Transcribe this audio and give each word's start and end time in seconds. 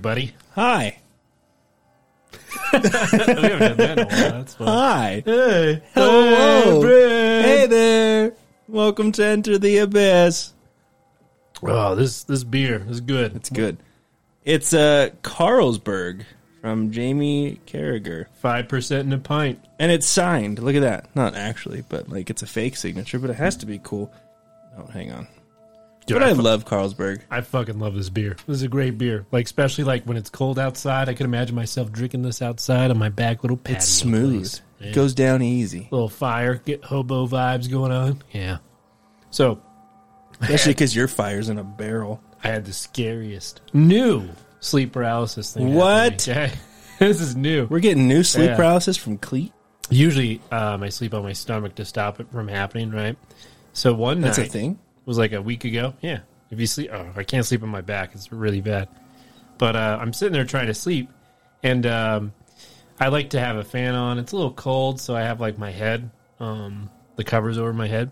everybody. 0.00 0.32
Hi. 0.52 0.98
we 2.72 2.78
haven't 2.78 3.58
done 3.60 3.76
that 3.76 3.98
in 3.98 3.98
a 3.98 4.06
while. 4.06 4.30
That's 4.32 4.54
fun. 4.54 4.66
Hi. 4.66 5.22
Hey, 5.26 5.82
Hello. 5.92 6.80
Brad. 6.80 7.44
Hey 7.44 7.66
there. 7.66 8.32
Welcome 8.66 9.12
to 9.12 9.22
Enter 9.26 9.58
the 9.58 9.76
Abyss. 9.76 10.54
Oh, 11.62 11.94
this 11.96 12.24
this 12.24 12.44
beer 12.44 12.82
is 12.88 13.02
good. 13.02 13.36
It's 13.36 13.50
good. 13.50 13.76
It's 14.42 14.72
uh 14.72 15.10
Carlsberg 15.20 16.22
from 16.62 16.92
Jamie 16.92 17.60
Carragher. 17.66 18.24
Five 18.40 18.68
percent 18.68 19.06
in 19.06 19.12
a 19.12 19.18
pint. 19.18 19.62
And 19.78 19.92
it's 19.92 20.06
signed. 20.06 20.60
Look 20.60 20.76
at 20.76 20.80
that. 20.80 21.14
Not 21.14 21.34
actually, 21.34 21.84
but 21.86 22.08
like 22.08 22.30
it's 22.30 22.40
a 22.42 22.46
fake 22.46 22.76
signature, 22.76 23.18
but 23.18 23.28
it 23.28 23.36
has 23.36 23.54
to 23.58 23.66
be 23.66 23.78
cool. 23.82 24.10
Oh, 24.78 24.86
hang 24.86 25.12
on. 25.12 25.28
Dude, 26.14 26.20
but 26.20 26.28
I, 26.28 26.30
I, 26.30 26.32
love 26.32 26.64
Carlsberg. 26.64 27.22
I 27.30 27.40
fucking 27.40 27.78
love 27.78 27.94
this 27.94 28.08
beer. 28.10 28.36
This 28.46 28.56
is 28.56 28.62
a 28.62 28.68
great 28.68 28.98
beer. 28.98 29.26
Like 29.32 29.46
especially 29.46 29.84
like 29.84 30.04
when 30.04 30.16
it's 30.16 30.30
cold 30.30 30.58
outside. 30.58 31.08
I 31.08 31.14
could 31.14 31.26
imagine 31.26 31.54
myself 31.54 31.90
drinking 31.92 32.22
this 32.22 32.42
outside 32.42 32.90
on 32.90 32.98
my 32.98 33.08
back 33.08 33.42
little 33.42 33.56
patio. 33.56 33.76
It's 33.76 33.88
smooth. 33.88 34.60
It 34.80 34.94
goes 34.94 35.14
down 35.14 35.42
easy. 35.42 35.88
little 35.90 36.08
fire, 36.08 36.54
get 36.54 36.84
hobo 36.84 37.26
vibes 37.26 37.70
going 37.70 37.92
on. 37.92 38.22
Yeah. 38.32 38.58
So 39.30 39.60
Especially 40.40 40.72
because 40.72 40.96
your 40.96 41.08
fire's 41.08 41.48
in 41.48 41.58
a 41.58 41.64
barrel. 41.64 42.22
I 42.42 42.48
had 42.48 42.64
the 42.64 42.72
scariest 42.72 43.60
new 43.72 44.28
sleep 44.60 44.92
paralysis 44.92 45.52
thing. 45.54 45.74
What? 45.74 46.26
Okay. 46.28 46.52
this 46.98 47.20
is 47.22 47.34
new. 47.34 47.66
We're 47.70 47.80
getting 47.80 48.06
new 48.08 48.22
sleep 48.22 48.50
Yeah. 48.50 48.56
paralysis 48.56 48.96
from 48.96 49.16
Cleat. 49.16 49.52
Usually, 49.88 50.40
um, 50.52 50.82
I 50.82 50.90
sleep 50.90 51.14
on 51.14 51.22
my 51.22 51.32
stomach 51.32 51.74
to 51.76 51.84
stop 51.86 52.20
it 52.20 52.30
from 52.30 52.46
happening. 52.48 52.90
Right. 52.90 53.16
So 53.72 53.94
one 53.94 54.20
That's 54.20 54.38
night 54.38 54.48
a 54.48 54.50
thing. 54.50 54.78
Was 55.06 55.18
like 55.18 55.32
a 55.32 55.42
week 55.42 55.64
ago. 55.64 55.94
Yeah. 56.00 56.20
If 56.50 56.58
you 56.58 56.66
sleep, 56.66 56.90
oh, 56.92 57.10
I 57.16 57.22
can't 57.22 57.46
sleep 57.46 57.62
on 57.62 57.68
my 57.68 57.80
back. 57.80 58.10
It's 58.14 58.32
really 58.32 58.60
bad. 58.60 58.88
But 59.58 59.76
uh, 59.76 59.98
I'm 60.00 60.12
sitting 60.12 60.32
there 60.32 60.44
trying 60.44 60.66
to 60.66 60.74
sleep, 60.74 61.10
and 61.62 61.86
um, 61.86 62.32
I 62.98 63.08
like 63.08 63.30
to 63.30 63.40
have 63.40 63.56
a 63.56 63.64
fan 63.64 63.94
on. 63.94 64.18
It's 64.18 64.32
a 64.32 64.36
little 64.36 64.52
cold, 64.52 65.00
so 65.00 65.14
I 65.14 65.20
have 65.20 65.40
like 65.40 65.58
my 65.58 65.70
head, 65.70 66.10
um, 66.40 66.90
the 67.16 67.24
covers 67.24 67.58
over 67.58 67.72
my 67.72 67.86
head, 67.86 68.10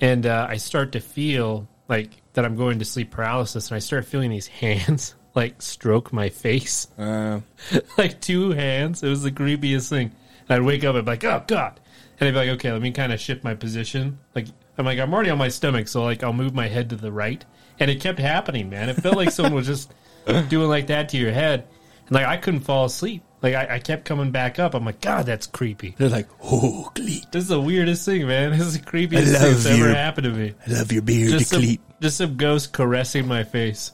and 0.00 0.24
uh, 0.24 0.46
I 0.48 0.56
start 0.56 0.92
to 0.92 1.00
feel 1.00 1.68
like 1.88 2.10
that 2.34 2.44
I'm 2.44 2.56
going 2.56 2.78
to 2.78 2.84
sleep 2.84 3.10
paralysis, 3.10 3.70
and 3.70 3.76
I 3.76 3.80
start 3.80 4.04
feeling 4.04 4.30
these 4.30 4.46
hands 4.46 5.14
like 5.34 5.60
stroke 5.60 6.12
my 6.12 6.28
face, 6.28 6.86
Uh, 6.96 7.40
like 7.98 8.20
two 8.20 8.52
hands. 8.52 9.02
It 9.02 9.08
was 9.08 9.22
the 9.22 9.32
creepiest 9.32 9.88
thing. 9.88 10.12
And 10.48 10.56
I'd 10.56 10.62
wake 10.62 10.84
up 10.84 10.94
and 10.94 11.04
be 11.04 11.10
like, 11.10 11.24
oh 11.24 11.42
god, 11.46 11.80
and 12.18 12.28
I'd 12.28 12.32
be 12.32 12.36
like, 12.36 12.48
okay, 12.58 12.72
let 12.72 12.80
me 12.80 12.92
kind 12.92 13.12
of 13.12 13.20
shift 13.20 13.44
my 13.44 13.54
position. 13.54 14.18
Like 14.34 14.46
I'm 14.78 14.84
like 14.84 14.98
I'm 14.98 15.12
already 15.12 15.30
on 15.30 15.38
my 15.38 15.48
stomach, 15.48 15.88
so 15.88 16.04
like 16.04 16.22
I'll 16.22 16.32
move 16.32 16.54
my 16.54 16.68
head 16.68 16.90
to 16.90 16.96
the 16.96 17.12
right, 17.12 17.44
and 17.78 17.90
it 17.90 18.00
kept 18.00 18.18
happening, 18.18 18.70
man. 18.70 18.88
It 18.88 18.94
felt 18.94 19.16
like 19.16 19.30
someone 19.30 19.54
was 19.54 19.66
just 19.66 19.92
doing 20.48 20.68
like 20.68 20.86
that 20.86 21.08
to 21.10 21.16
your 21.16 21.32
head, 21.32 21.66
and 22.06 22.12
like 22.12 22.26
I 22.26 22.36
couldn't 22.36 22.60
fall 22.60 22.84
asleep. 22.84 23.22
Like 23.42 23.54
I, 23.54 23.76
I 23.76 23.78
kept 23.78 24.04
coming 24.04 24.30
back 24.30 24.58
up. 24.58 24.74
I'm 24.74 24.84
like, 24.84 25.00
God, 25.00 25.26
that's 25.26 25.46
creepy. 25.46 25.94
they're 25.96 26.08
like, 26.08 26.28
oh, 26.42 26.90
Cleat. 26.94 27.26
This 27.30 27.44
is 27.44 27.48
the 27.48 27.60
weirdest 27.60 28.04
thing, 28.04 28.26
man. 28.26 28.50
This 28.58 28.66
is 28.66 28.80
the 28.80 28.84
creepiest 28.84 29.24
thing 29.24 29.32
love 29.32 29.42
that's 29.42 29.66
ever 29.66 29.94
happened 29.94 30.24
to 30.24 30.30
me. 30.32 30.54
I 30.66 30.70
love 30.72 30.90
your 30.90 31.02
beard, 31.02 31.30
Just 31.30 31.50
some, 31.50 31.60
Cleat. 31.60 31.80
just 32.00 32.16
some 32.16 32.36
ghost 32.36 32.72
caressing 32.72 33.28
my 33.28 33.44
face, 33.44 33.92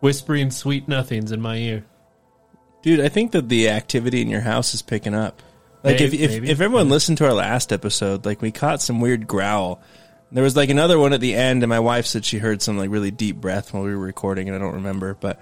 whispering 0.00 0.50
sweet 0.50 0.88
nothings 0.88 1.30
in 1.30 1.40
my 1.40 1.56
ear. 1.56 1.84
Dude, 2.82 2.98
I 3.00 3.08
think 3.08 3.30
that 3.32 3.48
the 3.48 3.68
activity 3.68 4.20
in 4.20 4.28
your 4.28 4.40
house 4.40 4.74
is 4.74 4.82
picking 4.82 5.14
up. 5.14 5.40
Like 5.84 6.00
if 6.00 6.12
if, 6.14 6.30
maybe. 6.30 6.50
if 6.50 6.60
everyone 6.60 6.88
listened 6.88 7.18
to 7.18 7.26
our 7.26 7.32
last 7.32 7.72
episode, 7.72 8.24
like 8.24 8.40
we 8.42 8.50
caught 8.50 8.82
some 8.82 9.00
weird 9.00 9.26
growl. 9.26 9.80
There 10.32 10.42
was 10.42 10.56
like 10.56 10.70
another 10.70 10.98
one 10.98 11.12
at 11.12 11.20
the 11.20 11.34
end, 11.34 11.62
and 11.62 11.68
my 11.68 11.80
wife 11.80 12.06
said 12.06 12.24
she 12.24 12.38
heard 12.38 12.62
some 12.62 12.78
like 12.78 12.90
really 12.90 13.10
deep 13.10 13.36
breath 13.36 13.72
while 13.74 13.82
we 13.82 13.90
were 13.94 14.02
recording, 14.02 14.48
and 14.48 14.56
I 14.56 14.58
don't 14.58 14.74
remember. 14.74 15.14
But 15.14 15.40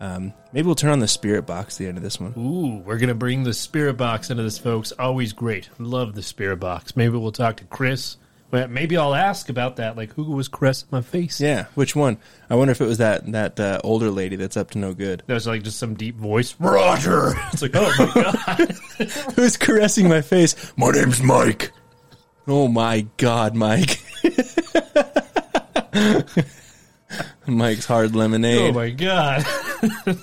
um, 0.00 0.32
maybe 0.52 0.66
we'll 0.66 0.76
turn 0.76 0.90
on 0.90 1.00
the 1.00 1.08
spirit 1.08 1.44
box 1.44 1.74
at 1.74 1.78
the 1.78 1.86
end 1.88 1.96
of 1.98 2.04
this 2.04 2.20
one. 2.20 2.34
Ooh, 2.38 2.78
we're 2.84 2.98
gonna 2.98 3.14
bring 3.14 3.42
the 3.42 3.52
spirit 3.52 3.96
box 3.96 4.30
into 4.30 4.44
this, 4.44 4.56
folks. 4.58 4.92
Always 4.92 5.32
great. 5.32 5.68
Love 5.78 6.14
the 6.14 6.22
spirit 6.22 6.58
box. 6.58 6.96
Maybe 6.96 7.16
we'll 7.16 7.32
talk 7.32 7.56
to 7.56 7.64
Chris. 7.64 8.16
Well, 8.50 8.66
maybe 8.68 8.96
I'll 8.96 9.14
ask 9.14 9.50
about 9.50 9.76
that. 9.76 9.96
Like, 9.96 10.14
who 10.14 10.22
was 10.22 10.48
caressing 10.48 10.88
my 10.90 11.02
face? 11.02 11.38
Yeah, 11.38 11.66
which 11.74 11.94
one? 11.94 12.16
I 12.48 12.54
wonder 12.54 12.72
if 12.72 12.80
it 12.80 12.86
was 12.86 12.98
that 12.98 13.30
that 13.32 13.58
uh, 13.60 13.80
older 13.84 14.10
lady 14.10 14.36
that's 14.36 14.56
up 14.56 14.70
to 14.70 14.78
no 14.78 14.94
good. 14.94 15.22
That 15.26 15.34
was 15.34 15.46
like 15.48 15.64
just 15.64 15.78
some 15.78 15.94
deep 15.94 16.16
voice. 16.16 16.54
Roger. 16.60 17.34
It's 17.52 17.60
like, 17.60 17.72
oh 17.74 17.92
my 17.98 18.54
god. 18.56 18.70
Who's 19.34 19.56
caressing 19.56 20.08
my 20.08 20.20
face? 20.22 20.54
My 20.76 20.92
name's 20.92 21.22
Mike. 21.22 21.72
Oh 22.50 22.66
my 22.66 23.02
God, 23.18 23.54
Mike. 23.54 24.00
Mike's 27.46 27.86
hard 27.86 28.14
lemonade. 28.14 28.70
oh 28.70 28.72
my 28.72 28.90
god. 28.90 29.44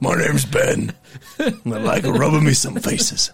My 0.00 0.14
name's 0.14 0.44
Ben. 0.44 0.94
I 1.38 1.52
like 1.64 2.04
rubbing 2.04 2.44
me 2.44 2.52
some 2.52 2.76
faces. 2.76 3.32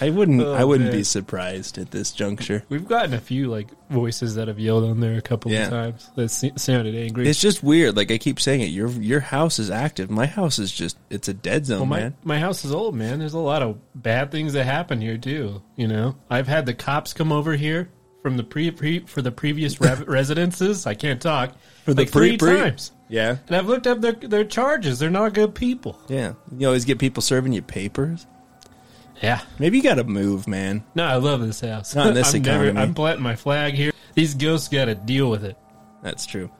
I 0.00 0.10
wouldn't. 0.10 0.40
I 0.40 0.62
oh, 0.62 0.66
wouldn't 0.66 0.92
be 0.92 1.02
surprised 1.04 1.78
at 1.78 1.90
this 1.90 2.12
juncture. 2.12 2.62
We've 2.68 2.86
gotten 2.86 3.14
a 3.14 3.20
few 3.20 3.48
like 3.48 3.68
voices 3.90 4.34
that 4.34 4.48
have 4.48 4.58
yelled 4.58 4.84
on 4.84 5.00
there 5.00 5.16
a 5.16 5.22
couple 5.22 5.50
Yeah. 5.52 5.64
of 5.64 5.70
times 5.70 6.10
that 6.16 6.28
sounded 6.58 6.94
angry. 6.94 7.28
It's 7.28 7.40
just 7.40 7.62
weird. 7.62 7.96
Like 7.96 8.10
I 8.10 8.18
keep 8.18 8.40
saying 8.40 8.60
it. 8.60 8.66
Your 8.70 8.88
your 8.88 9.20
house 9.20 9.58
is 9.58 9.70
active. 9.70 10.10
My 10.10 10.26
house 10.26 10.58
is 10.58 10.72
just. 10.72 10.98
It's 11.10 11.28
a 11.28 11.34
dead 11.34 11.66
zone, 11.66 11.80
Well, 11.80 11.86
my 11.86 12.00
man. 12.00 12.16
my 12.24 12.38
house 12.38 12.64
is 12.64 12.72
old, 12.72 12.94
man. 12.94 13.18
There's 13.20 13.34
a 13.34 13.38
lot 13.38 13.62
of 13.62 13.78
bad 13.94 14.30
things 14.30 14.52
that 14.54 14.64
happen 14.64 15.00
here 15.00 15.16
too. 15.18 15.62
You 15.76 15.88
know, 15.88 16.16
I've 16.30 16.48
had 16.48 16.66
the 16.66 16.74
cops 16.74 17.12
come 17.12 17.32
over 17.32 17.54
here 17.56 17.88
from 18.22 18.36
the 18.36 18.42
pre, 18.44 18.70
pre 18.72 19.00
for 19.00 19.22
the 19.22 19.30
previous 19.30 19.80
re- 19.80 19.94
residences. 20.06 20.86
I 20.86 20.94
can't 20.94 21.20
talk 21.22 21.52
For 21.84 21.94
the 21.94 22.02
like 22.02 22.10
three 22.10 22.36
pre- 22.36 22.48
pre- 22.50 22.60
times, 22.60 22.90
Yeah, 23.08 23.36
and 23.46 23.56
I've 23.56 23.66
looked 23.66 23.86
up 23.86 24.00
their 24.00 24.12
their 24.12 24.44
charges. 24.44 24.98
They're 24.98 25.10
not 25.10 25.32
good 25.32 25.54
people. 25.54 25.98
yeah. 26.08 26.32
You 26.58 26.66
always 26.66 26.84
get 26.84 26.98
people 26.98 27.22
serving 27.22 27.52
you 27.52 27.62
papers. 27.62 28.26
Yeah, 29.22 29.40
Maybe 29.58 29.78
you 29.78 29.82
got 29.82 29.94
to 29.94 30.04
move, 30.04 30.46
man. 30.46 30.84
no, 30.94 31.04
I 31.04 31.16
love 31.16 31.40
this 31.40 31.60
house. 31.60 31.94
Not 31.94 32.08
in 32.08 32.14
this 32.14 32.34
I'm 32.34 32.42
never, 32.42 32.64
economy. 32.64 32.80
I'm 32.80 32.94
planting 32.94 33.22
my 33.22 33.36
flag 33.36 33.74
here. 33.74 33.92
These 34.14 34.34
ghosts 34.34 34.68
got 34.68 34.86
to 34.86 34.94
deal 34.94 35.30
with 35.30 35.44
it. 35.44 35.56
That's 36.02 36.26
true. 36.26 36.50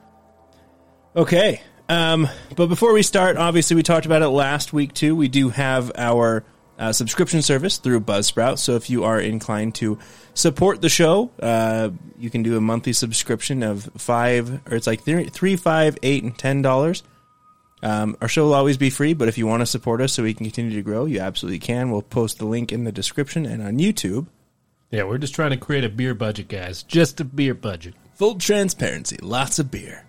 Okay. 1.15 1.61
Um, 1.89 2.28
but 2.56 2.66
before 2.66 2.93
we 2.93 3.03
start, 3.03 3.37
obviously 3.37 3.77
we 3.77 3.83
talked 3.83 4.06
about 4.06 4.22
it 4.22 4.28
last 4.28 4.72
week 4.72 4.93
too. 4.93 5.15
We 5.15 5.28
do 5.28 5.50
have 5.50 5.93
our 5.97 6.45
uh, 6.78 6.93
subscription 6.93 7.43
service 7.43 7.78
through 7.78 8.00
Buzzsprout. 8.00 8.59
So 8.59 8.75
if 8.75 8.91
you 8.91 9.05
are 9.05 9.21
inclined 9.21 9.75
to 9.77 9.99
support 10.34 10.83
the 10.83 10.89
show, 10.89 11.31
uh, 11.41 11.91
you 12.19 12.28
can 12.28 12.43
do 12.43 12.56
a 12.56 12.61
monthly 12.61 12.93
subscription 12.93 13.62
of 13.62 13.89
five, 13.97 14.61
or 14.71 14.77
it's 14.77 14.87
like 14.87 15.03
three, 15.03 15.25
three 15.28 15.56
five, 15.56 15.97
eight, 16.03 16.22
and 16.25 16.37
ten 16.37 16.61
dollars. 16.62 17.03
Um, 17.82 18.16
our 18.20 18.28
show 18.28 18.44
will 18.44 18.54
always 18.54 18.76
be 18.76 18.91
free, 18.91 19.14
but 19.14 19.28
if 19.28 19.37
you 19.38 19.47
want 19.47 19.60
to 19.60 19.66
support 19.66 20.00
us 20.00 20.14
so 20.14 20.22
we 20.22 20.34
can 20.34 20.44
continue 20.47 20.75
to 20.75 20.82
grow, 20.82 21.04
you 21.04 21.20
absolutely 21.20 21.59
can. 21.59 21.91
We'll 21.91 22.03
post 22.03 22.38
the 22.38 22.47
link 22.47 22.72
in 22.72 22.84
the 22.84 22.92
description 22.92 23.44
and 23.47 23.62
on 23.62 23.78
YouTube. 23.78 24.26
Yeah, 24.91 25.04
we're 25.04 25.19
just 25.19 25.34
trying 25.34 25.50
to 25.50 25.56
create 25.56 25.84
a 25.84 25.88
beer 25.88 26.15
budget, 26.15 26.48
guys. 26.48 26.82
Just 26.82 27.20
a 27.20 27.25
beer 27.25 27.54
budget. 27.54 27.94
Full 28.15 28.36
transparency, 28.36 29.19
lots 29.20 29.59
of 29.59 29.70
beer. 29.70 30.06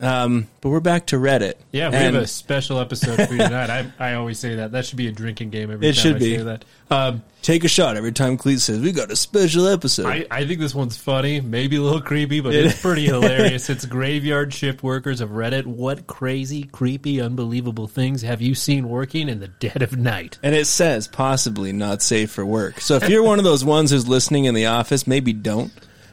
Um, 0.00 0.46
but 0.60 0.68
we're 0.68 0.78
back 0.78 1.06
to 1.06 1.16
Reddit. 1.16 1.54
Yeah, 1.72 1.90
we 1.90 1.96
And- 1.96 2.14
have 2.14 2.22
a 2.22 2.26
special 2.28 2.78
episode 2.78 3.16
for 3.26 3.34
you 3.34 3.38
tonight. 3.42 3.68
I, 3.68 3.92
I 4.10 4.14
always 4.14 4.38
say 4.38 4.54
that. 4.56 4.70
That 4.70 4.86
should 4.86 4.96
be 4.96 5.08
a 5.08 5.12
drinking 5.12 5.50
game 5.50 5.72
every 5.72 5.88
It 5.88 5.94
time 5.94 6.02
should 6.02 6.16
I 6.16 6.18
be. 6.20 6.36
say 6.36 6.42
that. 6.44 6.64
Um, 6.90 7.22
Take 7.42 7.64
a 7.64 7.68
shot 7.68 7.96
every 7.96 8.12
time 8.12 8.36
Cleet 8.36 8.60
says 8.60 8.80
we 8.80 8.92
got 8.92 9.10
a 9.10 9.16
special 9.16 9.66
episode. 9.68 10.06
I, 10.06 10.26
I 10.30 10.44
think 10.46 10.60
this 10.60 10.74
one's 10.74 10.96
funny, 10.96 11.40
maybe 11.40 11.76
a 11.76 11.80
little 11.82 12.00
creepy, 12.00 12.40
but 12.40 12.54
it's 12.54 12.80
pretty 12.80 13.04
hilarious. 13.06 13.70
It's 13.70 13.86
graveyard 13.86 14.52
shift 14.54 14.82
workers 14.82 15.20
of 15.20 15.30
Reddit. 15.30 15.64
What 15.66 16.06
crazy, 16.06 16.64
creepy, 16.64 17.20
unbelievable 17.20 17.86
things 17.88 18.22
have 18.22 18.40
you 18.42 18.54
seen 18.54 18.88
working 18.88 19.28
in 19.28 19.40
the 19.40 19.48
dead 19.48 19.82
of 19.82 19.96
night? 19.96 20.38
and 20.42 20.54
it 20.54 20.66
says 20.66 21.08
possibly 21.08 21.72
not 21.72 22.02
safe 22.02 22.30
for 22.30 22.44
work. 22.46 22.80
So 22.80 22.96
if 22.96 23.08
you're 23.08 23.22
one 23.24 23.38
of 23.38 23.44
those 23.44 23.64
ones 23.64 23.90
who's 23.90 24.06
listening 24.08 24.44
in 24.44 24.54
the 24.54 24.66
office, 24.66 25.06
maybe 25.06 25.32
don't. 25.32 25.72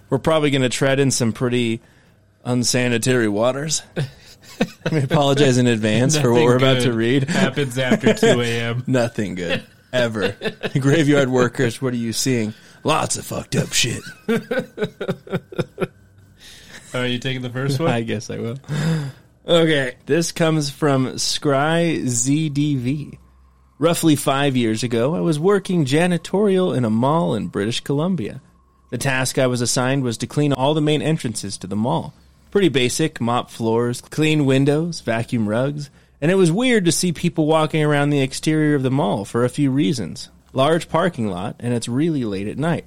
We're 0.10 0.20
probably 0.20 0.52
going 0.52 0.62
to 0.62 0.70
tread 0.70 1.00
in 1.00 1.12
some 1.12 1.34
pretty 1.34 1.82
unsanitary 2.46 3.28
waters. 3.28 3.82
we 4.92 5.02
apologize 5.02 5.58
in 5.58 5.68
advance 5.68 6.18
for 6.18 6.32
what 6.32 6.44
we're 6.44 6.58
about 6.58 6.82
to 6.82 6.94
read. 6.94 7.30
happens 7.30 7.78
after 7.78 8.14
2 8.36 8.42
a.m. 8.42 8.84
Nothing 8.88 9.36
good 9.36 9.64
ever. 9.92 10.36
Graveyard 10.80 11.30
workers, 11.30 11.82
what 11.82 11.94
are 11.94 11.98
you 11.98 12.14
seeing? 12.14 12.54
Lots 12.84 13.18
of 13.18 13.26
fucked 13.26 13.56
up 13.56 13.74
shit. 13.74 14.02
Are 16.94 17.08
you 17.08 17.20
taking 17.20 17.42
the 17.42 17.50
first 17.50 17.80
one? 17.80 17.92
I 17.92 18.02
guess 18.02 18.30
I 18.30 18.38
will. 18.38 18.58
Okay, 19.48 19.96
this 20.06 20.32
comes 20.32 20.70
from 20.70 21.08
Scry 21.14 22.02
ZDV. 22.04 23.18
Roughly 23.78 24.16
five 24.16 24.56
years 24.56 24.84
ago, 24.84 25.16
I 25.16 25.20
was 25.20 25.38
working 25.38 25.84
janitorial 25.84 26.76
in 26.76 26.86
a 26.86 26.90
mall 26.90 27.36
in 27.36 27.48
British 27.48 27.82
Columbia. 27.82 28.42
The 28.92 28.98
task 28.98 29.38
I 29.38 29.48
was 29.48 29.60
assigned 29.60 30.04
was 30.04 30.18
to 30.20 30.28
clean 30.28 30.54
all 30.54 30.74
the 30.74 30.82
main 30.82 31.02
entrances 31.02 31.58
to 31.58 31.68
the 31.68 31.76
mall. 31.76 32.14
Pretty 32.56 32.70
basic 32.70 33.20
mop 33.20 33.50
floors, 33.50 34.00
clean 34.00 34.46
windows, 34.46 35.02
vacuum 35.02 35.50
rugs, 35.50 35.90
and 36.22 36.32
it 36.32 36.36
was 36.36 36.54
weird 36.54 36.86
to 36.86 36.92
see 36.94 37.12
people 37.12 37.48
walking 37.48 37.84
around 37.84 38.12
the 38.12 38.22
exterior 38.22 38.76
of 38.76 38.82
the 38.82 38.90
mall 38.90 39.26
for 39.26 39.44
a 39.44 39.50
few 39.50 39.70
reasons. 39.70 40.30
Large 40.54 40.88
parking 40.88 41.28
lot, 41.28 41.58
and 41.60 41.74
it's 41.74 41.90
really 41.90 42.24
late 42.24 42.48
at 42.48 42.58
night. 42.58 42.86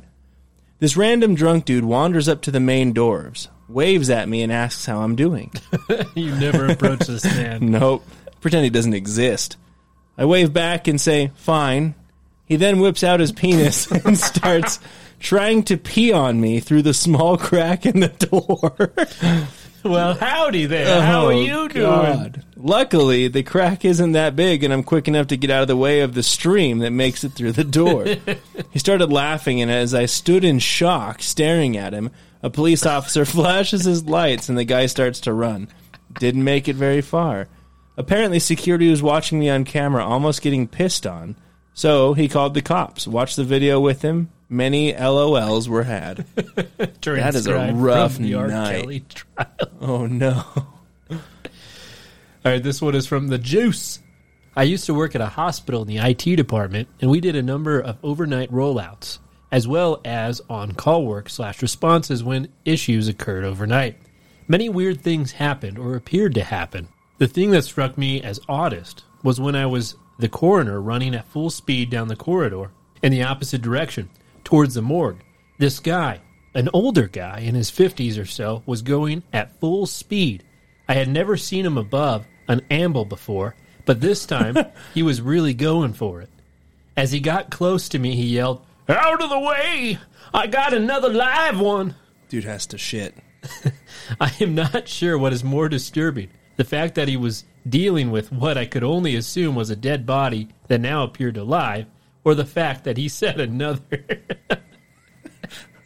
This 0.78 0.96
random 0.96 1.34
drunk 1.34 1.66
dude 1.66 1.84
wanders 1.84 2.30
up 2.30 2.40
to 2.44 2.50
the 2.50 2.60
main 2.60 2.94
doors, 2.94 3.50
waves 3.68 4.08
at 4.08 4.26
me, 4.26 4.42
and 4.42 4.50
asks 4.50 4.86
how 4.86 5.02
I'm 5.02 5.16
doing. 5.16 5.52
you 6.14 6.34
never 6.36 6.64
approach 6.64 7.00
this 7.00 7.26
man. 7.26 7.70
Nope. 7.70 8.06
Pretend 8.40 8.64
he 8.64 8.70
doesn't 8.70 8.94
exist. 8.94 9.58
I 10.16 10.24
wave 10.24 10.54
back 10.54 10.88
and 10.88 10.98
say, 10.98 11.30
fine. 11.34 11.94
He 12.46 12.56
then 12.56 12.80
whips 12.80 13.04
out 13.04 13.20
his 13.20 13.32
penis 13.32 13.90
and 14.06 14.16
starts 14.16 14.80
trying 15.18 15.62
to 15.64 15.76
pee 15.76 16.12
on 16.12 16.40
me 16.40 16.60
through 16.60 16.82
the 16.82 16.94
small 16.94 17.36
crack 17.38 17.86
in 17.86 18.00
the 18.00 18.08
door. 18.08 18.92
Well, 19.84 20.14
howdy 20.14 20.66
there. 20.66 20.98
Oh, 20.98 21.00
How 21.00 21.26
are 21.26 21.32
Oh, 21.32 21.40
you 21.40 21.68
doing? 21.68 21.86
God. 21.86 22.44
Luckily, 22.56 23.28
the 23.28 23.44
crack 23.44 23.84
isn't 23.84 24.12
that 24.12 24.34
big, 24.34 24.64
and 24.64 24.72
I'm 24.72 24.82
quick 24.82 25.06
enough 25.06 25.28
to 25.28 25.36
get 25.36 25.50
out 25.50 25.62
of 25.62 25.68
the 25.68 25.76
way 25.76 26.00
of 26.00 26.14
the 26.14 26.22
stream 26.24 26.78
that 26.80 26.90
makes 26.90 27.22
it 27.22 27.30
through 27.32 27.52
the 27.52 27.62
door. 27.64 28.04
he 28.72 28.78
started 28.78 29.12
laughing, 29.12 29.62
and 29.62 29.70
as 29.70 29.94
I 29.94 30.06
stood 30.06 30.42
in 30.44 30.58
shock, 30.58 31.22
staring 31.22 31.76
at 31.76 31.94
him, 31.94 32.10
a 32.42 32.50
police 32.50 32.84
officer 32.84 33.24
flashes 33.24 33.84
his 33.84 34.04
lights, 34.04 34.48
and 34.48 34.58
the 34.58 34.64
guy 34.64 34.86
starts 34.86 35.20
to 35.20 35.32
run. 35.32 35.68
Didn't 36.18 36.44
make 36.44 36.66
it 36.66 36.76
very 36.76 37.00
far. 37.00 37.46
Apparently, 37.96 38.40
security 38.40 38.90
was 38.90 39.02
watching 39.02 39.38
me 39.38 39.48
on 39.48 39.64
camera, 39.64 40.04
almost 40.04 40.42
getting 40.42 40.66
pissed 40.66 41.06
on. 41.06 41.36
So 41.78 42.12
he 42.12 42.26
called 42.26 42.54
the 42.54 42.60
cops. 42.60 43.06
Watched 43.06 43.36
the 43.36 43.44
video 43.44 43.78
with 43.78 44.02
him. 44.02 44.30
Many 44.48 44.92
LOLs 44.92 45.68
were 45.68 45.84
had. 45.84 46.26
That 46.76 47.36
is 47.36 47.46
a 47.46 47.72
rough 47.72 48.16
from 48.16 48.24
the 48.24 48.34
R. 48.34 48.48
night. 48.48 48.80
Kelly 48.80 49.00
trial. 49.08 49.46
Oh 49.80 50.06
no. 50.06 50.42
All 51.08 51.18
right, 52.44 52.60
this 52.60 52.82
one 52.82 52.96
is 52.96 53.06
from 53.06 53.28
the 53.28 53.38
Juice. 53.38 54.00
I 54.56 54.64
used 54.64 54.86
to 54.86 54.94
work 54.94 55.14
at 55.14 55.20
a 55.20 55.26
hospital 55.26 55.82
in 55.82 55.86
the 55.86 55.98
IT 55.98 56.34
department, 56.34 56.88
and 57.00 57.12
we 57.12 57.20
did 57.20 57.36
a 57.36 57.42
number 57.42 57.78
of 57.78 57.96
overnight 58.02 58.50
rollouts, 58.50 59.20
as 59.52 59.68
well 59.68 60.00
as 60.04 60.40
on 60.50 60.72
call 60.72 61.06
work 61.06 61.28
slash 61.28 61.62
responses 61.62 62.24
when 62.24 62.48
issues 62.64 63.06
occurred 63.06 63.44
overnight. 63.44 63.98
Many 64.48 64.68
weird 64.68 65.00
things 65.00 65.30
happened 65.30 65.78
or 65.78 65.94
appeared 65.94 66.34
to 66.34 66.42
happen. 66.42 66.88
The 67.18 67.28
thing 67.28 67.52
that 67.52 67.62
struck 67.62 67.96
me 67.96 68.20
as 68.20 68.40
oddest 68.48 69.04
was 69.22 69.40
when 69.40 69.54
I 69.54 69.66
was 69.66 69.94
the 70.18 70.28
coroner 70.28 70.80
running 70.80 71.14
at 71.14 71.28
full 71.28 71.50
speed 71.50 71.90
down 71.90 72.08
the 72.08 72.16
corridor 72.16 72.70
in 73.02 73.12
the 73.12 73.22
opposite 73.22 73.62
direction, 73.62 74.10
towards 74.44 74.74
the 74.74 74.82
morgue. 74.82 75.22
This 75.58 75.78
guy, 75.78 76.20
an 76.54 76.68
older 76.72 77.06
guy 77.06 77.40
in 77.40 77.54
his 77.54 77.70
50s 77.70 78.20
or 78.20 78.24
so, 78.24 78.62
was 78.66 78.82
going 78.82 79.22
at 79.32 79.58
full 79.60 79.86
speed. 79.86 80.44
I 80.88 80.94
had 80.94 81.08
never 81.08 81.36
seen 81.36 81.64
him 81.64 81.78
above 81.78 82.26
an 82.48 82.62
amble 82.70 83.04
before, 83.04 83.54
but 83.84 84.00
this 84.00 84.26
time 84.26 84.56
he 84.94 85.02
was 85.02 85.20
really 85.20 85.54
going 85.54 85.92
for 85.92 86.20
it. 86.20 86.30
As 86.96 87.12
he 87.12 87.20
got 87.20 87.50
close 87.50 87.88
to 87.90 87.98
me, 87.98 88.16
he 88.16 88.26
yelled, 88.26 88.64
Out 88.88 89.22
of 89.22 89.30
the 89.30 89.38
way! 89.38 89.98
I 90.34 90.46
got 90.48 90.74
another 90.74 91.10
live 91.10 91.60
one! 91.60 91.94
Dude 92.28 92.44
has 92.44 92.66
to 92.66 92.78
shit. 92.78 93.14
I 94.20 94.32
am 94.40 94.54
not 94.54 94.88
sure 94.88 95.16
what 95.16 95.32
is 95.32 95.44
more 95.44 95.68
disturbing 95.68 96.30
the 96.58 96.64
fact 96.64 96.96
that 96.96 97.08
he 97.08 97.16
was 97.16 97.44
dealing 97.66 98.10
with 98.10 98.32
what 98.32 98.58
I 98.58 98.66
could 98.66 98.82
only 98.82 99.14
assume 99.14 99.54
was 99.54 99.70
a 99.70 99.76
dead 99.76 100.04
body 100.04 100.48
that 100.66 100.80
now 100.80 101.04
appeared 101.04 101.36
alive, 101.36 101.86
or 102.24 102.34
the 102.34 102.44
fact 102.44 102.84
that 102.84 102.98
he 102.98 103.08
said 103.08 103.40
another. 103.40 104.04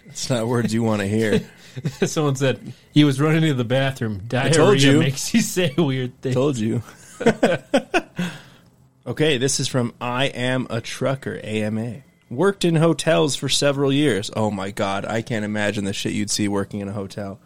It's 0.06 0.28
not 0.28 0.48
words 0.48 0.74
you 0.74 0.82
want 0.82 1.00
to 1.00 1.06
hear. 1.06 1.42
Someone 2.04 2.36
said 2.36 2.72
he 2.92 3.04
was 3.04 3.20
running 3.20 3.42
to 3.42 3.54
the 3.54 3.64
bathroom. 3.64 4.22
Diarrhea 4.26 4.52
told 4.52 4.82
you. 4.82 4.98
makes 4.98 5.32
you 5.32 5.42
say 5.42 5.74
weird 5.76 6.20
things. 6.20 6.34
Told 6.34 6.56
you. 6.56 6.82
okay, 9.06 9.38
this 9.38 9.60
is 9.60 9.68
from 9.68 9.92
I 10.00 10.26
Am 10.26 10.66
a 10.70 10.80
Trucker, 10.80 11.38
AMA. 11.42 12.02
Worked 12.30 12.64
in 12.64 12.76
hotels 12.76 13.36
for 13.36 13.50
several 13.50 13.92
years. 13.92 14.30
Oh 14.34 14.50
my 14.50 14.70
god, 14.70 15.04
I 15.04 15.20
can't 15.20 15.44
imagine 15.44 15.84
the 15.84 15.92
shit 15.92 16.12
you'd 16.12 16.30
see 16.30 16.48
working 16.48 16.80
in 16.80 16.88
a 16.88 16.92
hotel. 16.92 17.38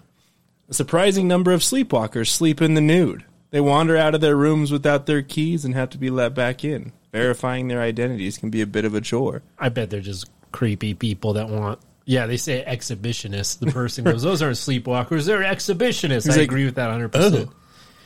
A 0.68 0.74
surprising 0.74 1.28
number 1.28 1.52
of 1.52 1.60
sleepwalkers 1.60 2.28
sleep 2.28 2.60
in 2.60 2.74
the 2.74 2.80
nude. 2.80 3.24
They 3.50 3.60
wander 3.60 3.96
out 3.96 4.14
of 4.14 4.20
their 4.20 4.36
rooms 4.36 4.72
without 4.72 5.06
their 5.06 5.22
keys 5.22 5.64
and 5.64 5.74
have 5.74 5.90
to 5.90 5.98
be 5.98 6.10
let 6.10 6.34
back 6.34 6.64
in. 6.64 6.92
Verifying 7.12 7.68
their 7.68 7.80
identities 7.80 8.38
can 8.38 8.50
be 8.50 8.60
a 8.60 8.66
bit 8.66 8.84
of 8.84 8.94
a 8.94 9.00
chore. 9.00 9.42
I 9.58 9.68
bet 9.68 9.90
they're 9.90 10.00
just 10.00 10.28
creepy 10.52 10.94
people 10.94 11.34
that 11.34 11.48
want. 11.48 11.78
Yeah, 12.04 12.26
they 12.26 12.36
say 12.36 12.64
exhibitionists. 12.66 13.58
The 13.58 13.66
person 13.72 14.04
goes, 14.04 14.22
"Those 14.22 14.42
aren't 14.42 14.56
sleepwalkers; 14.56 15.26
they're 15.26 15.42
exhibitionists." 15.42 16.28
I 16.30 16.36
like, 16.36 16.42
agree 16.42 16.64
with 16.64 16.74
that 16.76 16.86
100. 16.88 17.08
percent 17.12 17.50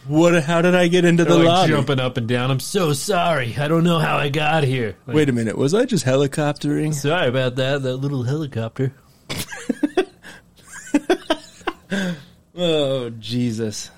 What? 0.06 0.42
How 0.44 0.62
did 0.62 0.74
I 0.74 0.88
get 0.88 1.04
into 1.04 1.24
the 1.24 1.30
They're 1.30 1.38
like 1.40 1.48
lobby? 1.48 1.72
jumping 1.72 2.00
up 2.00 2.16
and 2.16 2.28
down. 2.28 2.50
I'm 2.50 2.60
so 2.60 2.92
sorry. 2.92 3.54
I 3.58 3.68
don't 3.68 3.84
know 3.84 3.98
how 3.98 4.16
I 4.16 4.28
got 4.28 4.64
here. 4.64 4.96
Like, 5.06 5.16
Wait 5.16 5.28
a 5.28 5.32
minute, 5.32 5.58
was 5.58 5.74
I 5.74 5.84
just 5.86 6.04
helicoptering? 6.06 6.94
sorry 6.94 7.28
about 7.28 7.56
that. 7.56 7.82
That 7.82 7.96
little 7.96 8.22
helicopter. 8.22 8.94
Oh 12.62 13.08
Jesus! 13.08 13.90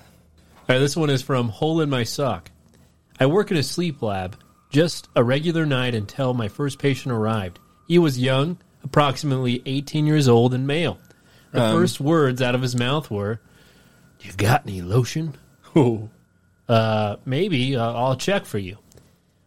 All 0.55 0.63
right, 0.69 0.79
this 0.79 0.95
one 0.95 1.09
is 1.09 1.21
from 1.21 1.49
Hole 1.49 1.81
in 1.81 1.89
My 1.89 2.03
Sock. 2.03 2.49
I 3.19 3.25
work 3.25 3.51
in 3.51 3.57
a 3.57 3.63
sleep 3.63 4.01
lab, 4.01 4.37
just 4.69 5.09
a 5.17 5.23
regular 5.23 5.65
night 5.65 5.93
until 5.93 6.33
my 6.33 6.47
first 6.47 6.79
patient 6.79 7.13
arrived. 7.13 7.59
He 7.89 7.99
was 7.99 8.17
young, 8.17 8.57
approximately 8.81 9.61
18 9.65 10.07
years 10.07 10.29
old, 10.29 10.53
and 10.53 10.65
male. 10.65 10.97
The 11.51 11.59
first 11.73 11.99
words 11.99 12.41
out 12.41 12.55
of 12.55 12.61
his 12.61 12.73
mouth 12.73 13.11
were, 13.11 13.41
You 14.21 14.31
got 14.31 14.65
any 14.65 14.81
lotion? 14.81 15.35
Oh, 15.75 16.09
Uh, 16.69 17.17
maybe 17.25 17.75
uh, 17.75 17.91
I'll 17.93 18.15
check 18.15 18.45
for 18.45 18.59
you. 18.59 18.77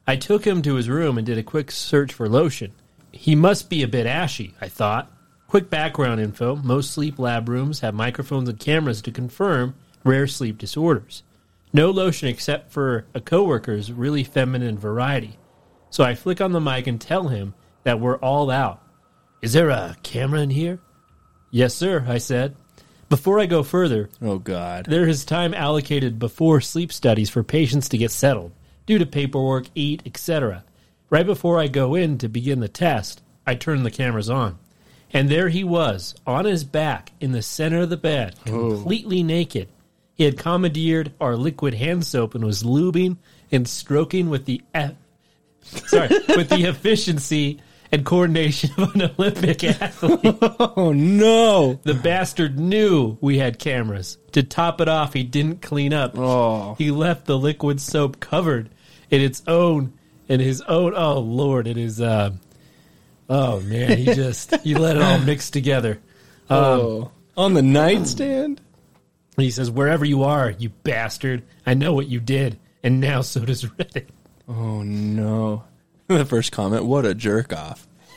I 0.06 0.16
took 0.16 0.44
him 0.46 0.60
to 0.60 0.74
his 0.74 0.90
room 0.90 1.16
and 1.16 1.26
did 1.26 1.38
a 1.38 1.42
quick 1.42 1.70
search 1.70 2.12
for 2.12 2.28
lotion. 2.28 2.72
He 3.12 3.34
must 3.34 3.70
be 3.70 3.82
a 3.82 3.88
bit 3.88 4.04
ashy, 4.06 4.54
I 4.60 4.68
thought. 4.68 5.10
Quick 5.48 5.70
background 5.70 6.20
info 6.20 6.56
most 6.56 6.90
sleep 6.90 7.19
lab 7.19 7.48
rooms 7.48 7.81
have 7.81 7.94
microphones 7.94 8.48
and 8.48 8.58
cameras 8.58 9.00
to 9.02 9.12
confirm 9.12 9.75
rare 10.02 10.26
sleep 10.26 10.58
disorders. 10.58 11.22
No 11.72 11.90
lotion 11.90 12.28
except 12.28 12.72
for 12.72 13.06
a 13.14 13.20
coworker's 13.20 13.93
really 13.93 14.25
feminine 14.25 14.78
variety. 14.78 15.38
So 15.90 16.02
I 16.02 16.14
flick 16.14 16.40
on 16.40 16.52
the 16.52 16.60
mic 16.60 16.87
and 16.87 17.00
tell 17.00 17.28
him 17.28 17.54
that 17.84 18.00
we're 18.00 18.19
all 18.19 18.50
out. 18.50 18.82
Is 19.40 19.52
there 19.52 19.70
a 19.70 19.97
camera 20.02 20.40
in 20.40 20.50
here? 20.50 20.80
Yes, 21.50 21.75
sir, 21.75 22.04
I 22.09 22.18
said. 22.18 22.56
Before 23.09 23.38
I 23.38 23.47
go 23.47 23.62
further, 23.62 24.11
oh 24.21 24.38
God! 24.40 24.87
there 24.87 25.09
is 25.09 25.25
time 25.25 25.54
allocated 25.54 26.18
before 26.18 26.61
sleep 26.61 26.92
studies 26.92 27.30
for 27.30 27.44
patients 27.44 27.88
to 27.90 27.99
get 27.99 28.11
settled, 28.11 28.50
due 28.85 28.99
to 28.99 29.06
paperwork, 29.06 29.66
eat, 29.76 30.02
etc. 30.04 30.64
Right 31.09 31.25
before 31.25 31.61
I 31.61 31.68
go 31.68 31.94
in 31.94 32.18
to 32.18 32.28
begin 32.28 32.59
the 32.59 32.68
test, 32.68 33.23
I 33.47 33.54
turn 33.54 33.85
the 33.85 33.92
cameras 33.92 34.28
on. 34.28 34.59
And 35.12 35.28
there 35.28 35.48
he 35.48 35.64
was, 35.64 36.14
on 36.26 36.44
his 36.44 36.64
back, 36.64 37.12
in 37.20 37.32
the 37.32 37.42
center 37.42 37.80
of 37.80 37.90
the 37.90 37.96
bed, 37.96 38.34
completely 38.44 39.22
naked. 39.22 39.68
He 40.14 40.25
had 40.25 40.38
commandeered 40.38 41.12
our 41.20 41.36
liquid 41.36 41.75
hand 41.75 42.04
soap 42.04 42.34
and 42.34 42.44
was 42.44 42.62
lubing 42.62 43.18
and 43.52 43.68
stroking 43.68 44.28
with 44.30 44.46
the 44.46 44.62
e- 44.76 44.88
sorry 45.62 46.08
with 46.28 46.48
the 46.48 46.64
efficiency 46.68 47.60
and 47.92 48.04
coordination 48.04 48.70
of 48.78 48.94
an 48.94 49.02
Olympic 49.16 49.62
athlete. 49.64 50.36
Oh 50.78 50.92
no! 50.92 51.78
The 51.84 51.94
bastard 51.94 52.58
knew 52.58 53.16
we 53.20 53.38
had 53.38 53.58
cameras. 53.58 54.18
To 54.32 54.42
top 54.42 54.80
it 54.80 54.88
off, 54.88 55.12
he 55.14 55.22
didn't 55.22 55.62
clean 55.62 55.92
up. 55.92 56.18
Oh. 56.18 56.75
He 56.76 56.90
left 56.90 57.26
the 57.26 57.38
liquid 57.38 57.80
soap 57.80 58.18
covered 58.20 58.70
in 59.10 59.20
its 59.22 59.42
own, 59.46 59.92
in 60.28 60.40
his 60.40 60.60
own. 60.62 60.94
Oh 60.96 61.20
lord, 61.20 61.66
it 61.66 61.76
is. 61.78 62.00
Uh, 62.00 62.32
oh 63.28 63.61
man, 63.61 63.99
he 63.99 64.04
just 64.06 64.54
he 64.61 64.75
let 64.75 64.97
it 64.97 65.02
all 65.02 65.18
mix 65.18 65.50
together. 65.50 66.00
Um, 66.49 66.59
Oh, 66.59 67.11
on 67.37 67.54
the 67.54 67.62
nightstand. 67.62 68.61
he 69.37 69.50
says, 69.50 69.68
"Wherever 69.68 70.04
you 70.04 70.23
are, 70.23 70.50
you 70.52 70.68
bastard, 70.68 71.42
I 71.66 71.75
know 71.75 71.92
what 71.92 72.06
you 72.06 72.21
did, 72.21 72.61
and 72.85 73.00
now 73.00 73.23
so 73.23 73.45
does 73.45 73.64
Reddit." 73.64 74.06
Oh 74.49 74.83
no! 74.83 75.64
The 76.06 76.25
first 76.25 76.52
comment: 76.52 76.85
What 76.85 77.04
a 77.04 77.14
jerk 77.16 77.52
off. 77.52 77.88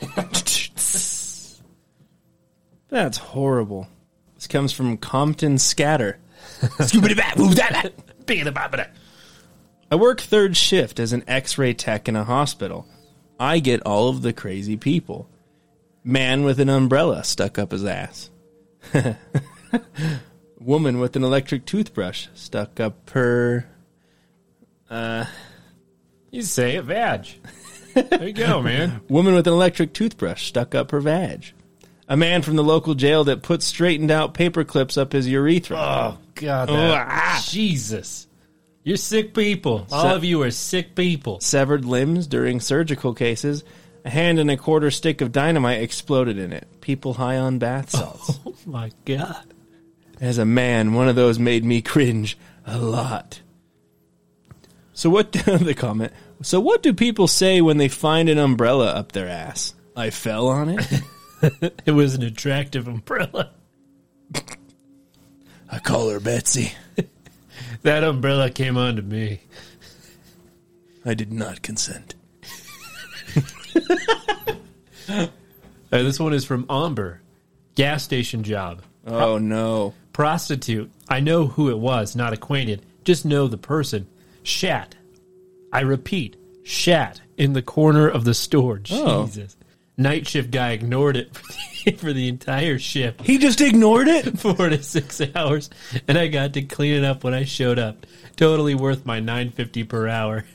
That's 2.88 3.18
horrible. 3.18 3.88
This 4.36 4.46
comes 4.46 4.72
from 4.72 4.96
Compton 4.96 5.58
Scatter. 5.58 6.18
Scooby 6.60 7.16
Bat 7.16 7.38
move 7.38 7.56
that. 7.56 7.92
I 9.90 9.96
work 9.96 10.20
third 10.20 10.56
shift 10.56 11.00
as 11.00 11.12
an 11.12 11.24
X-ray 11.26 11.74
tech 11.74 12.08
in 12.08 12.14
a 12.16 12.22
hospital. 12.24 12.86
I 13.40 13.58
get 13.58 13.80
all 13.86 14.08
of 14.10 14.20
the 14.22 14.32
crazy 14.34 14.76
people. 14.76 15.26
Man 16.04 16.44
with 16.44 16.60
an 16.60 16.68
umbrella 16.68 17.24
stuck 17.24 17.58
up 17.58 17.72
his 17.72 17.84
ass. 17.86 18.30
Woman 20.60 21.00
with 21.00 21.16
an 21.16 21.24
electric 21.24 21.64
toothbrush 21.64 22.26
stuck 22.34 22.78
up 22.80 23.10
her. 23.10 23.66
Uh, 24.90 25.24
You 26.30 26.42
say 26.42 26.76
it, 26.76 26.84
vag. 26.84 27.26
There 27.94 28.28
you 28.28 28.32
go, 28.34 28.60
man. 28.62 29.00
Woman 29.08 29.34
with 29.34 29.46
an 29.46 29.52
electric 29.54 29.94
toothbrush 29.94 30.46
stuck 30.46 30.74
up 30.74 30.90
her 30.90 31.00
vag. 31.00 31.46
A 32.08 32.16
man 32.16 32.42
from 32.42 32.56
the 32.56 32.64
local 32.64 32.94
jail 32.94 33.24
that 33.24 33.42
put 33.42 33.62
straightened 33.62 34.10
out 34.10 34.34
paper 34.34 34.64
clips 34.64 34.98
up 34.98 35.12
his 35.12 35.26
urethra. 35.28 35.78
Oh 35.78 36.18
God, 36.34 36.68
that-. 36.68 37.42
Jesus, 37.48 38.26
you're 38.82 38.96
sick 38.96 39.34
people. 39.34 39.86
All 39.90 40.02
Se- 40.02 40.14
of 40.14 40.24
you 40.24 40.42
are 40.42 40.50
sick 40.50 40.94
people. 40.94 41.40
Severed 41.40 41.84
limbs 41.84 42.26
during 42.26 42.60
surgical 42.60 43.14
cases. 43.14 43.64
A 44.04 44.10
hand 44.10 44.38
and 44.38 44.50
a 44.50 44.56
quarter 44.56 44.90
stick 44.90 45.20
of 45.20 45.32
dynamite 45.32 45.82
exploded 45.82 46.38
in 46.38 46.52
it. 46.52 46.66
People 46.80 47.14
high 47.14 47.36
on 47.36 47.58
bath 47.58 47.90
oh 47.94 47.98
salts. 47.98 48.40
Oh 48.46 48.54
my 48.66 48.90
God. 49.04 49.54
As 50.20 50.38
a 50.38 50.44
man, 50.44 50.94
one 50.94 51.08
of 51.08 51.16
those 51.16 51.38
made 51.38 51.64
me 51.64 51.82
cringe 51.82 52.38
a 52.66 52.78
lot. 52.78 53.40
So 54.92 55.10
what 55.10 55.32
the 55.32 55.74
comment? 55.76 56.12
So 56.42 56.60
what 56.60 56.82
do 56.82 56.92
people 56.94 57.28
say 57.28 57.60
when 57.60 57.76
they 57.76 57.88
find 57.88 58.28
an 58.28 58.38
umbrella 58.38 58.86
up 58.86 59.12
their 59.12 59.28
ass? 59.28 59.74
I 59.96 60.10
fell 60.10 60.48
on 60.48 60.68
it. 60.70 60.86
It 61.86 61.92
was 61.92 62.16
an 62.16 62.22
attractive 62.22 62.86
umbrella. 62.86 63.52
I 65.70 65.78
call 65.78 66.10
her 66.10 66.20
Betsy. 66.20 66.72
That 67.82 68.04
umbrella 68.04 68.50
came 68.50 68.76
onto 68.76 69.02
me. 69.02 69.40
I 71.04 71.14
did 71.14 71.32
not 71.32 71.62
consent. 71.62 72.14
Uh, 75.92 76.04
this 76.04 76.20
one 76.20 76.32
is 76.32 76.44
from 76.44 76.66
Amber. 76.70 77.20
Gas 77.74 78.04
station 78.04 78.44
job. 78.44 78.82
Oh 79.06 79.38
no. 79.38 79.92
Prostitute. 80.12 80.90
I 81.08 81.18
know 81.20 81.46
who 81.46 81.68
it 81.70 81.78
was, 81.78 82.14
not 82.14 82.32
acquainted. 82.32 82.86
Just 83.04 83.24
know 83.24 83.48
the 83.48 83.58
person. 83.58 84.06
Shat. 84.44 84.94
I 85.72 85.80
repeat, 85.80 86.36
shat 86.62 87.20
in 87.36 87.54
the 87.54 87.62
corner 87.62 88.08
of 88.08 88.24
the 88.24 88.34
store. 88.34 88.80
Oh. 88.92 89.26
Jesus. 89.26 89.56
Night 90.00 90.26
shift 90.26 90.50
guy 90.50 90.70
ignored 90.70 91.18
it 91.18 91.36
for 91.36 91.42
the, 91.42 91.96
for 91.98 92.12
the 92.14 92.26
entire 92.26 92.78
shift. 92.78 93.20
He 93.20 93.36
just 93.36 93.60
ignored 93.60 94.08
it? 94.08 94.38
Four 94.38 94.70
to 94.70 94.82
six 94.82 95.20
hours, 95.34 95.68
and 96.08 96.16
I 96.16 96.28
got 96.28 96.54
to 96.54 96.62
clean 96.62 96.94
it 96.94 97.04
up 97.04 97.22
when 97.22 97.34
I 97.34 97.44
showed 97.44 97.78
up. 97.78 98.06
Totally 98.34 98.74
worth 98.74 99.04
my 99.04 99.20
nine 99.20 99.50
fifty 99.50 99.84
per 99.84 100.08
hour. 100.08 100.46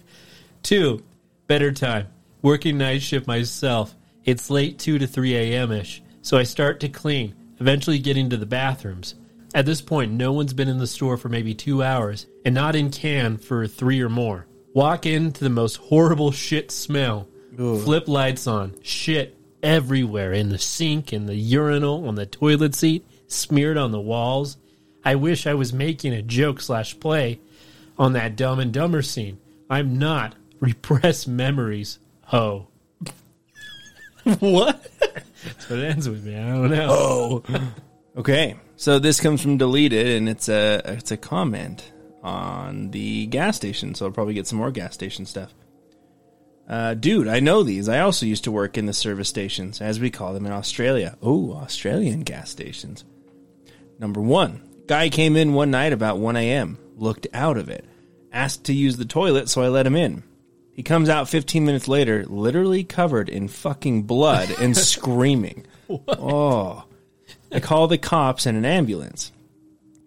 Two, 0.64 1.04
better 1.46 1.72
time. 1.72 2.08
Working 2.42 2.80
night 2.80 3.04
shift 3.04 3.28
myself. 3.28 3.94
It's 4.24 4.50
late 4.50 4.80
two 4.80 4.98
to 4.98 5.06
three 5.06 5.36
a.m. 5.36 5.72
ish, 5.72 6.02
so 6.24 6.40
I 6.40 6.44
start 6.44 6.80
to 6.80 6.90
clean. 6.90 7.36
Eventually, 7.60 8.00
getting 8.00 8.32
to 8.32 8.38
the 8.38 8.48
bathrooms. 8.48 9.14
At 9.54 9.68
this 9.68 9.80
point, 9.80 10.12
no 10.12 10.32
one's 10.32 10.56
been 10.56 10.70
in 10.70 10.80
the 10.80 10.88
store 10.88 11.18
for 11.18 11.30
maybe 11.30 11.54
two 11.54 11.84
hours, 11.84 12.26
and 12.46 12.56
not 12.56 12.76
in 12.76 12.90
can 12.90 13.38
for 13.38 13.68
three 13.68 14.02
or 14.02 14.10
more. 14.10 14.48
Walk 14.74 15.06
into 15.06 15.44
the 15.44 15.52
most 15.52 15.76
horrible 15.76 16.32
shit 16.32 16.72
smell. 16.72 17.28
Flip 17.56 18.10
lights 18.10 18.48
on. 18.48 18.76
Shit 18.82 19.35
everywhere 19.66 20.32
in 20.32 20.50
the 20.50 20.60
sink, 20.60 21.12
in 21.12 21.26
the 21.26 21.36
urinal, 21.36 22.08
on 22.08 22.16
the 22.16 22.28
toilet 22.28 22.76
seat, 22.76 23.06
smeared 23.28 23.78
on 23.78 23.92
the 23.92 24.00
walls. 24.00 24.58
I 25.04 25.16
wish 25.16 25.48
I 25.48 25.56
was 25.56 25.74
making 25.74 26.14
a 26.14 26.22
joke 26.22 26.62
slash 26.62 26.98
play 27.00 27.40
on 27.98 28.14
that 28.14 28.36
Dumb 28.36 28.60
and 28.60 28.72
Dumber 28.72 29.02
scene. 29.02 29.40
I'm 29.70 29.98
not. 29.98 30.36
Repress 30.60 31.28
memories. 31.28 32.00
Ho. 32.26 32.68
What? 34.40 34.84
That's 35.44 35.70
what 35.70 35.78
it 35.78 35.92
ends 35.92 36.10
with 36.10 36.26
me. 36.26 36.36
I 36.36 36.50
don't 36.50 36.72
know. 36.72 36.88
Oh. 36.90 37.44
Okay. 38.18 38.56
So 38.78 38.98
this 38.98 39.20
comes 39.20 39.42
from 39.42 39.58
deleted 39.58 40.08
and 40.08 40.30
it's 40.30 40.48
a 40.48 40.82
it's 40.86 41.12
a 41.12 41.18
comment 41.18 41.92
on 42.24 42.92
the 42.92 43.26
gas 43.26 43.58
station, 43.58 43.94
so 43.94 44.06
I'll 44.06 44.12
probably 44.14 44.34
get 44.34 44.48
some 44.48 44.58
more 44.58 44.72
gas 44.72 44.94
station 44.94 45.26
stuff. 45.26 45.54
Uh, 46.68 46.96
dude, 46.96 47.28
I 47.28 47.40
know 47.40 47.64
these. 47.64 47.88
I 47.88 48.00
also 48.00 48.26
used 48.26 48.46
to 48.46 48.52
work 48.52 48.78
in 48.78 48.86
the 48.86 48.94
service 48.94 49.30
stations, 49.30 49.82
as 49.82 50.00
we 50.00 50.10
call 50.10 50.34
them 50.34 50.46
in 50.46 50.52
Australia. 50.52 51.18
Oh, 51.22 51.54
Australian 51.54 52.22
gas 52.22 52.50
stations. 52.50 53.04
Number 54.00 54.20
one, 54.20 54.68
guy 54.88 55.10
came 55.10 55.36
in 55.36 55.54
one 55.54 55.72
night 55.72 55.94
about 55.94 56.18
1 56.18 56.36
a.m., 56.36 56.80
looked 56.98 57.28
out 57.34 57.58
of 57.58 57.70
it, 57.70 57.86
asked 58.32 58.66
to 58.66 58.74
use 58.74 58.98
the 58.98 59.06
toilet, 59.06 59.48
so 59.48 59.62
I 59.62 59.68
let 59.68 59.86
him 59.88 59.96
in. 59.96 60.24
He 60.74 60.84
comes 60.84 61.08
out 61.08 61.30
15 61.30 61.64
minutes 61.66 61.88
later, 61.88 62.26
literally 62.26 62.84
covered 62.84 63.30
in 63.30 63.48
fucking 63.48 64.04
blood 64.04 64.50
and 64.60 64.76
screaming. 64.78 65.66
Oh. 65.90 66.84
I 67.52 67.60
call 67.60 67.88
the 67.88 67.98
cops 67.98 68.46
and 68.46 68.58
an 68.58 68.66
ambulance. 68.66 69.32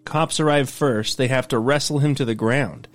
Cops 0.05 0.39
arrive 0.39 0.69
first. 0.69 1.17
They 1.17 1.27
have 1.27 1.47
to 1.47 1.57
wrestle 1.57 1.99
him 1.99 2.13
to 2.15 2.25
the 2.25 2.35
ground. 2.35 2.87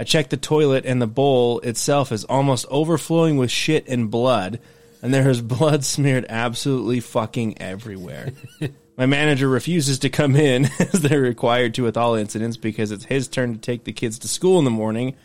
I 0.00 0.04
check 0.04 0.30
the 0.30 0.38
toilet, 0.38 0.86
and 0.86 1.02
the 1.02 1.06
bowl 1.06 1.60
itself 1.60 2.10
is 2.10 2.24
almost 2.24 2.64
overflowing 2.70 3.36
with 3.36 3.50
shit 3.50 3.86
and 3.86 4.10
blood, 4.10 4.58
and 5.02 5.12
there 5.12 5.28
is 5.28 5.42
blood 5.42 5.84
smeared 5.84 6.24
absolutely 6.30 7.00
fucking 7.00 7.60
everywhere. 7.60 8.30
My 8.96 9.04
manager 9.04 9.46
refuses 9.46 9.98
to 9.98 10.08
come 10.08 10.36
in 10.36 10.64
as 10.78 10.92
they're 11.02 11.20
required 11.20 11.74
to 11.74 11.82
with 11.82 11.98
all 11.98 12.14
incidents 12.14 12.56
because 12.56 12.92
it's 12.92 13.04
his 13.04 13.28
turn 13.28 13.52
to 13.52 13.58
take 13.60 13.84
the 13.84 13.92
kids 13.92 14.18
to 14.20 14.28
school 14.28 14.58
in 14.58 14.64
the 14.64 14.70
morning, 14.70 15.16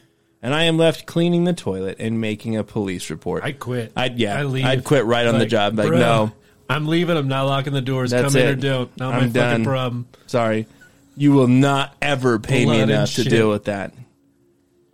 and 0.41 0.53
I 0.53 0.63
am 0.63 0.77
left 0.77 1.05
cleaning 1.05 1.45
the 1.45 1.53
toilet 1.53 1.95
and 2.01 2.19
making 2.19 2.57
a 2.57 2.63
police 2.65 3.09
report. 3.09 3.45
I 3.45 3.53
quit. 3.53 3.93
I'd 3.95 4.19
yeah, 4.19 4.37
I 4.37 4.43
leave. 4.43 4.65
I'd 4.65 4.83
quit 4.83 5.05
right 5.05 5.25
on 5.25 5.39
the 5.39 5.45
job. 5.45 5.77
Like 5.77 5.87
"Bruh, 5.87 5.99
no, 5.99 6.31
I'm 6.69 6.85
leaving. 6.87 7.15
I'm 7.15 7.29
not 7.29 7.43
locking 7.43 7.71
the 7.71 7.79
doors. 7.81 8.11
That's 8.11 8.33
Come 8.33 8.41
in 8.41 8.47
or 8.49 8.51
it. 8.51 8.59
don't. 8.59 8.97
Not 8.97 9.13
I'm 9.13 9.21
my 9.21 9.27
done. 9.29 9.51
fucking 9.51 9.63
problem. 9.63 10.07
sorry, 10.27 10.67
you 11.15 11.31
will 11.31 11.47
not 11.47 11.95
ever 12.01 12.39
pay 12.39 12.59
me 12.59 12.65
Blood 12.65 12.79
and 12.81 12.91
enough 12.91 13.13
to 13.15 13.23
shit. 13.23 13.29
deal 13.29 13.49
with 13.49 13.65
that. 13.65 13.93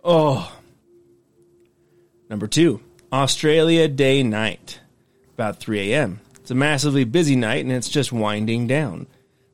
Oh. 0.04 0.52
Number 2.28 2.46
two, 2.46 2.80
Australia 3.12 3.86
day 3.88 4.22
night, 4.22 4.80
about 5.34 5.58
3 5.58 5.92
a.m. 5.92 6.20
It's 6.40 6.50
a 6.50 6.54
massively 6.54 7.04
busy 7.04 7.36
night 7.36 7.64
and 7.64 7.72
it's 7.72 7.88
just 7.88 8.12
winding 8.12 8.66
down. 8.66 9.06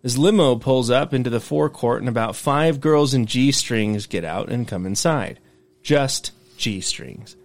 This 0.03 0.17
limo 0.17 0.57
pulls 0.57 0.91
up 0.91 1.13
into 1.13 1.29
the 1.29 1.41
forecourt 1.41 2.01
and 2.01 2.09
about 2.09 2.37
five 2.37 2.81
girls 2.81 3.15
in 3.15 3.27
G 3.27 3.53
strings 3.53 4.07
get 4.07 4.25
out 4.25 4.49
and 4.49 4.67
come 4.67 4.87
inside. 4.87 5.41
Just 5.83 6.31
G 6.57 6.81
strings. 6.81 7.37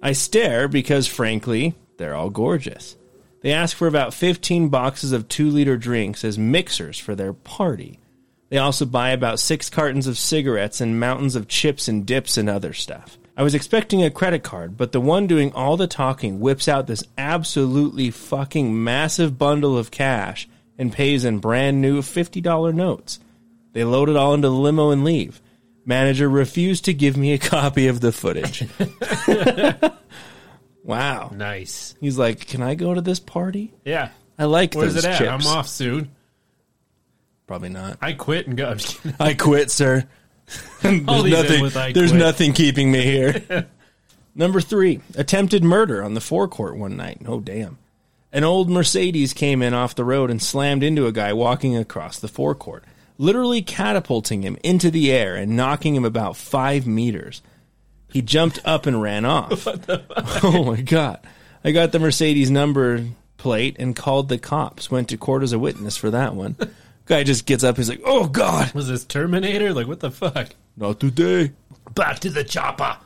I 0.00 0.12
stare 0.12 0.68
because, 0.68 1.06
frankly, 1.06 1.74
they're 1.98 2.14
all 2.14 2.30
gorgeous. 2.30 2.96
They 3.42 3.52
ask 3.52 3.76
for 3.76 3.88
about 3.88 4.14
15 4.14 4.68
boxes 4.68 5.12
of 5.12 5.28
two 5.28 5.50
liter 5.50 5.76
drinks 5.76 6.24
as 6.24 6.38
mixers 6.38 6.98
for 6.98 7.14
their 7.14 7.32
party. 7.32 7.98
They 8.48 8.58
also 8.58 8.84
buy 8.86 9.10
about 9.10 9.40
six 9.40 9.68
cartons 9.68 10.06
of 10.06 10.18
cigarettes 10.18 10.80
and 10.80 11.00
mountains 11.00 11.34
of 11.34 11.48
chips 11.48 11.88
and 11.88 12.06
dips 12.06 12.36
and 12.36 12.48
other 12.48 12.72
stuff. 12.72 13.18
I 13.36 13.42
was 13.42 13.54
expecting 13.54 14.02
a 14.02 14.10
credit 14.10 14.42
card, 14.42 14.76
but 14.76 14.92
the 14.92 15.00
one 15.00 15.26
doing 15.26 15.52
all 15.52 15.76
the 15.76 15.86
talking 15.86 16.40
whips 16.40 16.68
out 16.68 16.86
this 16.86 17.04
absolutely 17.18 18.10
fucking 18.10 18.82
massive 18.82 19.36
bundle 19.36 19.76
of 19.76 19.90
cash 19.90 20.48
and 20.78 20.92
pays 20.92 21.24
in 21.24 21.38
brand 21.38 21.82
new 21.82 22.00
$50 22.00 22.74
notes. 22.74 23.18
They 23.72 23.84
load 23.84 24.08
it 24.08 24.16
all 24.16 24.32
into 24.32 24.48
the 24.48 24.54
limo 24.54 24.90
and 24.90 25.04
leave. 25.04 25.42
Manager 25.84 26.28
refused 26.28 26.86
to 26.86 26.94
give 26.94 27.16
me 27.16 27.32
a 27.32 27.38
copy 27.38 27.88
of 27.88 28.00
the 28.00 28.10
footage. 28.12 28.66
wow. 30.82 31.30
Nice. 31.34 31.94
He's 32.00 32.18
like, 32.18 32.46
Can 32.46 32.62
I 32.62 32.74
go 32.74 32.94
to 32.94 33.00
this 33.00 33.20
party? 33.20 33.74
Yeah. 33.84 34.10
I 34.38 34.44
like 34.44 34.74
Where's 34.74 34.94
those 34.94 35.04
it 35.04 35.08
at? 35.08 35.18
chips. 35.18 35.46
I'm 35.46 35.46
off 35.58 35.68
soon. 35.68 36.10
Probably 37.46 37.68
not. 37.68 37.98
I 38.00 38.12
quit 38.12 38.46
and 38.46 38.56
go. 38.56 38.76
I 39.20 39.34
quit, 39.34 39.70
sir. 39.70 40.06
there's 40.82 41.02
I'll 41.08 41.20
leave 41.20 41.32
it 41.32 41.42
nothing, 41.42 41.62
with 41.62 41.76
I 41.76 41.92
there's 41.92 42.12
nothing 42.12 42.52
keeping 42.52 42.90
me 42.90 43.02
here. 43.02 43.66
Number 44.34 44.60
three, 44.60 45.00
attempted 45.14 45.64
murder 45.64 46.02
on 46.02 46.14
the 46.14 46.20
forecourt 46.20 46.76
one 46.76 46.96
night. 46.96 47.22
Oh, 47.26 47.40
damn. 47.40 47.78
An 48.32 48.44
old 48.44 48.68
Mercedes 48.68 49.32
came 49.32 49.62
in 49.62 49.72
off 49.72 49.94
the 49.94 50.04
road 50.04 50.30
and 50.30 50.42
slammed 50.42 50.82
into 50.82 51.06
a 51.06 51.12
guy 51.12 51.32
walking 51.32 51.76
across 51.76 52.18
the 52.18 52.28
forecourt, 52.28 52.84
literally 53.16 53.62
catapulting 53.62 54.42
him 54.42 54.58
into 54.62 54.90
the 54.90 55.10
air 55.10 55.36
and 55.36 55.56
knocking 55.56 55.94
him 55.94 56.04
about 56.04 56.36
five 56.36 56.86
meters. 56.86 57.40
He 58.10 58.20
jumped 58.20 58.60
up 58.64 58.84
and 58.86 59.00
ran 59.00 59.24
off. 59.24 59.66
oh 60.44 60.64
my 60.64 60.82
god. 60.82 61.20
I 61.64 61.70
got 61.70 61.92
the 61.92 61.98
Mercedes 61.98 62.50
number 62.50 63.04
plate 63.38 63.76
and 63.78 63.96
called 63.96 64.28
the 64.28 64.38
cops. 64.38 64.90
Went 64.90 65.08
to 65.08 65.16
court 65.16 65.42
as 65.42 65.52
a 65.52 65.58
witness 65.58 65.96
for 65.96 66.10
that 66.10 66.34
one. 66.34 66.56
Guy 67.06 67.22
just 67.22 67.46
gets 67.46 67.64
up, 67.64 67.76
he's 67.76 67.88
like, 67.88 68.02
Oh 68.04 68.26
god, 68.26 68.72
Was 68.74 68.88
this 68.88 69.04
Terminator? 69.04 69.72
Like 69.72 69.86
what 69.86 70.00
the 70.00 70.10
fuck? 70.10 70.50
not 70.76 71.00
today. 71.00 71.52
Back 71.94 72.18
to 72.20 72.30
the 72.30 72.44
chopper. 72.44 72.98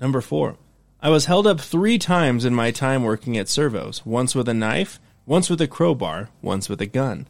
Number 0.00 0.20
four. 0.20 0.56
I 1.00 1.10
was 1.10 1.26
held 1.26 1.46
up 1.46 1.60
three 1.60 1.98
times 1.98 2.44
in 2.46 2.54
my 2.54 2.70
time 2.70 3.02
working 3.04 3.36
at 3.36 3.48
servos. 3.48 4.04
Once 4.06 4.34
with 4.34 4.48
a 4.48 4.54
knife, 4.54 4.98
once 5.26 5.50
with 5.50 5.60
a 5.60 5.68
crowbar, 5.68 6.30
once 6.42 6.68
with 6.68 6.80
a 6.80 6.86
gun. 6.86 7.28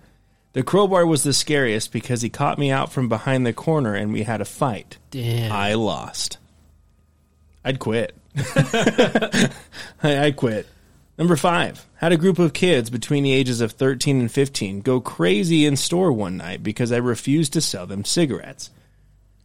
The 0.52 0.62
crowbar 0.62 1.04
was 1.04 1.25
the 1.25 1.33
scariest 1.33 1.90
because 1.92 2.23
he 2.23 2.30
caught 2.30 2.59
me 2.59 2.71
out 2.71 2.92
from 2.92 3.09
behind 3.09 3.44
the 3.44 3.52
corner 3.52 3.94
and 3.94 4.12
we 4.12 4.23
had 4.23 4.40
a 4.40 4.44
fight. 4.44 4.99
Damn. 5.11 5.50
I 5.50 5.75
lost. 5.75 6.38
I'd 7.64 7.80
quit. 7.80 8.14
I, 8.56 9.50
I'd 10.02 10.37
quit. 10.37 10.68
Number 11.16 11.37
five. 11.37 11.87
Had 11.97 12.12
a 12.12 12.16
group 12.16 12.38
of 12.38 12.52
kids 12.52 12.90
between 12.90 13.23
the 13.23 13.33
ages 13.33 13.61
of 13.61 13.73
13 13.73 14.21
and 14.21 14.30
15 14.30 14.80
go 14.80 15.00
crazy 15.00 15.64
in 15.64 15.76
store 15.76 16.12
one 16.12 16.37
night 16.37 16.62
because 16.62 16.90
I 16.90 16.97
refused 16.97 17.52
to 17.52 17.61
sell 17.61 17.87
them 17.87 18.04
cigarettes. 18.04 18.71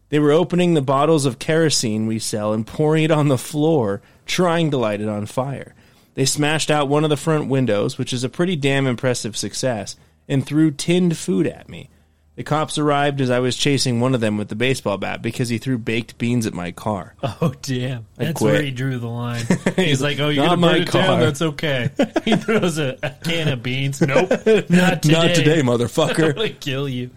They 0.09 0.17
were 0.17 0.31
opening 0.31 0.73
the 0.73 0.81
bottles 0.81 1.25
of 1.25 1.37
kerosene 1.37 2.07
we 2.07 2.17
sell 2.17 2.53
and 2.53 2.65
pouring 2.65 3.03
it 3.03 3.11
on 3.11 3.27
the 3.27 3.37
floor, 3.37 4.01
trying 4.25 4.71
to 4.71 4.77
light 4.77 5.01
it 5.01 5.07
on 5.07 5.27
fire. 5.27 5.75
They 6.15 6.25
smashed 6.25 6.71
out 6.71 6.89
one 6.89 7.03
of 7.03 7.11
the 7.11 7.17
front 7.17 7.47
windows, 7.47 7.99
which 7.99 8.11
is 8.11 8.23
a 8.23 8.29
pretty 8.29 8.55
damn 8.55 8.87
impressive 8.87 9.37
success, 9.37 9.95
and 10.27 10.43
threw 10.43 10.71
tinned 10.71 11.17
food 11.17 11.45
at 11.45 11.69
me. 11.69 11.89
The 12.39 12.45
cops 12.45 12.77
arrived 12.77 13.19
as 13.19 13.29
I 13.29 13.39
was 13.39 13.57
chasing 13.57 13.99
one 13.99 14.15
of 14.15 14.21
them 14.21 14.37
with 14.37 14.47
the 14.47 14.55
baseball 14.55 14.97
bat 14.97 15.21
because 15.21 15.49
he 15.49 15.57
threw 15.57 15.77
baked 15.77 16.17
beans 16.17 16.45
at 16.47 16.53
my 16.53 16.71
car. 16.71 17.13
Oh 17.41 17.53
damn! 17.61 18.05
That's 18.15 18.31
quit. 18.39 18.53
where 18.53 18.61
he 18.61 18.71
drew 18.71 18.97
the 18.97 19.07
line. 19.09 19.43
He's 19.75 20.01
like, 20.01 20.21
"Oh, 20.21 20.29
you're 20.29 20.45
Not 20.45 20.51
gonna 20.51 20.61
my 20.61 20.71
burn 20.71 20.81
it 20.83 20.87
car. 20.87 21.01
down? 21.01 21.19
That's 21.19 21.41
okay." 21.41 21.89
He 22.23 22.37
throws 22.37 22.77
a, 22.77 22.97
a 23.03 23.09
can 23.25 23.49
of 23.49 23.61
beans. 23.61 23.99
Nope, 24.07 24.29
not 24.69 25.01
today. 25.03 25.11
Not 25.11 25.35
today, 25.35 25.59
I'm 25.59 25.65
motherfucker. 25.65 26.33
gonna 26.33 26.47
kill 26.49 26.87
you. 26.87 27.09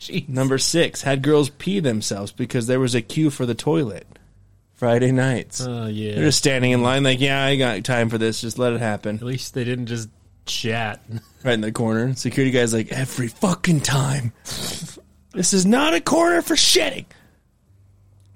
Jeez. 0.00 0.28
Number 0.28 0.58
six, 0.58 1.00
had 1.00 1.22
girls 1.22 1.48
pee 1.48 1.80
themselves 1.80 2.30
because 2.30 2.66
there 2.66 2.78
was 2.78 2.94
a 2.94 3.00
queue 3.00 3.30
for 3.30 3.46
the 3.46 3.54
toilet. 3.54 4.06
Friday 4.74 5.12
nights. 5.12 5.62
Oh 5.66 5.86
yeah. 5.86 6.14
They're 6.16 6.24
just 6.26 6.38
standing 6.38 6.72
in 6.72 6.82
line, 6.82 7.04
like, 7.04 7.20
yeah, 7.20 7.42
I 7.42 7.56
got 7.56 7.82
time 7.84 8.10
for 8.10 8.18
this. 8.18 8.42
Just 8.42 8.58
let 8.58 8.74
it 8.74 8.80
happen. 8.80 9.16
At 9.16 9.22
least 9.22 9.54
they 9.54 9.64
didn't 9.64 9.86
just 9.86 10.10
chat. 10.48 11.00
Right 11.44 11.54
in 11.54 11.60
the 11.60 11.70
corner. 11.70 12.14
Security 12.14 12.50
guy's 12.50 12.74
like, 12.74 12.90
every 12.90 13.28
fucking 13.28 13.82
time. 13.82 14.32
this 14.44 15.52
is 15.52 15.64
not 15.64 15.94
a 15.94 16.00
corner 16.00 16.42
for 16.42 16.54
shitting. 16.54 17.06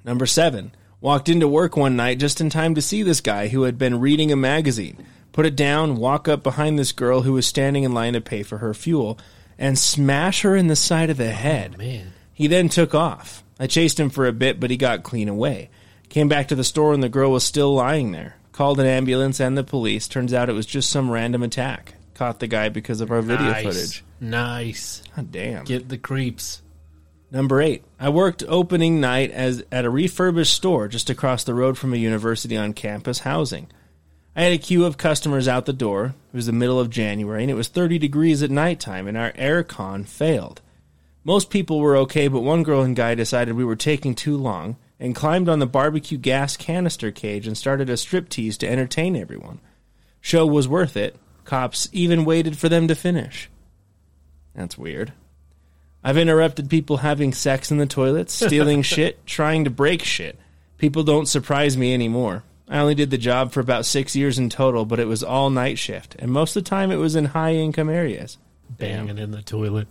Number 0.04 0.26
seven, 0.26 0.72
walked 1.00 1.28
into 1.28 1.48
work 1.48 1.76
one 1.76 1.96
night 1.96 2.18
just 2.18 2.40
in 2.40 2.50
time 2.50 2.74
to 2.76 2.82
see 2.82 3.02
this 3.02 3.20
guy 3.20 3.48
who 3.48 3.64
had 3.64 3.78
been 3.78 4.00
reading 4.00 4.30
a 4.30 4.36
magazine. 4.36 5.04
Put 5.32 5.46
it 5.46 5.56
down, 5.56 5.96
walk 5.96 6.28
up 6.28 6.42
behind 6.42 6.78
this 6.78 6.92
girl 6.92 7.22
who 7.22 7.32
was 7.32 7.46
standing 7.46 7.84
in 7.84 7.94
line 7.94 8.12
to 8.12 8.20
pay 8.20 8.42
for 8.42 8.58
her 8.58 8.74
fuel, 8.74 9.18
and 9.58 9.78
smash 9.78 10.42
her 10.42 10.54
in 10.54 10.66
the 10.66 10.76
side 10.76 11.10
of 11.10 11.16
the 11.16 11.30
oh, 11.30 11.32
head. 11.32 11.78
Man. 11.78 12.12
He 12.34 12.46
then 12.46 12.68
took 12.68 12.94
off. 12.94 13.42
I 13.58 13.66
chased 13.66 13.98
him 13.98 14.10
for 14.10 14.26
a 14.26 14.32
bit, 14.32 14.60
but 14.60 14.70
he 14.70 14.76
got 14.76 15.02
clean 15.02 15.28
away. 15.28 15.70
Came 16.08 16.28
back 16.28 16.48
to 16.48 16.54
the 16.54 16.64
store 16.64 16.92
and 16.92 17.02
the 17.02 17.08
girl 17.08 17.30
was 17.30 17.44
still 17.44 17.72
lying 17.72 18.12
there. 18.12 18.36
Called 18.52 18.78
an 18.80 18.86
ambulance 18.86 19.40
and 19.40 19.56
the 19.56 19.64
police. 19.64 20.08
Turns 20.08 20.34
out 20.34 20.50
it 20.50 20.54
was 20.54 20.66
just 20.66 20.90
some 20.90 21.10
random 21.10 21.42
attack. 21.42 21.94
Caught 22.14 22.40
the 22.40 22.46
guy 22.46 22.68
because 22.68 23.00
of 23.00 23.10
our 23.10 23.22
video 23.22 23.50
nice. 23.50 23.64
footage. 23.64 24.04
Nice. 24.20 25.02
God 25.16 25.32
damn. 25.32 25.64
Get 25.64 25.88
the 25.88 25.98
creeps. 25.98 26.62
Number 27.30 27.62
eight. 27.62 27.84
I 27.98 28.10
worked 28.10 28.44
opening 28.46 29.00
night 29.00 29.30
as 29.30 29.64
at 29.72 29.86
a 29.86 29.90
refurbished 29.90 30.54
store 30.54 30.88
just 30.88 31.08
across 31.08 31.44
the 31.44 31.54
road 31.54 31.78
from 31.78 31.94
a 31.94 31.96
university 31.96 32.56
on 32.56 32.74
campus 32.74 33.20
housing. 33.20 33.68
I 34.36 34.42
had 34.42 34.52
a 34.52 34.58
queue 34.58 34.84
of 34.84 34.98
customers 34.98 35.48
out 35.48 35.66
the 35.66 35.72
door. 35.72 36.14
It 36.32 36.36
was 36.36 36.46
the 36.46 36.52
middle 36.52 36.78
of 36.78 36.90
January 36.90 37.42
and 37.42 37.50
it 37.50 37.54
was 37.54 37.68
30 37.68 37.98
degrees 37.98 38.42
at 38.42 38.50
nighttime 38.50 39.06
and 39.06 39.16
our 39.16 39.32
air 39.34 39.62
con 39.62 40.04
failed. 40.04 40.60
Most 41.24 41.50
people 41.50 41.80
were 41.80 41.96
okay, 41.98 42.28
but 42.28 42.40
one 42.40 42.62
girl 42.62 42.82
and 42.82 42.96
guy 42.96 43.14
decided 43.14 43.54
we 43.54 43.64
were 43.64 43.76
taking 43.76 44.14
too 44.14 44.36
long 44.36 44.76
and 44.98 45.14
climbed 45.14 45.48
on 45.48 45.58
the 45.58 45.66
barbecue 45.66 46.18
gas 46.18 46.56
canister 46.56 47.10
cage 47.10 47.46
and 47.46 47.56
started 47.56 47.88
a 47.90 47.94
striptease 47.94 48.56
to 48.58 48.68
entertain 48.68 49.16
everyone. 49.16 49.60
Show 50.20 50.46
was 50.46 50.68
worth 50.68 50.96
it. 50.96 51.16
Cops 51.44 51.88
even 51.92 52.24
waited 52.24 52.56
for 52.58 52.68
them 52.68 52.88
to 52.88 52.94
finish. 52.94 53.50
That's 54.54 54.78
weird. 54.78 55.12
I've 56.04 56.18
interrupted 56.18 56.68
people 56.68 56.98
having 56.98 57.32
sex 57.32 57.70
in 57.70 57.78
the 57.78 57.86
toilets, 57.86 58.32
stealing 58.34 58.82
shit, 58.82 59.24
trying 59.26 59.64
to 59.64 59.70
break 59.70 60.02
shit. 60.02 60.38
People 60.78 61.04
don't 61.04 61.26
surprise 61.26 61.76
me 61.76 61.94
anymore. 61.94 62.42
I 62.68 62.78
only 62.78 62.94
did 62.94 63.10
the 63.10 63.18
job 63.18 63.52
for 63.52 63.60
about 63.60 63.86
six 63.86 64.16
years 64.16 64.38
in 64.38 64.48
total, 64.48 64.84
but 64.84 64.98
it 64.98 65.06
was 65.06 65.22
all 65.22 65.50
night 65.50 65.78
shift, 65.78 66.16
and 66.18 66.30
most 66.30 66.56
of 66.56 66.64
the 66.64 66.70
time 66.70 66.90
it 66.90 66.96
was 66.96 67.14
in 67.14 67.26
high 67.26 67.54
income 67.54 67.88
areas. 67.88 68.38
Banging 68.70 69.18
in 69.18 69.30
the 69.30 69.42
toilet. 69.42 69.88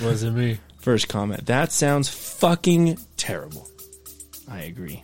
Wasn't 0.00 0.36
me. 0.36 0.58
First 0.78 1.08
comment. 1.08 1.46
That 1.46 1.72
sounds 1.72 2.08
fucking 2.08 2.98
terrible. 3.16 3.68
I 4.48 4.60
agree. 4.60 5.02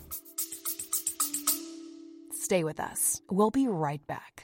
Stay 2.33 2.63
with 2.65 2.79
us. 2.79 3.21
We'll 3.29 3.51
be 3.51 3.67
right 3.67 4.07
back. 4.07 4.44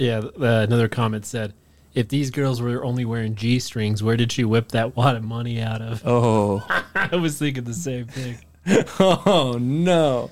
Yeah, 0.00 0.20
uh, 0.40 0.64
another 0.66 0.88
comment 0.88 1.26
said, 1.26 1.52
if 1.92 2.08
these 2.08 2.30
girls 2.30 2.62
were 2.62 2.82
only 2.82 3.04
wearing 3.04 3.34
G 3.34 3.58
strings, 3.58 4.02
where 4.02 4.16
did 4.16 4.32
she 4.32 4.44
whip 4.44 4.68
that 4.68 4.96
wad 4.96 5.14
of 5.14 5.22
money 5.22 5.60
out 5.60 5.82
of? 5.82 6.02
Oh. 6.06 6.66
I 6.94 7.16
was 7.16 7.38
thinking 7.38 7.64
the 7.64 7.74
same 7.74 8.06
thing. 8.06 8.38
oh, 8.98 9.58
no. 9.60 10.30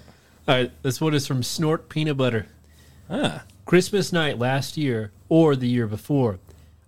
All 0.49 0.55
right, 0.55 0.73
this 0.83 1.03
one 1.03 1.13
is 1.13 1.27
from 1.27 1.43
Snort 1.43 1.91
Peanut 1.91 2.17
Butter. 2.17 2.47
Ah. 3.11 3.45
Christmas 3.67 4.11
night 4.11 4.39
last 4.39 4.79
year 4.79 5.13
or 5.29 5.55
the 5.55 5.69
year 5.69 5.87
before. 5.87 6.39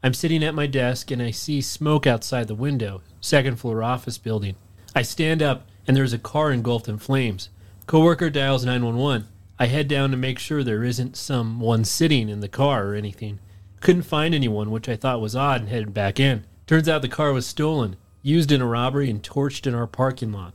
I'm 0.02 0.14
sitting 0.14 0.42
at 0.42 0.54
my 0.54 0.66
desk 0.66 1.10
and 1.10 1.20
I 1.20 1.32
see 1.32 1.60
smoke 1.60 2.06
outside 2.06 2.48
the 2.48 2.54
window, 2.54 3.02
second 3.20 3.56
floor 3.56 3.82
office 3.82 4.16
building. 4.16 4.56
I 4.94 5.02
stand 5.02 5.42
up 5.42 5.66
and 5.86 5.94
there's 5.94 6.14
a 6.14 6.18
car 6.18 6.50
engulfed 6.50 6.88
in 6.88 6.96
flames. 6.96 7.50
Coworker 7.86 8.30
dials 8.30 8.64
911. 8.64 9.28
I 9.60 9.66
head 9.66 9.88
down 9.88 10.10
to 10.10 10.16
make 10.16 10.38
sure 10.38 10.64
there 10.64 10.82
isn't 10.82 11.18
someone 11.18 11.84
sitting 11.84 12.30
in 12.30 12.40
the 12.40 12.48
car 12.48 12.86
or 12.86 12.94
anything. 12.94 13.40
Couldn't 13.80 14.04
find 14.04 14.34
anyone, 14.34 14.70
which 14.70 14.88
I 14.88 14.96
thought 14.96 15.20
was 15.20 15.36
odd, 15.36 15.60
and 15.60 15.68
headed 15.68 15.92
back 15.92 16.18
in. 16.18 16.46
Turns 16.66 16.88
out 16.88 17.02
the 17.02 17.08
car 17.08 17.34
was 17.34 17.46
stolen, 17.46 17.96
used 18.22 18.50
in 18.50 18.62
a 18.62 18.66
robbery, 18.66 19.10
and 19.10 19.22
torched 19.22 19.66
in 19.66 19.74
our 19.74 19.86
parking 19.86 20.32
lot. 20.32 20.54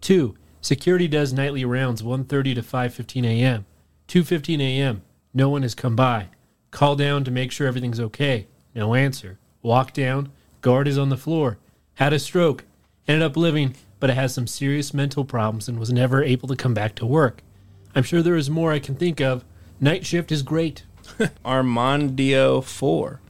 Two, 0.00 0.34
security 0.60 1.06
does 1.06 1.32
nightly 1.32 1.64
rounds 1.64 2.02
1.30 2.02 2.56
to 2.56 2.62
5.15 2.62 3.24
a.m. 3.24 3.66
2.15 4.08 4.60
a.m. 4.60 5.02
No 5.32 5.48
one 5.48 5.62
has 5.62 5.76
come 5.76 5.94
by. 5.94 6.26
Call 6.72 6.96
down 6.96 7.22
to 7.22 7.30
make 7.30 7.52
sure 7.52 7.68
everything's 7.68 8.00
okay. 8.00 8.48
No 8.74 8.96
answer. 8.96 9.38
Walk 9.62 9.92
down. 9.92 10.32
Guard 10.60 10.88
is 10.88 10.98
on 10.98 11.08
the 11.08 11.16
floor. 11.16 11.58
Had 11.94 12.12
a 12.12 12.18
stroke. 12.18 12.64
Ended 13.06 13.22
up 13.22 13.36
living, 13.36 13.76
but 14.00 14.10
it 14.10 14.14
has 14.14 14.34
some 14.34 14.48
serious 14.48 14.92
mental 14.92 15.24
problems 15.24 15.68
and 15.68 15.78
was 15.78 15.92
never 15.92 16.24
able 16.24 16.48
to 16.48 16.56
come 16.56 16.74
back 16.74 16.96
to 16.96 17.06
work. 17.06 17.44
I'm 17.94 18.02
sure 18.02 18.22
there 18.22 18.36
is 18.36 18.50
more 18.50 18.72
I 18.72 18.78
can 18.78 18.94
think 18.94 19.20
of. 19.20 19.44
Night 19.80 20.06
shift 20.06 20.30
is 20.30 20.42
great. 20.42 20.84
Armandio 21.44 22.62
4. 22.62 23.20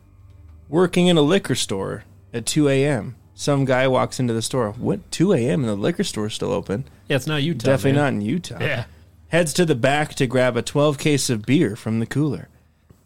Working 0.68 1.06
in 1.06 1.16
a 1.16 1.22
liquor 1.22 1.54
store 1.54 2.04
at 2.32 2.46
2 2.46 2.68
a.m. 2.68 3.16
Some 3.34 3.64
guy 3.64 3.88
walks 3.88 4.20
into 4.20 4.34
the 4.34 4.42
store. 4.42 4.72
What? 4.72 5.10
2 5.10 5.32
a.m. 5.32 5.60
and 5.60 5.68
the 5.68 5.74
liquor 5.74 6.04
store's 6.04 6.34
still 6.34 6.52
open? 6.52 6.84
Yeah, 7.08 7.16
it's 7.16 7.26
not 7.26 7.42
Utah. 7.42 7.66
Definitely 7.66 7.92
man. 7.92 8.02
not 8.02 8.20
in 8.20 8.28
Utah. 8.28 8.58
Yeah. 8.60 8.84
Heads 9.28 9.52
to 9.54 9.64
the 9.64 9.74
back 9.74 10.14
to 10.16 10.26
grab 10.26 10.56
a 10.56 10.62
12 10.62 10.98
case 10.98 11.30
of 11.30 11.46
beer 11.46 11.74
from 11.74 12.00
the 12.00 12.06
cooler. 12.06 12.48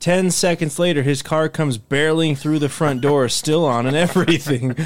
Ten 0.01 0.31
seconds 0.31 0.79
later, 0.79 1.03
his 1.03 1.23
car 1.23 1.49
comes 1.49 1.79
barreling 1.79 2.37
through 2.37 2.59
the 2.59 2.69
front 2.69 3.01
door, 3.01 3.29
still 3.31 3.65
on 3.65 3.87
and 3.87 3.97
everything. 3.97 4.77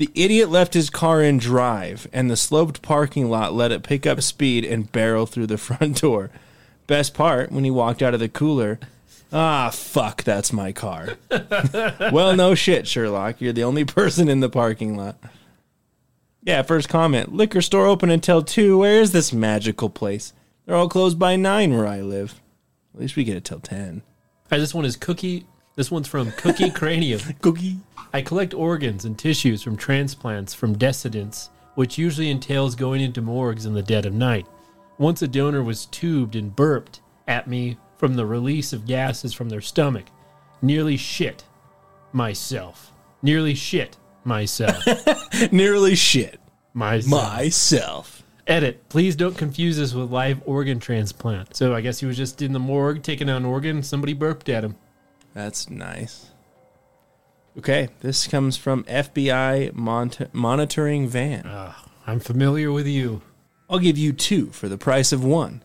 The 0.00 0.10
idiot 0.14 0.48
left 0.48 0.72
his 0.72 0.88
car 0.88 1.22
in 1.22 1.36
drive, 1.36 2.08
and 2.10 2.30
the 2.30 2.36
sloped 2.36 2.80
parking 2.80 3.28
lot 3.28 3.52
let 3.52 3.70
it 3.70 3.82
pick 3.82 4.06
up 4.06 4.22
speed 4.22 4.64
and 4.64 4.90
barrel 4.90 5.26
through 5.26 5.48
the 5.48 5.58
front 5.58 6.00
door. 6.00 6.30
Best 6.86 7.12
part, 7.12 7.52
when 7.52 7.64
he 7.64 7.70
walked 7.70 8.00
out 8.00 8.14
of 8.14 8.20
the 8.20 8.30
cooler, 8.30 8.80
ah, 9.30 9.68
fuck, 9.68 10.22
that's 10.22 10.54
my 10.54 10.72
car. 10.72 11.18
well, 12.10 12.34
no 12.34 12.54
shit, 12.54 12.86
Sherlock. 12.86 13.42
You're 13.42 13.52
the 13.52 13.64
only 13.64 13.84
person 13.84 14.30
in 14.30 14.40
the 14.40 14.48
parking 14.48 14.96
lot. 14.96 15.18
Yeah, 16.44 16.62
first 16.62 16.88
comment. 16.88 17.34
Liquor 17.34 17.60
store 17.60 17.84
open 17.84 18.08
until 18.08 18.42
2. 18.42 18.78
Where 18.78 19.02
is 19.02 19.12
this 19.12 19.34
magical 19.34 19.90
place? 19.90 20.32
They're 20.64 20.76
all 20.76 20.88
closed 20.88 21.18
by 21.18 21.36
9 21.36 21.76
where 21.76 21.86
I 21.86 22.00
live. 22.00 22.40
At 22.94 23.02
least 23.02 23.16
we 23.16 23.24
get 23.24 23.36
it 23.36 23.44
till 23.44 23.60
10. 23.60 24.00
All 24.00 24.48
right, 24.50 24.58
this 24.58 24.72
one 24.72 24.86
is 24.86 24.96
Cookie. 24.96 25.44
This 25.80 25.90
one's 25.90 26.08
from 26.08 26.30
Cookie 26.32 26.68
Cranium. 26.74 27.20
Cookie. 27.40 27.78
I 28.12 28.20
collect 28.20 28.52
organs 28.52 29.06
and 29.06 29.18
tissues 29.18 29.62
from 29.62 29.78
transplants 29.78 30.52
from 30.52 30.76
decedents, 30.76 31.48
which 31.74 31.96
usually 31.96 32.28
entails 32.30 32.74
going 32.74 33.00
into 33.00 33.22
morgues 33.22 33.64
in 33.64 33.72
the 33.72 33.82
dead 33.82 34.04
of 34.04 34.12
night. 34.12 34.46
Once 34.98 35.22
a 35.22 35.26
donor 35.26 35.62
was 35.62 35.86
tubed 35.86 36.36
and 36.36 36.54
burped 36.54 37.00
at 37.26 37.46
me 37.48 37.78
from 37.96 38.14
the 38.14 38.26
release 38.26 38.74
of 38.74 38.84
gases 38.84 39.32
from 39.32 39.48
their 39.48 39.62
stomach. 39.62 40.04
Nearly 40.60 40.98
shit 40.98 41.44
myself. 42.12 42.92
Nearly 43.22 43.54
shit 43.54 43.96
myself. 44.22 44.84
Nearly 45.50 45.94
shit. 45.94 46.40
myself. 46.74 47.10
Myself. 47.10 48.22
Edit. 48.46 48.86
Please 48.90 49.16
don't 49.16 49.38
confuse 49.38 49.78
this 49.78 49.94
with 49.94 50.10
live 50.10 50.42
organ 50.44 50.78
transplant. 50.78 51.56
So 51.56 51.74
I 51.74 51.80
guess 51.80 52.00
he 52.00 52.04
was 52.04 52.18
just 52.18 52.42
in 52.42 52.52
the 52.52 52.58
morgue 52.58 53.02
taking 53.02 53.30
out 53.30 53.38
an 53.38 53.46
organ. 53.46 53.82
Somebody 53.82 54.12
burped 54.12 54.50
at 54.50 54.62
him. 54.62 54.76
That's 55.34 55.70
nice. 55.70 56.30
Okay, 57.58 57.88
this 58.00 58.26
comes 58.26 58.56
from 58.56 58.84
FBI 58.84 59.72
mont- 59.74 60.32
monitoring 60.32 61.08
van. 61.08 61.42
Ah, 61.46 61.84
I'm 62.06 62.20
familiar 62.20 62.70
with 62.72 62.86
you. 62.86 63.22
I'll 63.68 63.78
give 63.78 63.98
you 63.98 64.12
two 64.12 64.46
for 64.46 64.68
the 64.68 64.78
price 64.78 65.12
of 65.12 65.24
one. 65.24 65.62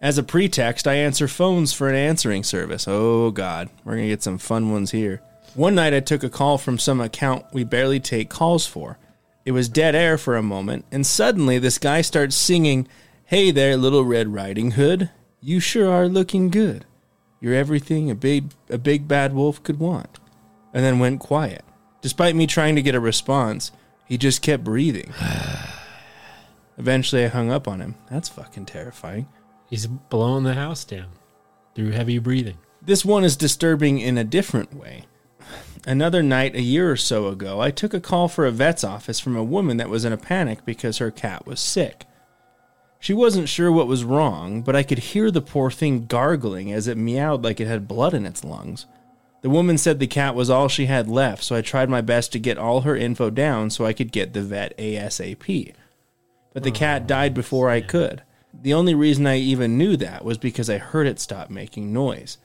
As 0.00 0.18
a 0.18 0.22
pretext, 0.24 0.88
I 0.88 0.94
answer 0.94 1.28
phones 1.28 1.72
for 1.72 1.88
an 1.88 1.94
answering 1.94 2.42
service. 2.42 2.86
Oh, 2.88 3.30
God. 3.30 3.70
We're 3.84 3.92
going 3.94 4.04
to 4.04 4.08
get 4.08 4.22
some 4.22 4.38
fun 4.38 4.72
ones 4.72 4.90
here. 4.90 5.22
One 5.54 5.76
night, 5.76 5.94
I 5.94 6.00
took 6.00 6.24
a 6.24 6.30
call 6.30 6.58
from 6.58 6.78
some 6.78 7.00
account 7.00 7.44
we 7.52 7.62
barely 7.62 8.00
take 8.00 8.28
calls 8.28 8.66
for. 8.66 8.98
It 9.44 9.52
was 9.52 9.68
dead 9.68 9.94
air 9.94 10.18
for 10.18 10.36
a 10.36 10.42
moment, 10.42 10.86
and 10.90 11.06
suddenly 11.06 11.58
this 11.58 11.78
guy 11.78 12.00
starts 12.00 12.34
singing, 12.34 12.88
Hey 13.26 13.50
there, 13.50 13.76
little 13.76 14.04
Red 14.04 14.32
Riding 14.32 14.72
Hood. 14.72 15.10
You 15.40 15.60
sure 15.60 15.90
are 15.90 16.08
looking 16.08 16.48
good. 16.48 16.84
You're 17.42 17.54
everything 17.56 18.08
a 18.08 18.14
big, 18.14 18.52
a 18.70 18.78
big 18.78 19.08
bad 19.08 19.34
wolf 19.34 19.62
could 19.62 19.80
want. 19.80 20.20
and 20.72 20.82
then 20.82 20.98
went 20.98 21.20
quiet. 21.20 21.64
Despite 22.00 22.34
me 22.34 22.46
trying 22.46 22.76
to 22.76 22.82
get 22.82 22.94
a 22.94 23.00
response, 23.00 23.72
he 24.06 24.16
just 24.16 24.40
kept 24.40 24.64
breathing. 24.64 25.12
Eventually, 26.78 27.24
I 27.24 27.28
hung 27.28 27.50
up 27.50 27.68
on 27.68 27.80
him. 27.80 27.96
That's 28.10 28.30
fucking 28.30 28.64
terrifying. 28.66 29.28
He's 29.68 29.86
blowing 29.86 30.44
the 30.44 30.54
house 30.54 30.84
down 30.84 31.08
through 31.74 31.90
heavy 31.90 32.18
breathing. 32.18 32.56
This 32.80 33.04
one 33.04 33.22
is 33.22 33.36
disturbing 33.36 33.98
in 33.98 34.16
a 34.16 34.24
different 34.24 34.74
way. 34.74 35.04
Another 35.86 36.22
night, 36.22 36.54
a 36.54 36.62
year 36.62 36.90
or 36.90 36.96
so 36.96 37.26
ago, 37.26 37.60
I 37.60 37.70
took 37.70 37.92
a 37.92 38.00
call 38.00 38.28
for 38.28 38.46
a 38.46 38.50
vet's 38.50 38.84
office 38.84 39.20
from 39.20 39.36
a 39.36 39.44
woman 39.44 39.76
that 39.76 39.90
was 39.90 40.06
in 40.06 40.12
a 40.12 40.16
panic 40.16 40.64
because 40.64 40.98
her 40.98 41.10
cat 41.10 41.46
was 41.46 41.60
sick. 41.60 42.06
She 43.02 43.12
wasn't 43.12 43.48
sure 43.48 43.72
what 43.72 43.88
was 43.88 44.04
wrong, 44.04 44.62
but 44.62 44.76
I 44.76 44.84
could 44.84 45.00
hear 45.00 45.32
the 45.32 45.42
poor 45.42 45.72
thing 45.72 46.06
gargling 46.06 46.72
as 46.72 46.86
it 46.86 46.96
meowed 46.96 47.42
like 47.42 47.58
it 47.58 47.66
had 47.66 47.88
blood 47.88 48.14
in 48.14 48.24
its 48.24 48.44
lungs. 48.44 48.86
The 49.40 49.50
woman 49.50 49.76
said 49.76 49.98
the 49.98 50.06
cat 50.06 50.36
was 50.36 50.48
all 50.48 50.68
she 50.68 50.86
had 50.86 51.08
left, 51.08 51.42
so 51.42 51.56
I 51.56 51.62
tried 51.62 51.90
my 51.90 52.00
best 52.00 52.30
to 52.30 52.38
get 52.38 52.58
all 52.58 52.82
her 52.82 52.94
info 52.94 53.28
down 53.28 53.70
so 53.70 53.84
I 53.84 53.92
could 53.92 54.12
get 54.12 54.34
the 54.34 54.40
vet 54.40 54.78
ASAP. 54.78 55.74
But 56.54 56.62
the 56.62 56.70
oh, 56.70 56.74
cat 56.74 57.08
died 57.08 57.34
before 57.34 57.68
I 57.68 57.80
could. 57.80 58.22
The 58.54 58.72
only 58.72 58.94
reason 58.94 59.26
I 59.26 59.38
even 59.38 59.76
knew 59.76 59.96
that 59.96 60.24
was 60.24 60.38
because 60.38 60.70
I 60.70 60.78
heard 60.78 61.08
it 61.08 61.18
stop 61.18 61.50
making 61.50 61.92
noise. 61.92 62.38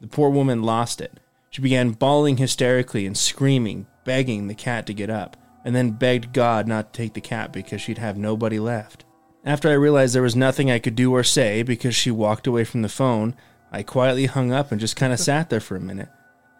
The 0.00 0.06
poor 0.06 0.30
woman 0.30 0.62
lost 0.62 1.00
it. 1.00 1.18
She 1.50 1.60
began 1.60 1.90
bawling 1.90 2.36
hysterically 2.36 3.06
and 3.06 3.18
screaming, 3.18 3.88
begging 4.04 4.46
the 4.46 4.54
cat 4.54 4.86
to 4.86 4.94
get 4.94 5.10
up, 5.10 5.36
and 5.64 5.74
then 5.74 5.90
begged 5.90 6.32
God 6.32 6.68
not 6.68 6.92
to 6.92 6.96
take 6.96 7.14
the 7.14 7.20
cat 7.20 7.52
because 7.52 7.80
she'd 7.80 7.98
have 7.98 8.16
nobody 8.16 8.60
left. 8.60 9.04
After 9.46 9.70
I 9.70 9.74
realized 9.74 10.12
there 10.12 10.22
was 10.22 10.34
nothing 10.34 10.72
I 10.72 10.80
could 10.80 10.96
do 10.96 11.14
or 11.14 11.22
say 11.22 11.62
because 11.62 11.94
she 11.94 12.10
walked 12.10 12.48
away 12.48 12.64
from 12.64 12.82
the 12.82 12.88
phone, 12.88 13.36
I 13.70 13.84
quietly 13.84 14.26
hung 14.26 14.52
up 14.52 14.72
and 14.72 14.80
just 14.80 14.96
kind 14.96 15.12
of 15.12 15.20
sat 15.30 15.50
there 15.50 15.60
for 15.60 15.76
a 15.76 15.80
minute. 15.80 16.08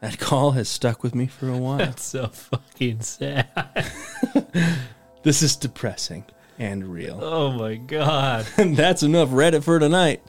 That 0.00 0.20
call 0.20 0.52
has 0.52 0.68
stuck 0.68 1.02
with 1.02 1.14
me 1.14 1.26
for 1.26 1.48
a 1.48 1.56
while. 1.56 1.78
That's 1.78 2.04
so 2.04 2.28
fucking 2.28 3.00
sad. 3.00 3.48
this 5.24 5.42
is 5.42 5.56
depressing 5.56 6.24
and 6.60 6.86
real. 6.86 7.18
Oh 7.20 7.50
my 7.50 7.74
god. 7.74 8.46
And 8.56 8.76
that's 8.76 9.02
enough 9.02 9.30
Reddit 9.30 9.64
for 9.64 9.80
tonight. 9.80 10.22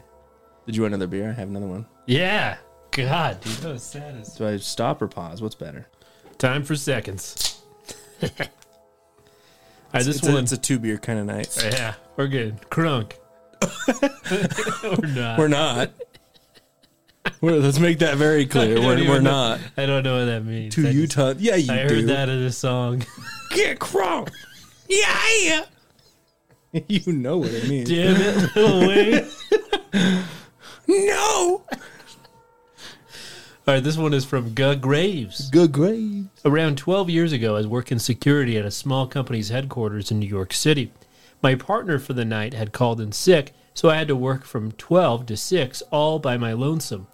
Did 0.65 0.75
you 0.75 0.81
want 0.81 0.95
another 0.95 1.07
beer? 1.07 1.29
I 1.29 1.33
have 1.33 1.49
another 1.49 1.67
one. 1.67 1.85
Yeah. 2.07 2.57
God, 2.91 3.39
dude, 3.41 3.53
that 3.57 3.73
was 3.73 3.83
sad 3.83 4.15
as 4.15 4.35
Do 4.35 4.47
I 4.47 4.57
stop 4.57 4.99
or 5.01 5.07
pause? 5.07 5.41
What's 5.41 5.53
better? 5.53 5.87
Time 6.39 6.63
for 6.63 6.75
seconds. 6.75 7.61
Right, 9.93 10.03
just 10.03 10.19
it's, 10.19 10.27
a, 10.27 10.31
one. 10.33 10.43
it's 10.43 10.51
a 10.51 10.57
two 10.57 10.79
beer 10.79 10.97
kind 10.97 11.19
of 11.19 11.25
night. 11.25 11.57
Oh, 11.63 11.67
yeah, 11.67 11.93
we're 12.17 12.27
good. 12.27 12.59
Crunk. 12.69 13.13
we're 15.01 15.07
not. 15.07 15.39
We're 15.39 15.47
not. 15.47 15.91
We're- 17.41 17.59
let's 17.59 17.79
make 17.79 17.99
that 17.99 18.17
very 18.17 18.41
I 18.43 18.45
clear. 18.45 18.75
don't 18.75 18.85
We're, 18.85 18.97
even 18.97 19.09
we're 19.09 19.19
know- 19.21 19.31
not. 19.55 19.59
I 19.77 19.85
don't 19.85 20.03
know 20.03 20.19
what 20.19 20.25
that 20.25 20.45
means. 20.45 20.75
To 20.75 20.81
I 20.81 20.83
just- 20.85 20.95
Utah. 20.95 21.33
Yeah, 21.37 21.55
you 21.55 21.73
I 21.73 21.77
heard 21.79 21.89
do. 21.89 22.05
that 22.07 22.29
in 22.29 22.39
a 22.43 22.51
song. 22.51 23.03
Get 23.51 23.79
crunk. 23.79 24.29
Yeah. 24.89 25.65
you 26.87 27.11
know 27.13 27.37
what 27.39 27.51
it 27.51 27.67
means. 27.69 27.89
Damn 27.89 28.15
it, 28.19 28.55
Lil 28.55 28.87
Wayne. 28.87 30.23
No. 30.87 31.63
All 33.67 33.73
right, 33.73 33.83
this 33.83 33.97
one 33.97 34.13
is 34.13 34.23
from 34.23 34.53
Gug 34.53 34.79
Graves. 34.79 35.49
Good 35.49 35.73
grades. 35.73 36.29
Around 36.45 36.77
12 36.77 37.09
years 37.09 37.33
ago, 37.33 37.55
I 37.55 37.57
was 37.57 37.67
working 37.67 37.99
security 37.99 38.57
at 38.57 38.63
a 38.63 38.71
small 38.71 39.07
company's 39.07 39.49
headquarters 39.49 40.09
in 40.09 40.19
New 40.19 40.25
York 40.25 40.53
City. 40.53 40.93
My 41.43 41.53
partner 41.55 41.99
for 41.99 42.13
the 42.13 42.23
night 42.23 42.53
had 42.53 42.71
called 42.71 43.01
in 43.01 43.11
sick, 43.11 43.53
so 43.73 43.89
I 43.89 43.97
had 43.97 44.07
to 44.07 44.15
work 44.15 44.45
from 44.45 44.71
12 44.71 45.25
to 45.25 45.35
6 45.35 45.81
all 45.91 46.17
by 46.17 46.37
my 46.37 46.53
lonesome. 46.53 47.07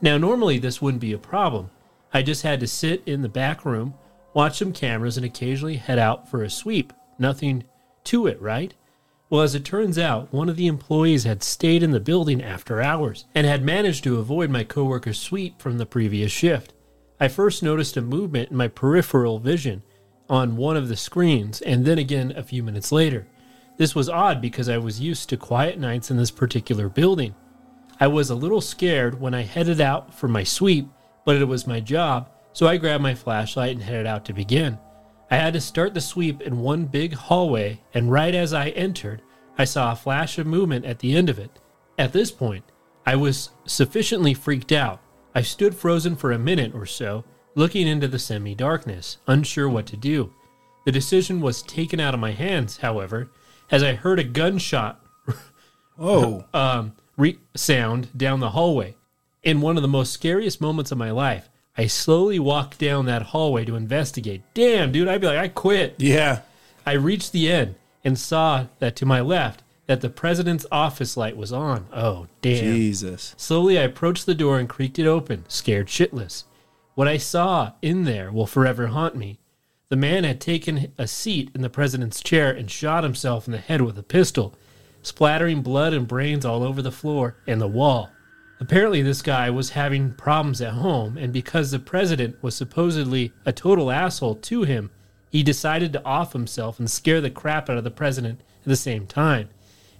Now, 0.00 0.18
normally 0.18 0.58
this 0.58 0.82
wouldn't 0.82 1.00
be 1.00 1.12
a 1.12 1.18
problem. 1.18 1.70
I 2.12 2.22
just 2.22 2.42
had 2.42 2.58
to 2.58 2.66
sit 2.66 3.04
in 3.06 3.22
the 3.22 3.28
back 3.28 3.64
room, 3.64 3.94
watch 4.34 4.58
some 4.58 4.72
cameras, 4.72 5.16
and 5.16 5.24
occasionally 5.24 5.76
head 5.76 6.00
out 6.00 6.28
for 6.28 6.42
a 6.42 6.50
sweep. 6.50 6.92
Nothing 7.16 7.62
to 8.06 8.26
it, 8.26 8.42
right? 8.42 8.74
Well, 9.32 9.40
as 9.40 9.54
it 9.54 9.64
turns 9.64 9.96
out, 9.96 10.30
one 10.30 10.50
of 10.50 10.56
the 10.56 10.66
employees 10.66 11.24
had 11.24 11.42
stayed 11.42 11.82
in 11.82 11.92
the 11.92 12.00
building 12.00 12.42
after 12.42 12.82
hours 12.82 13.24
and 13.34 13.46
had 13.46 13.64
managed 13.64 14.04
to 14.04 14.18
avoid 14.18 14.50
my 14.50 14.62
coworker's 14.62 15.18
sweep 15.18 15.58
from 15.58 15.78
the 15.78 15.86
previous 15.86 16.30
shift. 16.30 16.74
I 17.18 17.28
first 17.28 17.62
noticed 17.62 17.96
a 17.96 18.02
movement 18.02 18.50
in 18.50 18.58
my 18.58 18.68
peripheral 18.68 19.38
vision 19.38 19.84
on 20.28 20.58
one 20.58 20.76
of 20.76 20.88
the 20.88 20.98
screens, 20.98 21.62
and 21.62 21.86
then 21.86 21.96
again 21.96 22.34
a 22.36 22.42
few 22.42 22.62
minutes 22.62 22.92
later. 22.92 23.26
This 23.78 23.94
was 23.94 24.10
odd 24.10 24.42
because 24.42 24.68
I 24.68 24.76
was 24.76 25.00
used 25.00 25.30
to 25.30 25.38
quiet 25.38 25.78
nights 25.78 26.10
in 26.10 26.18
this 26.18 26.30
particular 26.30 26.90
building. 26.90 27.34
I 27.98 28.08
was 28.08 28.28
a 28.28 28.34
little 28.34 28.60
scared 28.60 29.18
when 29.18 29.32
I 29.32 29.44
headed 29.44 29.80
out 29.80 30.12
for 30.12 30.28
my 30.28 30.44
sweep, 30.44 30.88
but 31.24 31.36
it 31.36 31.46
was 31.46 31.66
my 31.66 31.80
job, 31.80 32.28
so 32.52 32.68
I 32.68 32.76
grabbed 32.76 33.02
my 33.02 33.14
flashlight 33.14 33.76
and 33.76 33.82
headed 33.82 34.06
out 34.06 34.26
to 34.26 34.34
begin. 34.34 34.76
I 35.32 35.36
had 35.36 35.54
to 35.54 35.62
start 35.62 35.94
the 35.94 36.02
sweep 36.02 36.42
in 36.42 36.60
one 36.60 36.84
big 36.84 37.14
hallway, 37.14 37.80
and 37.94 38.12
right 38.12 38.34
as 38.34 38.52
I 38.52 38.68
entered, 38.68 39.22
I 39.56 39.64
saw 39.64 39.90
a 39.90 39.96
flash 39.96 40.36
of 40.36 40.46
movement 40.46 40.84
at 40.84 40.98
the 40.98 41.16
end 41.16 41.30
of 41.30 41.38
it. 41.38 41.58
At 41.96 42.12
this 42.12 42.30
point, 42.30 42.66
I 43.06 43.16
was 43.16 43.48
sufficiently 43.64 44.34
freaked 44.34 44.72
out. 44.72 45.00
I 45.34 45.40
stood 45.40 45.74
frozen 45.74 46.16
for 46.16 46.32
a 46.32 46.38
minute 46.38 46.74
or 46.74 46.84
so, 46.84 47.24
looking 47.54 47.88
into 47.88 48.08
the 48.08 48.18
semi 48.18 48.54
darkness, 48.54 49.16
unsure 49.26 49.70
what 49.70 49.86
to 49.86 49.96
do. 49.96 50.34
The 50.84 50.92
decision 50.92 51.40
was 51.40 51.62
taken 51.62 51.98
out 51.98 52.12
of 52.12 52.20
my 52.20 52.32
hands, 52.32 52.76
however, 52.76 53.30
as 53.70 53.82
I 53.82 53.94
heard 53.94 54.18
a 54.18 54.24
gunshot 54.24 55.02
Oh. 55.98 56.44
um, 56.52 56.92
re- 57.16 57.38
sound 57.56 58.10
down 58.14 58.40
the 58.40 58.50
hallway. 58.50 58.96
In 59.42 59.62
one 59.62 59.78
of 59.78 59.82
the 59.82 59.88
most 59.88 60.12
scariest 60.12 60.60
moments 60.60 60.92
of 60.92 60.98
my 60.98 61.10
life, 61.10 61.48
I 61.76 61.86
slowly 61.86 62.38
walked 62.38 62.78
down 62.78 63.06
that 63.06 63.22
hallway 63.22 63.64
to 63.64 63.76
investigate. 63.76 64.42
Damn, 64.54 64.92
dude, 64.92 65.08
I'd 65.08 65.20
be 65.20 65.26
like, 65.26 65.38
I 65.38 65.48
quit. 65.48 65.94
yeah. 65.98 66.40
I 66.84 66.92
reached 66.92 67.32
the 67.32 67.50
end 67.50 67.76
and 68.04 68.18
saw 68.18 68.66
that 68.80 68.96
to 68.96 69.06
my 69.06 69.20
left 69.20 69.62
that 69.86 70.00
the 70.00 70.10
president's 70.10 70.66
office 70.72 71.16
light 71.16 71.36
was 71.36 71.52
on. 71.52 71.86
Oh, 71.92 72.26
damn. 72.40 72.62
Jesus. 72.74 73.34
Slowly, 73.36 73.78
I 73.78 73.82
approached 73.82 74.26
the 74.26 74.34
door 74.34 74.58
and 74.58 74.68
creaked 74.68 74.98
it 74.98 75.06
open, 75.06 75.44
scared 75.48 75.86
shitless. 75.86 76.44
What 76.94 77.08
I 77.08 77.16
saw 77.18 77.72
in 77.80 78.04
there 78.04 78.32
will 78.32 78.46
forever 78.46 78.88
haunt 78.88 79.16
me. 79.16 79.38
The 79.88 79.96
man 79.96 80.24
had 80.24 80.40
taken 80.40 80.92
a 80.98 81.06
seat 81.06 81.50
in 81.54 81.62
the 81.62 81.70
president's 81.70 82.22
chair 82.22 82.50
and 82.50 82.70
shot 82.70 83.04
himself 83.04 83.46
in 83.46 83.52
the 83.52 83.58
head 83.58 83.80
with 83.82 83.98
a 83.98 84.02
pistol, 84.02 84.54
splattering 85.02 85.62
blood 85.62 85.92
and 85.92 86.08
brains 86.08 86.44
all 86.44 86.62
over 86.62 86.82
the 86.82 86.90
floor 86.92 87.36
and 87.46 87.60
the 87.60 87.66
wall. 87.68 88.10
Apparently, 88.62 89.02
this 89.02 89.22
guy 89.22 89.50
was 89.50 89.70
having 89.70 90.12
problems 90.12 90.60
at 90.62 90.74
home, 90.74 91.18
and 91.18 91.32
because 91.32 91.72
the 91.72 91.80
president 91.80 92.40
was 92.44 92.54
supposedly 92.54 93.32
a 93.44 93.52
total 93.52 93.90
asshole 93.90 94.36
to 94.36 94.62
him, 94.62 94.88
he 95.28 95.42
decided 95.42 95.92
to 95.92 96.04
off 96.04 96.32
himself 96.32 96.78
and 96.78 96.88
scare 96.88 97.20
the 97.20 97.28
crap 97.28 97.68
out 97.68 97.76
of 97.76 97.82
the 97.82 97.90
president 97.90 98.40
at 98.60 98.68
the 98.68 98.76
same 98.76 99.04
time. 99.04 99.48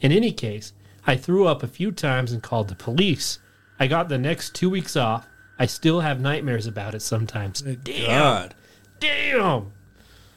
In 0.01 0.13
any 0.13 0.31
case, 0.31 0.75
I 1.05 1.17
threw 1.17 1.49
up 1.49 1.65
a 1.65 1.67
few 1.67 1.91
times 1.91 2.31
and 2.31 2.41
called 2.41 2.69
the 2.69 2.77
police. 2.77 3.41
I 3.81 3.89
got 3.89 4.09
the 4.09 4.17
next 4.17 4.55
two 4.55 4.71
weeks 4.71 4.95
off. 4.95 5.27
I 5.59 5.67
still 5.67 5.99
have 5.99 6.21
nightmares 6.21 6.69
about 6.69 6.95
it 6.95 7.03
sometimes. 7.03 7.63
Damn. 7.63 8.07
God. 8.07 8.55
Damn. 9.01 9.73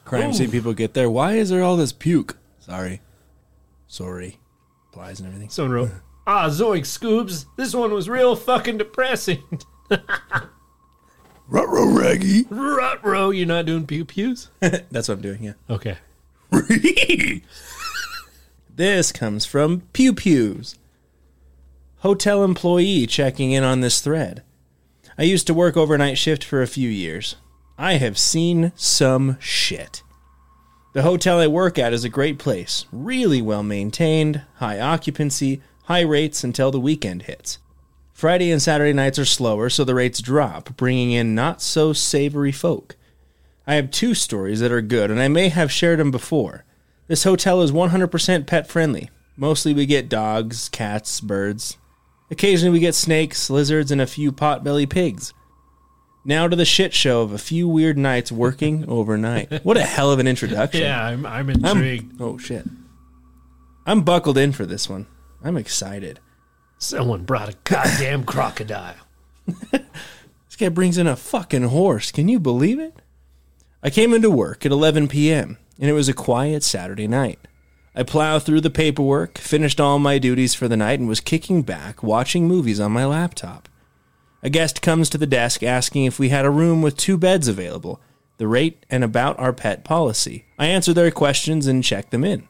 Crime 0.04 0.32
scene 0.32 0.50
people 0.50 0.74
get 0.74 0.94
there. 0.94 1.08
Why 1.08 1.34
is 1.34 1.50
there 1.50 1.62
all 1.62 1.76
this 1.76 1.92
puke? 1.92 2.36
Sorry. 2.58 3.02
Sorry. 3.86 4.40
Flies 4.92 5.20
and 5.20 5.28
everything. 5.28 5.70
Wrote, 5.70 5.90
Ah, 6.26 6.48
Zoink 6.48 6.82
Scoobs, 6.82 7.46
this 7.56 7.74
one 7.74 7.92
was 7.92 8.08
real 8.08 8.34
fucking 8.34 8.78
depressing. 8.78 9.42
Ruh-roh 11.48 11.92
raggy. 11.92 12.46
Rut-row, 12.50 13.30
you're 13.30 13.46
not 13.46 13.66
doing 13.66 13.86
pew 13.86 14.04
pews? 14.04 14.48
That's 14.60 15.08
what 15.08 15.14
I'm 15.14 15.20
doing, 15.20 15.44
yeah. 15.44 15.52
Okay. 15.70 15.98
This 18.76 19.10
comes 19.10 19.46
from 19.46 19.84
Pew 19.94 20.12
Pews. 20.12 20.76
Hotel 22.00 22.44
employee 22.44 23.06
checking 23.06 23.50
in 23.52 23.64
on 23.64 23.80
this 23.80 24.02
thread. 24.02 24.42
I 25.16 25.22
used 25.22 25.46
to 25.46 25.54
work 25.54 25.78
overnight 25.78 26.18
shift 26.18 26.44
for 26.44 26.60
a 26.60 26.66
few 26.66 26.90
years. 26.90 27.36
I 27.78 27.94
have 27.94 28.18
seen 28.18 28.72
some 28.76 29.38
shit. 29.40 30.02
The 30.92 31.00
hotel 31.00 31.38
I 31.38 31.46
work 31.46 31.78
at 31.78 31.94
is 31.94 32.04
a 32.04 32.10
great 32.10 32.38
place, 32.38 32.84
really 32.92 33.40
well 33.40 33.62
maintained, 33.62 34.42
high 34.56 34.78
occupancy, 34.78 35.62
high 35.86 36.02
rates 36.02 36.44
until 36.44 36.70
the 36.70 36.78
weekend 36.80 37.22
hits. 37.22 37.58
Friday 38.12 38.50
and 38.50 38.62
Saturday 38.62 38.92
nights 38.92 39.18
are 39.18 39.24
slower, 39.26 39.68
so 39.68 39.84
the 39.84 39.94
rates 39.94 40.20
drop, 40.20 40.76
bringing 40.76 41.10
in 41.12 41.34
not 41.34 41.60
so 41.60 41.92
savory 41.92 42.52
folk. 42.52 42.96
I 43.66 43.74
have 43.74 43.90
two 43.90 44.14
stories 44.14 44.60
that 44.60 44.72
are 44.72 44.80
good, 44.80 45.10
and 45.10 45.20
I 45.20 45.28
may 45.28 45.48
have 45.48 45.70
shared 45.72 45.98
them 45.98 46.10
before. 46.10 46.64
This 47.08 47.24
hotel 47.24 47.60
is 47.62 47.72
100% 47.72 48.46
pet 48.46 48.68
friendly. 48.68 49.10
Mostly 49.36 49.74
we 49.74 49.84
get 49.86 50.08
dogs, 50.08 50.68
cats, 50.70 51.20
birds. 51.20 51.76
Occasionally 52.30 52.72
we 52.72 52.80
get 52.80 52.94
snakes, 52.94 53.50
lizards, 53.50 53.90
and 53.90 54.00
a 54.00 54.06
few 54.06 54.32
potbelly 54.32 54.88
pigs. 54.88 55.34
Now 56.24 56.48
to 56.48 56.56
the 56.56 56.64
shit 56.64 56.92
show 56.94 57.22
of 57.22 57.32
a 57.32 57.38
few 57.38 57.68
weird 57.68 57.98
nights 57.98 58.32
working 58.32 58.84
overnight. 58.88 59.62
What 59.64 59.76
a 59.76 59.84
hell 59.84 60.10
of 60.10 60.18
an 60.18 60.26
introduction. 60.26 60.80
Yeah, 60.82 61.04
I'm, 61.04 61.24
I'm 61.26 61.48
I'm- 61.50 61.76
intrigued. 61.76 62.20
oh, 62.20 62.38
shit. 62.38 62.64
I'm 63.84 64.00
buckled 64.02 64.38
in 64.38 64.50
for 64.52 64.66
this 64.66 64.88
one. 64.88 65.06
I'm 65.42 65.56
excited. 65.56 66.20
Someone 66.78 67.24
brought 67.24 67.48
a 67.48 67.56
goddamn 67.64 68.24
crocodile. 68.26 68.96
This 69.70 70.56
guy 70.58 70.68
brings 70.70 70.98
in 70.98 71.06
a 71.06 71.16
fucking 71.16 71.64
horse. 71.64 72.10
Can 72.10 72.28
you 72.28 72.40
believe 72.40 72.78
it? 72.78 73.02
I 73.82 73.90
came 73.90 74.14
into 74.14 74.30
work 74.30 74.64
at 74.64 74.72
11 74.72 75.08
p.m., 75.08 75.58
and 75.78 75.90
it 75.90 75.92
was 75.92 76.08
a 76.08 76.14
quiet 76.14 76.62
Saturday 76.62 77.06
night. 77.06 77.38
I 77.94 78.02
plowed 78.02 78.42
through 78.42 78.62
the 78.62 78.70
paperwork, 78.70 79.38
finished 79.38 79.80
all 79.80 79.98
my 79.98 80.18
duties 80.18 80.54
for 80.54 80.66
the 80.66 80.76
night, 80.76 80.98
and 80.98 81.08
was 81.08 81.20
kicking 81.20 81.62
back, 81.62 82.02
watching 82.02 82.48
movies 82.48 82.80
on 82.80 82.92
my 82.92 83.04
laptop. 83.04 83.68
A 84.42 84.50
guest 84.50 84.82
comes 84.82 85.10
to 85.10 85.18
the 85.18 85.26
desk 85.26 85.62
asking 85.62 86.04
if 86.04 86.18
we 86.18 86.30
had 86.30 86.44
a 86.44 86.50
room 86.50 86.82
with 86.82 86.96
two 86.96 87.18
beds 87.18 87.48
available, 87.48 88.00
the 88.38 88.48
rate, 88.48 88.84
and 88.90 89.02
about 89.04 89.38
our 89.38 89.52
pet 89.52 89.84
policy. 89.84 90.46
I 90.58 90.66
answer 90.66 90.92
their 90.92 91.10
questions 91.10 91.66
and 91.66 91.84
check 91.84 92.10
them 92.10 92.24
in. 92.24 92.48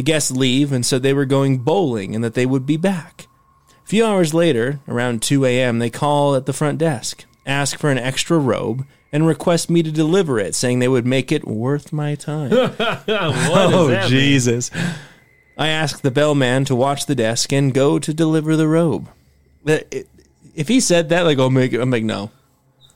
The 0.00 0.04
guests 0.04 0.30
leave 0.30 0.72
and 0.72 0.86
said 0.86 1.02
they 1.02 1.12
were 1.12 1.26
going 1.26 1.58
bowling 1.58 2.14
and 2.14 2.24
that 2.24 2.32
they 2.32 2.46
would 2.46 2.64
be 2.64 2.78
back. 2.78 3.26
A 3.84 3.86
few 3.86 4.02
hours 4.02 4.32
later, 4.32 4.80
around 4.88 5.20
2 5.20 5.44
a.m., 5.44 5.78
they 5.78 5.90
call 5.90 6.34
at 6.34 6.46
the 6.46 6.54
front 6.54 6.78
desk, 6.78 7.26
ask 7.44 7.78
for 7.78 7.90
an 7.90 7.98
extra 7.98 8.38
robe, 8.38 8.86
and 9.12 9.26
request 9.26 9.68
me 9.68 9.82
to 9.82 9.92
deliver 9.92 10.38
it, 10.38 10.54
saying 10.54 10.78
they 10.78 10.88
would 10.88 11.04
make 11.04 11.30
it 11.30 11.46
worth 11.46 11.92
my 11.92 12.14
time. 12.14 12.50
what 12.78 12.80
oh, 13.06 13.88
that 13.88 14.04
mean? 14.04 14.10
Jesus. 14.10 14.70
I 15.58 15.68
ask 15.68 16.00
the 16.00 16.10
bellman 16.10 16.64
to 16.64 16.74
watch 16.74 17.04
the 17.04 17.14
desk 17.14 17.52
and 17.52 17.74
go 17.74 17.98
to 17.98 18.14
deliver 18.14 18.56
the 18.56 18.68
robe. 18.68 19.06
Uh, 19.68 19.80
If 20.54 20.68
he 20.68 20.80
said 20.80 21.10
that, 21.10 21.26
like, 21.26 21.38
I'll 21.38 21.50
make 21.50 21.74
it, 21.74 21.80
I'm 21.82 21.90
like, 21.90 22.04
no. 22.04 22.30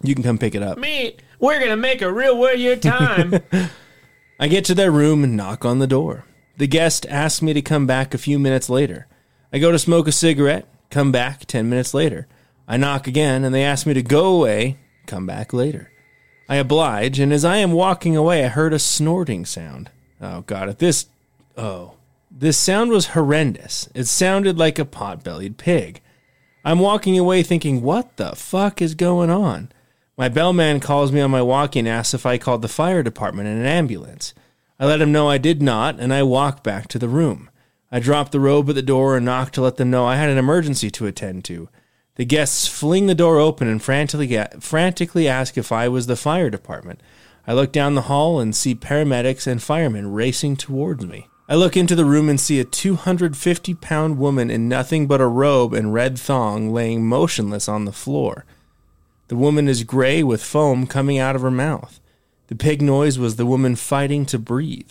You 0.03 0.15
can 0.15 0.25
come 0.25 0.39
pick 0.39 0.55
it 0.55 0.63
up. 0.63 0.79
Me, 0.79 1.19
we're 1.39 1.61
gonna 1.61 1.77
make 1.77 2.01
a 2.01 2.11
real 2.11 2.39
worth 2.39 2.61
your 2.61 2.77
time. 2.77 3.41
I 4.41 4.49
get 4.49 4.65
to 4.65 4.75
their 4.75 4.91
room 4.91 5.23
and 5.23 5.37
knock 5.37 5.67
on 5.67 5.81
the 5.81 5.87
door. 5.87 6.25
The 6.57 6.67
guest 6.67 7.07
asks 7.09 7.43
me 7.43 7.53
to 7.53 7.63
come 7.63 7.87
back 7.87 8.15
a 8.15 8.19
few 8.19 8.39
minutes 8.39 8.69
later. 8.69 9.07
I 9.53 9.59
go 9.59 9.73
to 9.73 9.79
smoke 9.79 10.07
a 10.07 10.13
cigarette, 10.13 10.67
come 10.91 11.11
back 11.13 11.47
10 11.47 11.69
minutes 11.69 11.95
later. 11.95 12.27
I 12.69 12.77
knock 12.77 13.07
again 13.07 13.45
and 13.45 13.55
they 13.55 13.65
ask 13.65 13.87
me 13.87 13.95
to 13.95 14.03
go 14.03 14.37
away, 14.37 14.79
come 15.07 15.27
back 15.27 15.53
later. 15.53 15.91
I 16.49 16.57
oblige, 16.57 17.19
and 17.19 17.33
as 17.33 17.45
I 17.45 17.57
am 17.57 17.73
walking 17.73 18.17
away, 18.17 18.45
I 18.45 18.49
heard 18.49 18.75
a 18.75 18.79
snorting 18.79 19.45
sound. 19.45 19.91
Oh, 20.21 20.43
God, 20.43 20.69
if 20.69 20.79
this. 20.79 21.07
Oh. 21.57 21.95
This 22.31 22.59
sound 22.59 22.91
was 22.91 23.09
horrendous. 23.09 23.89
It 23.95 24.05
sounded 24.05 24.59
like 24.59 24.79
a 24.79 24.85
pot 24.85 25.23
bellied 25.23 25.57
pig. 25.57 26.01
I'm 26.65 26.81
walking 26.81 27.19
away 27.19 27.43
thinking, 27.43 27.81
what 27.81 28.17
the 28.17 28.35
fuck 28.35 28.83
is 28.83 28.95
going 28.95 29.31
on? 29.31 29.71
My 30.17 30.29
bellman 30.29 30.81
calls 30.81 31.13
me 31.13 31.21
on 31.21 31.31
my 31.31 31.43
walkie 31.43 31.79
and 31.79 31.89
asks 31.89 32.15
if 32.15 32.27
I 32.27 32.39
called 32.39 32.63
the 32.63 32.69
fire 32.69 33.03
department 33.03 33.49
and 33.49 33.61
an 33.61 33.67
ambulance. 33.67 34.35
I 34.79 34.87
let 34.87 35.01
him 35.01 35.13
know 35.13 35.29
I 35.29 35.39
did 35.39 35.63
not, 35.63 36.01
and 36.01 36.13
I 36.13 36.23
walk 36.23 36.63
back 36.63 36.89
to 36.89 36.99
the 36.99 37.09
room. 37.09 37.49
I 37.93 38.01
dropped 38.01 38.33
the 38.33 38.41
robe 38.41 38.69
at 38.69 38.75
the 38.75 38.83
door 38.83 39.17
and 39.17 39.25
knocked 39.25 39.55
to 39.55 39.63
let 39.63 39.77
them 39.77 39.91
know 39.91 40.05
I 40.05 40.17
had 40.17 40.29
an 40.29 40.39
emergency 40.39 40.91
to 40.91 41.07
attend 41.07 41.45
to. 41.45 41.69
The 42.17 42.25
guests 42.25 42.67
fling 42.67 43.07
the 43.07 43.15
door 43.15 43.39
open 43.39 43.69
and 43.69 43.83
frantically, 43.83 44.37
frantically 44.61 45.29
ask 45.29 45.57
if 45.57 45.71
I 45.71 45.89
was 45.89 46.07
the 46.07 46.17
fire 46.17 46.51
department. 46.51 47.01
I 47.47 47.53
look 47.53 47.73
down 47.73 47.95
the 47.95 48.03
hall 48.03 48.41
and 48.41 48.55
see 48.55 48.75
paramedics 48.75 49.47
and 49.47 49.63
firemen 49.63 50.13
racing 50.13 50.57
towards 50.57 51.05
me. 51.07 51.29
I 51.49 51.57
look 51.57 51.77
into 51.77 51.95
the 51.95 52.05
room 52.07 52.29
and 52.29 52.41
see 52.41 52.59
a 52.59 52.65
250 52.65 53.75
pound 53.75 54.19
woman 54.19 54.51
in 54.51 54.69
nothing 54.69 55.07
but 55.07 55.21
a 55.21 55.27
robe 55.27 55.75
and 55.75 55.93
red 55.93 56.19
thong 56.19 56.73
laying 56.73 57.07
motionless 57.07 57.69
on 57.69 57.85
the 57.85 57.93
floor. 57.93 58.45
The 59.29 59.37
woman 59.37 59.69
is 59.69 59.85
gray 59.85 60.23
with 60.23 60.43
foam 60.43 60.87
coming 60.87 61.19
out 61.19 61.37
of 61.37 61.43
her 61.43 61.51
mouth. 61.51 62.01
The 62.49 62.55
pig 62.55 62.83
noise 62.83 63.19
was 63.19 63.37
the 63.37 63.47
woman 63.47 63.77
fighting 63.77 64.27
to 64.27 64.39
breathe. 64.39 64.91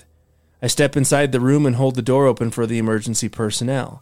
I 0.61 0.67
step 0.67 0.97
inside 0.97 1.31
the 1.31 1.39
room 1.39 1.65
and 1.65 1.75
hold 1.75 1.95
the 1.95 2.01
door 2.01 2.25
open 2.25 2.51
for 2.51 2.65
the 2.65 2.77
emergency 2.77 3.29
personnel. 3.29 4.01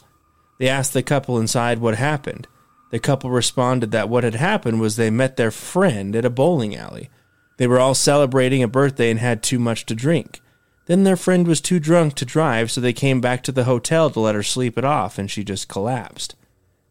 They 0.59 0.69
ask 0.69 0.93
the 0.93 1.03
couple 1.03 1.39
inside 1.39 1.79
what 1.79 1.95
happened. 1.95 2.47
The 2.91 2.99
couple 2.99 3.31
responded 3.31 3.91
that 3.91 4.09
what 4.09 4.23
had 4.23 4.35
happened 4.35 4.79
was 4.79 4.95
they 4.95 5.09
met 5.09 5.37
their 5.37 5.51
friend 5.51 6.15
at 6.15 6.25
a 6.25 6.29
bowling 6.29 6.75
alley. 6.75 7.09
They 7.57 7.67
were 7.67 7.79
all 7.79 7.95
celebrating 7.95 8.61
a 8.61 8.67
birthday 8.67 9.09
and 9.09 9.19
had 9.19 9.41
too 9.41 9.59
much 9.59 9.85
to 9.87 9.95
drink. 9.95 10.39
Then 10.85 11.03
their 11.03 11.15
friend 11.15 11.47
was 11.47 11.61
too 11.61 11.79
drunk 11.79 12.15
to 12.15 12.25
drive, 12.25 12.69
so 12.69 12.81
they 12.81 12.93
came 12.93 13.21
back 13.21 13.43
to 13.43 13.51
the 13.51 13.63
hotel 13.63 14.09
to 14.09 14.19
let 14.19 14.35
her 14.35 14.43
sleep 14.43 14.77
it 14.77 14.85
off, 14.85 15.17
and 15.17 15.31
she 15.31 15.43
just 15.43 15.67
collapsed. 15.67 16.35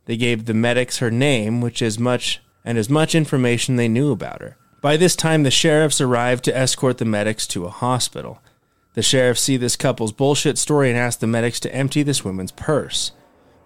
They 0.07 0.17
gave 0.17 0.47
the 0.47 0.55
medics 0.55 0.99
her 0.99 1.11
name, 1.11 1.61
which 1.61 1.83
is 1.83 1.99
much 1.99 2.41
and 2.65 2.77
as 2.79 2.91
much 2.91 3.15
information 3.15 3.77
they 3.77 3.89
knew 3.89 4.11
about 4.11 4.41
her. 4.41 4.57
By 4.81 4.97
this 4.97 5.15
time, 5.15 5.43
the 5.43 5.51
sheriffs 5.51 6.01
arrived 6.01 6.45
to 6.45 6.57
escort 6.57 6.99
the 6.99 7.05
medics 7.05 7.47
to 7.49 7.67
a 7.67 7.71
hospital. 7.71 8.41
The 8.95 9.03
sheriffs 9.03 9.43
see 9.43 9.57
this 9.57 9.77
couple's 9.77 10.13
bullshit 10.13 10.57
story 10.59 10.89
and 10.89 10.99
ask 10.99 11.21
the 11.21 11.27
medics 11.27 11.61
to 11.61 11.75
empty 11.75 12.03
this 12.03 12.25
woman's 12.25 12.53
purse. 12.53 13.13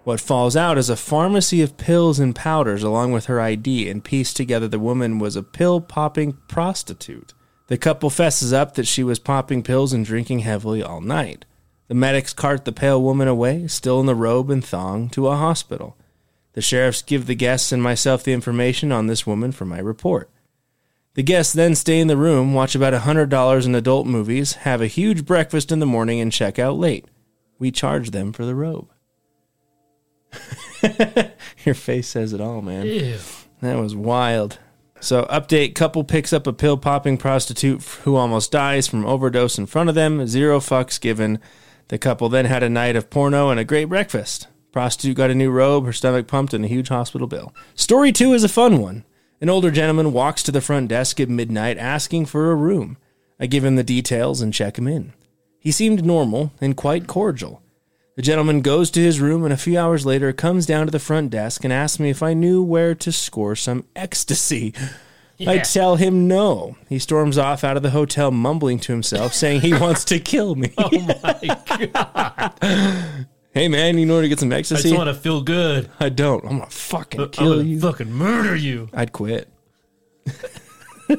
What 0.03 0.21
falls 0.21 0.55
out 0.55 0.77
is 0.77 0.91
a 0.91 0.97
pharmacy 0.97 1.63
of 1.63 1.79
pills 1.79 2.19
and 2.19 2.35
powders 2.35 2.83
along 2.83 3.13
with 3.13 3.27
her 3.27 3.41
ID, 3.41 3.89
and 3.89 4.05
piece 4.05 4.35
together 4.35 4.69
the 4.69 4.79
woman 4.79 5.19
was 5.19 5.35
a 5.35 5.43
pill 5.43 5.81
popping 5.81 6.35
prostitute. 6.49 7.33
The 7.69 7.79
couple 7.79 8.11
fesses 8.11 8.53
up 8.53 8.75
that 8.75 8.87
she 8.87 9.03
was 9.03 9.19
popping 9.19 9.63
pills 9.63 9.95
and 9.95 10.05
drinking 10.05 10.41
heavily 10.41 10.83
all 10.83 11.01
night. 11.01 11.47
The 11.89 11.95
medics 11.95 12.35
cart 12.35 12.67
the 12.67 12.73
pale 12.73 13.01
woman 13.01 13.29
away, 13.29 13.67
still 13.69 14.01
in 14.01 14.07
the 14.07 14.15
robe 14.15 14.51
and 14.51 14.65
thong, 14.65 15.09
to 15.11 15.29
a 15.29 15.37
hospital. 15.37 15.97
The 16.53 16.61
sheriffs 16.61 17.01
give 17.03 17.27
the 17.27 17.35
guests 17.35 17.73
and 17.73 17.83
myself 17.83 18.25
the 18.25 18.33
information 18.33 18.93
on 18.93 19.07
this 19.07 19.27
woman 19.27 19.53
for 19.53 19.65
my 19.65 19.79
report. 19.79 20.29
The 21.15 21.23
guests 21.23 21.53
then 21.53 21.77
stay 21.77 22.01
in 22.01 22.09
the 22.09 22.17
room, 22.17 22.55
watch 22.55 22.75
about 22.75 22.93
$100 22.93 23.67
in 23.67 23.75
adult 23.75 24.07
movies, 24.07 24.55
have 24.55 24.81
a 24.81 24.89
huge 24.89 25.25
breakfast 25.25 25.71
in 25.71 25.79
the 25.79 25.87
morning, 25.87 26.21
and 26.21 26.33
check 26.33 26.59
out 26.59 26.77
late. 26.77 27.07
We 27.59 27.71
charge 27.71 28.11
them 28.11 28.33
for 28.33 28.45
the 28.45 28.55
robe. 28.57 28.91
Your 31.65 31.77
face 31.77 32.09
says 32.09 32.33
it 32.33 32.41
all, 32.41 32.63
man. 32.63 32.87
Ew. 32.87 33.19
That 33.63 33.79
was 33.79 33.95
wild. 33.95 34.59
So, 34.99 35.25
update 35.27 35.75
couple 35.75 36.03
picks 36.03 36.33
up 36.33 36.47
a 36.49 36.53
pill 36.53 36.77
popping 36.77 37.17
prostitute 37.17 37.83
who 38.03 38.17
almost 38.17 38.51
dies 38.51 38.89
from 38.89 39.07
overdose 39.07 39.57
in 39.57 39.67
front 39.67 39.89
of 39.89 39.95
them. 39.95 40.27
Zero 40.27 40.59
fucks 40.59 41.01
given. 41.01 41.39
The 41.89 41.99
couple 41.99 42.29
then 42.29 42.47
had 42.47 42.63
a 42.63 42.71
night 42.71 42.97
of 42.97 43.11
porno 43.11 43.51
and 43.51 43.61
a 43.61 43.65
great 43.65 43.85
breakfast. 43.85 44.49
Prostitute 44.73 45.17
got 45.17 45.31
a 45.31 45.35
new 45.35 45.51
robe, 45.51 45.85
her 45.85 45.93
stomach 45.93 46.27
pumped, 46.27 46.55
and 46.55 46.65
a 46.65 46.69
huge 46.69 46.89
hospital 46.89 47.29
bill. 47.29 47.55
Story 47.77 48.11
two 48.11 48.33
is 48.33 48.43
a 48.43 48.49
fun 48.49 48.81
one. 48.81 49.05
An 49.45 49.51
older 49.51 49.71
gentleman 49.71 50.15
walks 50.15 50.43
to 50.45 50.53
the 50.53 50.63
front 50.63 50.89
desk 50.89 51.21
at 51.21 51.29
midnight 51.29 51.77
asking 51.77 52.25
for 52.25 52.51
a 52.51 52.55
room. 52.55 52.97
I 53.39 53.45
give 53.45 53.63
him 53.63 53.77
the 53.77 53.85
details 53.85 54.41
and 54.41 54.55
check 54.55 54.79
him 54.79 54.89
in. 54.89 55.13
He 55.61 55.71
seemed 55.71 56.03
normal 56.03 56.55
and 56.63 56.75
quite 56.75 57.07
cordial. 57.07 57.61
The 58.17 58.23
gentleman 58.23 58.63
goes 58.63 58.91
to 58.93 59.03
his 59.03 59.21
room 59.21 59.45
and 59.45 59.53
a 59.53 59.59
few 59.59 59.79
hours 59.79 60.07
later 60.07 60.33
comes 60.33 60.65
down 60.65 60.87
to 60.87 60.91
the 60.91 60.99
front 60.99 61.29
desk 61.29 61.63
and 61.63 61.75
asks 61.75 62.01
me 62.01 62.09
if 62.09 62.23
I 62.23 62.33
knew 62.33 62.63
where 62.63 62.95
to 62.95 63.13
score 63.13 63.55
some 63.55 63.85
ecstasy. 63.95 64.73
I 65.47 65.59
tell 65.59 65.97
him 65.97 66.27
no. 66.27 66.79
He 66.89 66.99
storms 66.99 67.37
off 67.37 67.65
out 67.65 67.77
of 67.77 67.83
the 67.83 67.91
hotel 67.91 68.31
mumbling 68.31 68.79
to 68.79 68.93
himself, 68.93 69.35
saying 69.35 69.61
he 69.61 69.75
wants 69.79 70.07
to 70.07 70.21
kill 70.21 70.55
me. 70.55 70.73
Oh 70.79 71.19
my 71.23 71.89
god! 71.93 73.27
hey 73.55 73.69
man, 73.69 73.97
you 73.97 74.05
know 74.05 74.15
where 74.15 74.23
to 74.23 74.29
get 74.29 74.41
some 74.41 74.53
exercise? 74.53 74.85
I 74.85 74.89
ecstasy? 74.89 74.91
just 74.91 74.99
want 75.07 75.17
to 75.17 75.23
feel 75.23 75.43
good. 75.43 75.91
I 75.99 76.09
don't. 76.11 76.45
I'm 76.45 76.59
gonna 76.59 76.71
fucking 76.71 77.21
I'm 77.21 77.31
kill 77.31 77.57
gonna 77.57 77.69
you. 77.69 77.81
fucking 77.81 78.13
murder 78.13 78.55
you. 78.55 78.89
I'd 78.93 79.13
quit. 79.13 79.49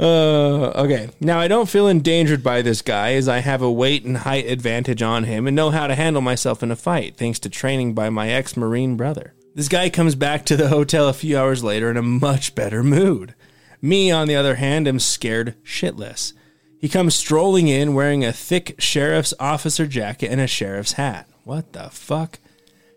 uh, 0.00 0.02
okay. 0.02 1.10
Now, 1.20 1.38
I 1.40 1.48
don't 1.48 1.68
feel 1.68 1.88
endangered 1.88 2.42
by 2.42 2.62
this 2.62 2.82
guy 2.82 3.14
as 3.14 3.28
I 3.28 3.38
have 3.38 3.62
a 3.62 3.70
weight 3.70 4.04
and 4.04 4.18
height 4.18 4.46
advantage 4.46 5.02
on 5.02 5.24
him 5.24 5.46
and 5.46 5.56
know 5.56 5.70
how 5.70 5.86
to 5.86 5.94
handle 5.94 6.22
myself 6.22 6.62
in 6.62 6.70
a 6.70 6.76
fight 6.76 7.16
thanks 7.16 7.38
to 7.40 7.48
training 7.48 7.94
by 7.94 8.10
my 8.10 8.28
ex 8.30 8.56
Marine 8.56 8.96
brother. 8.96 9.34
This 9.54 9.68
guy 9.68 9.90
comes 9.90 10.14
back 10.14 10.44
to 10.46 10.56
the 10.56 10.68
hotel 10.68 11.08
a 11.08 11.12
few 11.12 11.36
hours 11.38 11.64
later 11.64 11.90
in 11.90 11.96
a 11.96 12.02
much 12.02 12.54
better 12.54 12.82
mood. 12.84 13.34
Me, 13.80 14.10
on 14.10 14.28
the 14.28 14.36
other 14.36 14.56
hand, 14.56 14.86
am 14.88 14.98
scared 14.98 15.54
shitless. 15.64 16.32
He 16.80 16.88
comes 16.88 17.14
strolling 17.14 17.68
in 17.68 17.94
wearing 17.94 18.24
a 18.24 18.32
thick 18.32 18.76
sheriff's 18.78 19.34
officer 19.40 19.86
jacket 19.86 20.30
and 20.30 20.40
a 20.40 20.46
sheriff's 20.46 20.92
hat. 20.92 21.28
What 21.44 21.72
the 21.72 21.90
fuck? 21.90 22.38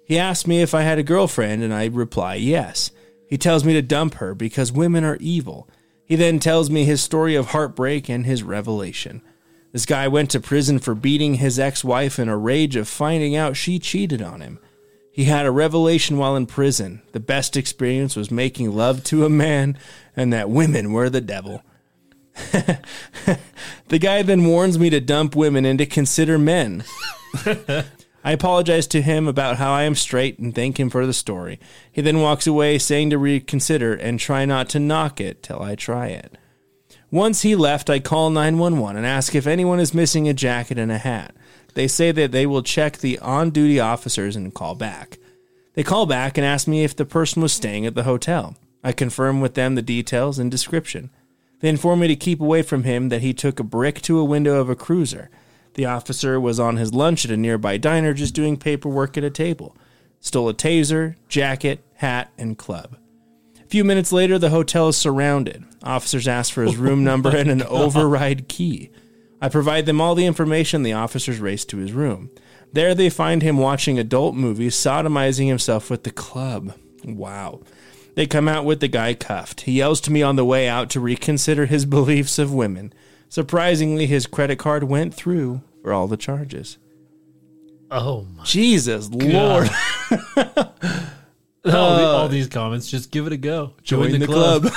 He 0.06 0.20
asks 0.20 0.46
me 0.46 0.62
if 0.62 0.74
I 0.74 0.82
had 0.82 1.00
a 1.00 1.04
girlfriend, 1.04 1.64
and 1.64 1.74
I 1.74 1.86
reply 1.86 2.36
yes. 2.36 2.92
He 3.28 3.38
tells 3.38 3.64
me 3.64 3.74
to 3.74 3.82
dump 3.82 4.16
her 4.16 4.36
because 4.36 4.72
women 4.72 5.04
are 5.04 5.18
evil. 5.22 5.70
He 6.06 6.16
then 6.16 6.38
tells 6.40 6.70
me 6.70 6.84
his 6.84 7.02
story 7.02 7.36
of 7.36 7.48
heartbreak 7.48 8.10
and 8.10 8.26
his 8.26 8.44
revelation. 8.44 9.22
This 9.72 9.86
guy 9.86 10.08
went 10.10 10.30
to 10.32 10.42
prison 10.42 10.80
for 10.80 10.94
beating 10.94 11.36
his 11.36 11.58
ex 11.58 11.84
wife 11.84 12.20
in 12.20 12.28
a 12.28 12.38
rage 12.38 12.76
of 12.76 12.90
finding 12.90 13.36
out 13.36 13.56
she 13.56 13.80
cheated 13.80 14.22
on 14.22 14.42
him. 14.42 14.60
He 15.14 15.24
had 15.26 15.46
a 15.46 15.52
revelation 15.52 16.18
while 16.18 16.36
in 16.36 16.46
prison. 16.46 17.02
The 17.14 17.20
best 17.20 17.56
experience 17.56 18.16
was 18.16 18.30
making 18.32 18.76
love 18.76 19.04
to 19.06 19.26
a 19.26 19.30
man, 19.30 19.78
and 20.16 20.32
that 20.34 20.50
women 20.50 20.92
were 20.92 21.10
the 21.10 21.22
devil. 21.22 21.64
the 23.92 24.00
guy 24.00 24.22
then 24.22 24.46
warns 24.46 24.80
me 24.80 24.90
to 24.90 25.02
dump 25.02 25.36
women 25.36 25.66
and 25.66 25.78
to 25.78 25.86
consider 25.86 26.40
men. 26.40 26.86
I 28.24 28.32
apologize 28.32 28.88
to 28.88 29.02
him 29.02 29.28
about 29.28 29.58
how 29.58 29.74
I 29.74 29.84
am 29.84 29.96
straight 29.96 30.40
and 30.40 30.56
thank 30.56 30.80
him 30.80 30.90
for 30.90 31.06
the 31.06 31.12
story. 31.12 31.60
He 31.92 32.02
then 32.02 32.22
walks 32.22 32.48
away 32.48 32.78
saying 32.78 33.10
to 33.10 33.18
reconsider 33.18 33.94
and 33.94 34.18
try 34.18 34.46
not 34.46 34.70
to 34.70 34.80
knock 34.80 35.20
it 35.20 35.44
till 35.44 35.62
I 35.62 35.76
try 35.76 36.08
it. 36.08 36.38
Once 37.12 37.42
he 37.42 37.54
left, 37.54 37.90
I 37.90 38.00
call 38.00 38.30
911 38.30 38.96
and 38.96 39.06
ask 39.06 39.36
if 39.36 39.46
anyone 39.46 39.82
is 39.82 39.94
missing 39.94 40.30
a 40.30 40.34
jacket 40.34 40.78
and 40.78 40.92
a 40.92 40.98
hat. 40.98 41.36
They 41.74 41.90
say 41.90 42.14
that 42.14 42.32
they 42.32 42.46
will 42.46 42.64
check 42.64 43.00
the 43.00 43.20
on 43.20 43.50
duty 43.50 43.82
officers 43.82 44.38
and 44.38 44.54
call 44.54 44.76
back. 44.76 45.20
They 45.74 45.84
call 45.84 46.06
back 46.06 46.38
and 46.38 46.48
ask 46.48 46.66
me 46.66 46.86
if 46.86 46.96
the 46.96 47.04
person 47.04 47.42
was 47.42 47.52
staying 47.52 47.86
at 47.86 47.96
the 47.96 48.04
hotel. 48.04 48.56
I 48.86 48.94
confirm 48.94 49.42
with 49.42 49.56
them 49.56 49.76
the 49.76 49.82
details 49.82 50.40
and 50.40 50.50
description. 50.50 51.10
They 51.62 51.70
inform 51.70 52.00
me 52.00 52.08
to 52.08 52.16
keep 52.16 52.42
away 52.42 52.64
from 52.64 52.84
him 52.84 53.10
that 53.10 53.22
he 53.22 53.34
took 53.34 53.60
a 53.60 53.64
brick 53.64 54.02
to 54.02 54.20
a 54.20 54.26
window 54.26 54.60
of 54.60 54.70
a 54.70 54.76
cruiser. 54.76 55.30
The 55.76 55.86
officer 55.86 56.40
was 56.40 56.60
on 56.60 56.78
his 56.78 56.94
lunch 56.94 57.24
at 57.24 57.32
a 57.32 57.38
nearby 57.38 57.78
diner 57.78 58.14
just 58.14 58.34
doing 58.34 58.58
paperwork 58.58 59.18
at 59.18 59.24
a 59.24 59.30
table. 59.30 59.78
Stole 60.20 60.50
a 60.50 60.54
taser, 60.54 61.16
jacket, 61.30 61.84
hat, 61.96 62.32
and 62.38 62.58
club. 62.58 62.98
A 63.64 63.68
few 63.68 63.84
minutes 63.84 64.12
later, 64.12 64.38
the 64.38 64.50
hotel 64.50 64.90
is 64.90 64.98
surrounded. 64.98 65.64
Officers 65.84 66.28
ask 66.28 66.52
for 66.52 66.64
his 66.64 66.78
room 66.78 67.04
number 67.04 67.36
and 67.36 67.50
an 67.50 67.64
oh 67.64 67.84
override 67.84 68.50
key. 68.50 68.92
I 69.42 69.50
provide 69.50 69.86
them 69.86 70.02
all 70.02 70.14
the 70.14 70.26
information. 70.26 70.84
The 70.84 70.94
officers 70.94 71.40
race 71.40 71.64
to 71.66 71.78
his 71.78 71.94
room. 71.94 72.30
There, 72.74 72.94
they 72.94 73.10
find 73.10 73.42
him 73.42 73.58
watching 73.58 73.98
adult 73.98 74.36
movies, 74.36 74.76
sodomizing 74.76 75.48
himself 75.48 75.90
with 75.90 76.04
the 76.04 76.12
club. 76.12 76.74
Wow. 77.04 77.62
They 78.16 78.28
come 78.28 78.48
out 78.48 78.66
with 78.66 78.80
the 78.82 78.88
guy 78.88 79.14
cuffed. 79.14 79.62
He 79.62 79.74
yells 79.74 80.02
to 80.02 80.12
me 80.12 80.22
on 80.22 80.36
the 80.36 80.46
way 80.46 80.68
out 80.68 80.90
to 80.92 81.00
reconsider 81.00 81.66
his 81.66 81.86
beliefs 81.98 82.38
of 82.40 82.54
women. 82.54 82.94
Surprisingly, 83.30 84.06
his 84.08 84.28
credit 84.28 84.60
card 84.60 84.84
went 84.84 85.14
through 85.14 85.62
for 85.82 85.94
all 85.94 86.08
the 86.08 86.18
charges. 86.18 86.78
Oh 87.90 88.26
my! 88.38 88.44
Jesus 88.44 89.10
Lord. 89.10 89.70
all, 90.36 90.36
the- 91.64 91.72
all 92.06 92.28
these 92.30 92.48
comments, 92.48 92.90
just 92.90 93.12
give 93.12 93.28
it 93.28 93.34
a 93.34 93.38
go. 93.38 93.74
Join, 93.84 94.18
the, 94.20 94.26
club. 94.26 94.68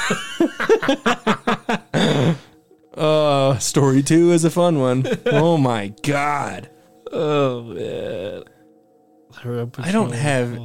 uh, 2.97 3.59
story 3.59 4.03
two 4.03 4.33
is 4.33 4.45
a 4.45 4.51
fun 4.51 4.79
one. 4.81 5.07
Oh 5.27 5.57
my 5.57 5.89
God. 6.03 6.71
oh 7.13 7.63
man! 7.63 8.45
I 9.79 9.93
don't 9.93 10.13
have- 10.13 10.59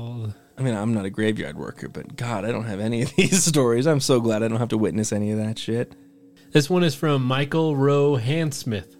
I 0.60 0.62
mean, 0.62 0.76
I'm 0.76 0.94
not 0.94 1.06
a 1.06 1.10
graveyard 1.10 1.58
worker, 1.58 1.88
but 1.88 2.18
God, 2.18 2.44
I 2.44 2.52
don't 2.52 2.66
have 2.66 2.82
any 2.82 3.02
of 3.02 3.16
these 3.16 3.44
stories. 3.44 3.88
I'm 3.88 4.02
so 4.02 4.20
glad 4.20 4.44
I 4.44 4.50
don't 4.50 4.60
have 4.60 4.70
to 4.70 4.78
witness 4.78 5.14
any 5.14 5.32
of 5.32 5.38
that 5.38 5.58
shit. 5.58 5.94
This 6.52 6.70
one 6.70 6.84
is 6.84 6.96
from 6.96 7.24
Michael 7.24 7.78
Rowe 7.78 8.18
Handsmith. 8.18 8.98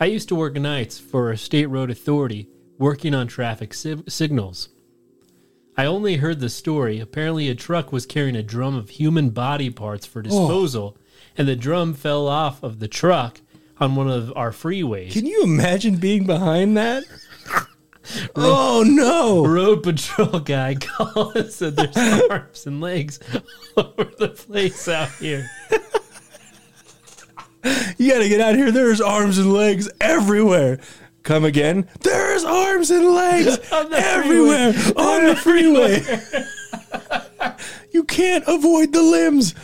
I 0.00 0.06
used 0.06 0.28
to 0.28 0.34
work 0.34 0.54
nights 0.54 0.98
for 0.98 1.30
a 1.30 1.36
state 1.36 1.66
road 1.66 1.90
authority 1.90 2.48
working 2.78 3.14
on 3.14 3.26
traffic 3.26 3.74
si- 3.74 4.02
signals. 4.08 4.70
I 5.76 5.84
only 5.84 6.16
heard 6.16 6.40
the 6.40 6.48
story. 6.48 7.00
Apparently, 7.00 7.48
a 7.48 7.54
truck 7.54 7.92
was 7.92 8.06
carrying 8.06 8.36
a 8.36 8.42
drum 8.42 8.74
of 8.74 8.90
human 8.90 9.30
body 9.30 9.70
parts 9.70 10.06
for 10.06 10.20
oh. 10.20 10.22
disposal, 10.22 10.96
and 11.36 11.46
the 11.46 11.56
drum 11.56 11.92
fell 11.92 12.26
off 12.26 12.62
of 12.62 12.78
the 12.78 12.88
truck 12.88 13.40
on 13.78 13.94
one 13.94 14.08
of 14.08 14.32
our 14.36 14.52
freeways. 14.52 15.12
Can 15.12 15.26
you 15.26 15.42
imagine 15.42 15.96
being 15.96 16.24
behind 16.24 16.76
that? 16.76 17.04
Oh 18.36 18.84
no! 18.86 19.44
road 19.44 19.82
patrol 19.82 20.40
guy 20.40 20.74
called 20.80 21.36
and 21.36 21.50
said 21.50 21.76
there's 21.76 21.96
arms 22.30 22.66
and 22.66 22.80
legs 22.80 23.20
all 23.76 23.94
over 23.98 24.10
the 24.18 24.28
place 24.28 24.88
out 24.88 25.10
here. 25.12 25.48
You 27.98 28.12
gotta 28.12 28.28
get 28.28 28.40
out 28.40 28.52
of 28.52 28.56
here. 28.56 28.70
There's 28.70 29.00
arms 29.00 29.38
and 29.38 29.52
legs 29.52 29.90
everywhere. 30.00 30.78
Come 31.22 31.44
again. 31.44 31.88
There's 32.00 32.44
arms 32.44 32.90
and 32.90 33.04
legs 33.06 33.58
everywhere 33.72 34.68
on 34.96 35.24
the 35.24 35.36
freeway. 35.36 36.02
you 37.90 38.04
can't 38.04 38.44
avoid 38.46 38.92
the 38.92 39.02
limbs. 39.02 39.54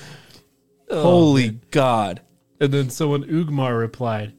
Oh, 0.90 1.02
Holy 1.02 1.61
God. 1.70 2.20
And 2.61 2.72
then 2.72 2.90
someone, 2.90 3.24
Ugmar, 3.24 3.78
replied, 3.78 4.35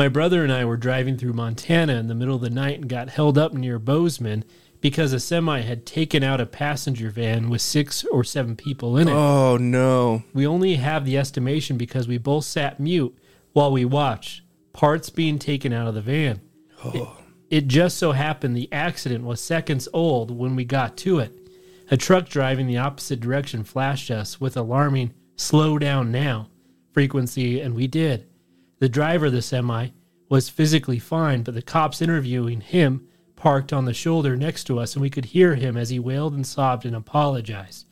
My 0.00 0.08
brother 0.08 0.42
and 0.42 0.50
I 0.50 0.64
were 0.64 0.78
driving 0.78 1.18
through 1.18 1.34
Montana 1.34 1.96
in 1.96 2.06
the 2.06 2.14
middle 2.14 2.36
of 2.36 2.40
the 2.40 2.48
night 2.48 2.80
and 2.80 2.88
got 2.88 3.10
held 3.10 3.36
up 3.36 3.52
near 3.52 3.78
Bozeman 3.78 4.46
because 4.80 5.12
a 5.12 5.20
semi 5.20 5.60
had 5.60 5.84
taken 5.84 6.22
out 6.22 6.40
a 6.40 6.46
passenger 6.46 7.10
van 7.10 7.50
with 7.50 7.60
six 7.60 8.02
or 8.04 8.24
seven 8.24 8.56
people 8.56 8.96
in 8.96 9.08
it. 9.08 9.12
Oh 9.12 9.58
no. 9.58 10.22
We 10.32 10.46
only 10.46 10.76
have 10.76 11.04
the 11.04 11.18
estimation 11.18 11.76
because 11.76 12.08
we 12.08 12.16
both 12.16 12.46
sat 12.46 12.80
mute 12.80 13.14
while 13.52 13.70
we 13.70 13.84
watched 13.84 14.40
parts 14.72 15.10
being 15.10 15.38
taken 15.38 15.70
out 15.70 15.86
of 15.86 15.94
the 15.94 16.00
van. 16.00 16.40
Oh. 16.82 17.18
It, 17.50 17.58
it 17.58 17.66
just 17.66 17.98
so 17.98 18.12
happened 18.12 18.56
the 18.56 18.72
accident 18.72 19.26
was 19.26 19.38
seconds 19.42 19.86
old 19.92 20.30
when 20.30 20.56
we 20.56 20.64
got 20.64 20.96
to 20.96 21.18
it. 21.18 21.36
A 21.90 21.98
truck 21.98 22.26
driving 22.26 22.66
the 22.66 22.78
opposite 22.78 23.20
direction 23.20 23.64
flashed 23.64 24.10
us 24.10 24.40
with 24.40 24.56
alarming 24.56 25.12
slow 25.36 25.78
down 25.78 26.10
now 26.10 26.48
frequency, 26.92 27.60
and 27.60 27.74
we 27.74 27.86
did. 27.86 28.26
The 28.80 28.88
driver 28.88 29.26
of 29.26 29.32
the 29.32 29.42
semi 29.42 29.90
was 30.30 30.48
physically 30.48 30.98
fine, 30.98 31.42
but 31.42 31.54
the 31.54 31.62
cops 31.62 32.00
interviewing 32.00 32.62
him 32.62 33.06
parked 33.36 33.72
on 33.72 33.84
the 33.84 33.92
shoulder 33.92 34.36
next 34.36 34.64
to 34.64 34.78
us, 34.78 34.94
and 34.94 35.02
we 35.02 35.10
could 35.10 35.26
hear 35.26 35.54
him 35.54 35.76
as 35.76 35.90
he 35.90 35.98
wailed 35.98 36.32
and 36.32 36.46
sobbed 36.46 36.86
and 36.86 36.96
apologized. 36.96 37.86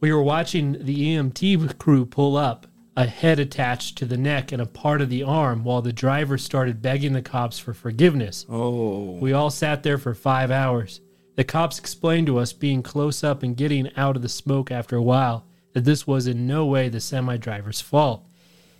We 0.00 0.10
were 0.10 0.22
watching 0.22 0.84
the 0.84 1.16
EMT 1.16 1.78
crew 1.78 2.06
pull 2.06 2.36
up, 2.36 2.66
a 2.96 3.06
head 3.06 3.38
attached 3.38 3.98
to 3.98 4.06
the 4.06 4.16
neck 4.16 4.52
and 4.52 4.62
a 4.62 4.66
part 4.66 5.02
of 5.02 5.10
the 5.10 5.22
arm, 5.22 5.64
while 5.64 5.82
the 5.82 5.92
driver 5.92 6.38
started 6.38 6.80
begging 6.80 7.12
the 7.12 7.22
cops 7.22 7.58
for 7.58 7.74
forgiveness. 7.74 8.46
Oh. 8.48 9.18
We 9.20 9.34
all 9.34 9.50
sat 9.50 9.82
there 9.82 9.98
for 9.98 10.14
five 10.14 10.50
hours. 10.50 11.02
The 11.36 11.44
cops 11.44 11.78
explained 11.78 12.26
to 12.28 12.38
us, 12.38 12.54
being 12.54 12.82
close 12.82 13.22
up 13.22 13.42
and 13.42 13.56
getting 13.56 13.90
out 13.96 14.16
of 14.16 14.22
the 14.22 14.28
smoke 14.30 14.70
after 14.70 14.96
a 14.96 15.02
while, 15.02 15.44
that 15.74 15.84
this 15.84 16.06
was 16.06 16.26
in 16.26 16.46
no 16.46 16.64
way 16.64 16.88
the 16.88 17.00
semi 17.00 17.36
driver's 17.36 17.82
fault. 17.82 18.24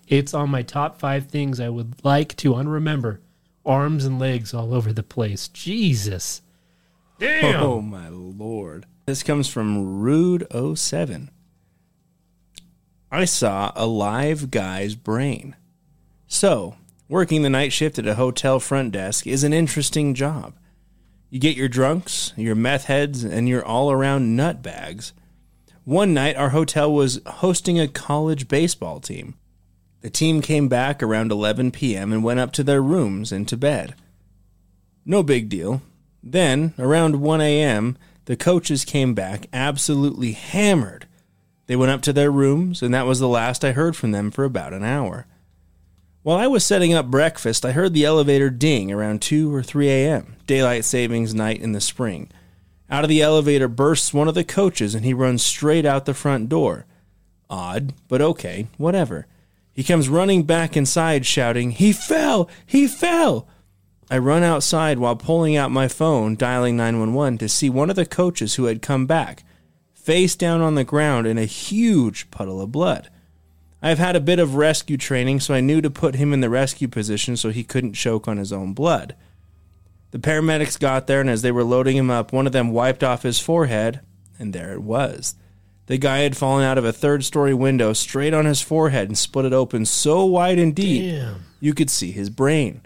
It's 0.08 0.34
on 0.34 0.50
my 0.50 0.62
top 0.62 0.98
five 0.98 1.26
things 1.26 1.60
I 1.60 1.68
would 1.68 2.04
like 2.04 2.36
to 2.36 2.52
unremember 2.54 3.18
arms 3.66 4.04
and 4.04 4.18
legs 4.18 4.52
all 4.52 4.74
over 4.74 4.92
the 4.92 5.02
place. 5.02 5.48
Jesus. 5.48 6.42
Damn. 7.18 7.62
Oh 7.62 7.80
my 7.80 8.08
lord. 8.08 8.86
This 9.06 9.22
comes 9.22 9.48
from 9.48 10.02
Rude07. 10.02 11.28
I 13.10 13.24
saw 13.24 13.72
a 13.76 13.86
live 13.86 14.50
guy's 14.50 14.94
brain. 14.94 15.56
So, 16.26 16.76
working 17.08 17.42
the 17.42 17.50
night 17.50 17.72
shift 17.72 17.98
at 17.98 18.06
a 18.06 18.16
hotel 18.16 18.58
front 18.58 18.92
desk 18.92 19.26
is 19.26 19.44
an 19.44 19.52
interesting 19.52 20.14
job. 20.14 20.54
You 21.30 21.38
get 21.38 21.56
your 21.56 21.68
drunks, 21.68 22.32
your 22.36 22.54
meth 22.54 22.84
heads, 22.84 23.24
and 23.24 23.48
your 23.48 23.64
all 23.64 23.90
around 23.90 24.36
nut 24.36 24.62
bags. 24.62 25.12
One 25.84 26.14
night, 26.14 26.36
our 26.36 26.50
hotel 26.50 26.92
was 26.92 27.20
hosting 27.26 27.78
a 27.78 27.88
college 27.88 28.48
baseball 28.48 29.00
team. 29.00 29.34
The 30.04 30.10
team 30.10 30.42
came 30.42 30.68
back 30.68 31.02
around 31.02 31.32
11 31.32 31.70
p.m. 31.70 32.12
and 32.12 32.22
went 32.22 32.38
up 32.38 32.52
to 32.52 32.62
their 32.62 32.82
rooms 32.82 33.32
and 33.32 33.48
to 33.48 33.56
bed. 33.56 33.94
No 35.06 35.22
big 35.22 35.48
deal. 35.48 35.80
Then, 36.22 36.74
around 36.78 37.22
1 37.22 37.40
a.m., 37.40 37.96
the 38.26 38.36
coaches 38.36 38.84
came 38.84 39.14
back 39.14 39.46
absolutely 39.50 40.32
hammered. 40.32 41.06
They 41.68 41.74
went 41.74 41.90
up 41.90 42.02
to 42.02 42.12
their 42.12 42.30
rooms, 42.30 42.82
and 42.82 42.92
that 42.92 43.06
was 43.06 43.18
the 43.18 43.28
last 43.28 43.64
I 43.64 43.72
heard 43.72 43.96
from 43.96 44.10
them 44.10 44.30
for 44.30 44.44
about 44.44 44.74
an 44.74 44.84
hour. 44.84 45.26
While 46.22 46.36
I 46.36 46.48
was 46.48 46.66
setting 46.66 46.92
up 46.92 47.06
breakfast, 47.06 47.64
I 47.64 47.72
heard 47.72 47.94
the 47.94 48.04
elevator 48.04 48.50
ding 48.50 48.92
around 48.92 49.22
2 49.22 49.54
or 49.54 49.62
3 49.62 49.88
a.m., 49.88 50.36
daylight 50.46 50.84
savings 50.84 51.34
night 51.34 51.62
in 51.62 51.72
the 51.72 51.80
spring. 51.80 52.30
Out 52.90 53.04
of 53.04 53.08
the 53.08 53.22
elevator 53.22 53.68
bursts 53.68 54.12
one 54.12 54.28
of 54.28 54.34
the 54.34 54.44
coaches, 54.44 54.94
and 54.94 55.06
he 55.06 55.14
runs 55.14 55.42
straight 55.42 55.86
out 55.86 56.04
the 56.04 56.12
front 56.12 56.50
door. 56.50 56.84
Odd, 57.48 57.94
but 58.06 58.20
okay, 58.20 58.68
whatever. 58.76 59.26
He 59.74 59.82
comes 59.82 60.08
running 60.08 60.44
back 60.44 60.76
inside, 60.76 61.26
shouting, 61.26 61.72
He 61.72 61.92
fell! 61.92 62.48
He 62.64 62.86
fell! 62.86 63.48
I 64.08 64.18
run 64.18 64.44
outside 64.44 64.98
while 64.98 65.16
pulling 65.16 65.56
out 65.56 65.72
my 65.72 65.88
phone, 65.88 66.36
dialing 66.36 66.76
911 66.76 67.38
to 67.38 67.48
see 67.48 67.68
one 67.68 67.90
of 67.90 67.96
the 67.96 68.06
coaches 68.06 68.54
who 68.54 68.66
had 68.66 68.82
come 68.82 69.06
back, 69.06 69.42
face 69.92 70.36
down 70.36 70.60
on 70.60 70.76
the 70.76 70.84
ground 70.84 71.26
in 71.26 71.38
a 71.38 71.44
huge 71.44 72.30
puddle 72.30 72.60
of 72.60 72.70
blood. 72.70 73.10
I've 73.82 73.98
had 73.98 74.14
a 74.14 74.20
bit 74.20 74.38
of 74.38 74.54
rescue 74.54 74.96
training, 74.96 75.40
so 75.40 75.54
I 75.54 75.60
knew 75.60 75.80
to 75.80 75.90
put 75.90 76.14
him 76.14 76.32
in 76.32 76.40
the 76.40 76.48
rescue 76.48 76.88
position 76.88 77.36
so 77.36 77.50
he 77.50 77.64
couldn't 77.64 77.94
choke 77.94 78.28
on 78.28 78.36
his 78.36 78.52
own 78.52 78.74
blood. 78.74 79.16
The 80.12 80.20
paramedics 80.20 80.78
got 80.78 81.08
there, 81.08 81.20
and 81.20 81.28
as 81.28 81.42
they 81.42 81.50
were 81.50 81.64
loading 81.64 81.96
him 81.96 82.10
up, 82.10 82.32
one 82.32 82.46
of 82.46 82.52
them 82.52 82.70
wiped 82.70 83.02
off 83.02 83.24
his 83.24 83.40
forehead, 83.40 84.00
and 84.38 84.52
there 84.52 84.72
it 84.72 84.82
was. 84.82 85.34
The 85.86 85.98
guy 85.98 86.18
had 86.18 86.36
fallen 86.36 86.64
out 86.64 86.78
of 86.78 86.84
a 86.84 86.92
third 86.92 87.24
story 87.24 87.52
window 87.52 87.92
straight 87.92 88.32
on 88.32 88.46
his 88.46 88.62
forehead 88.62 89.08
and 89.08 89.18
split 89.18 89.44
it 89.44 89.52
open 89.52 89.84
so 89.84 90.24
wide 90.24 90.58
and 90.58 90.74
deep 90.74 91.02
Damn. 91.02 91.44
you 91.60 91.74
could 91.74 91.90
see 91.90 92.10
his 92.10 92.30
brain. 92.30 92.80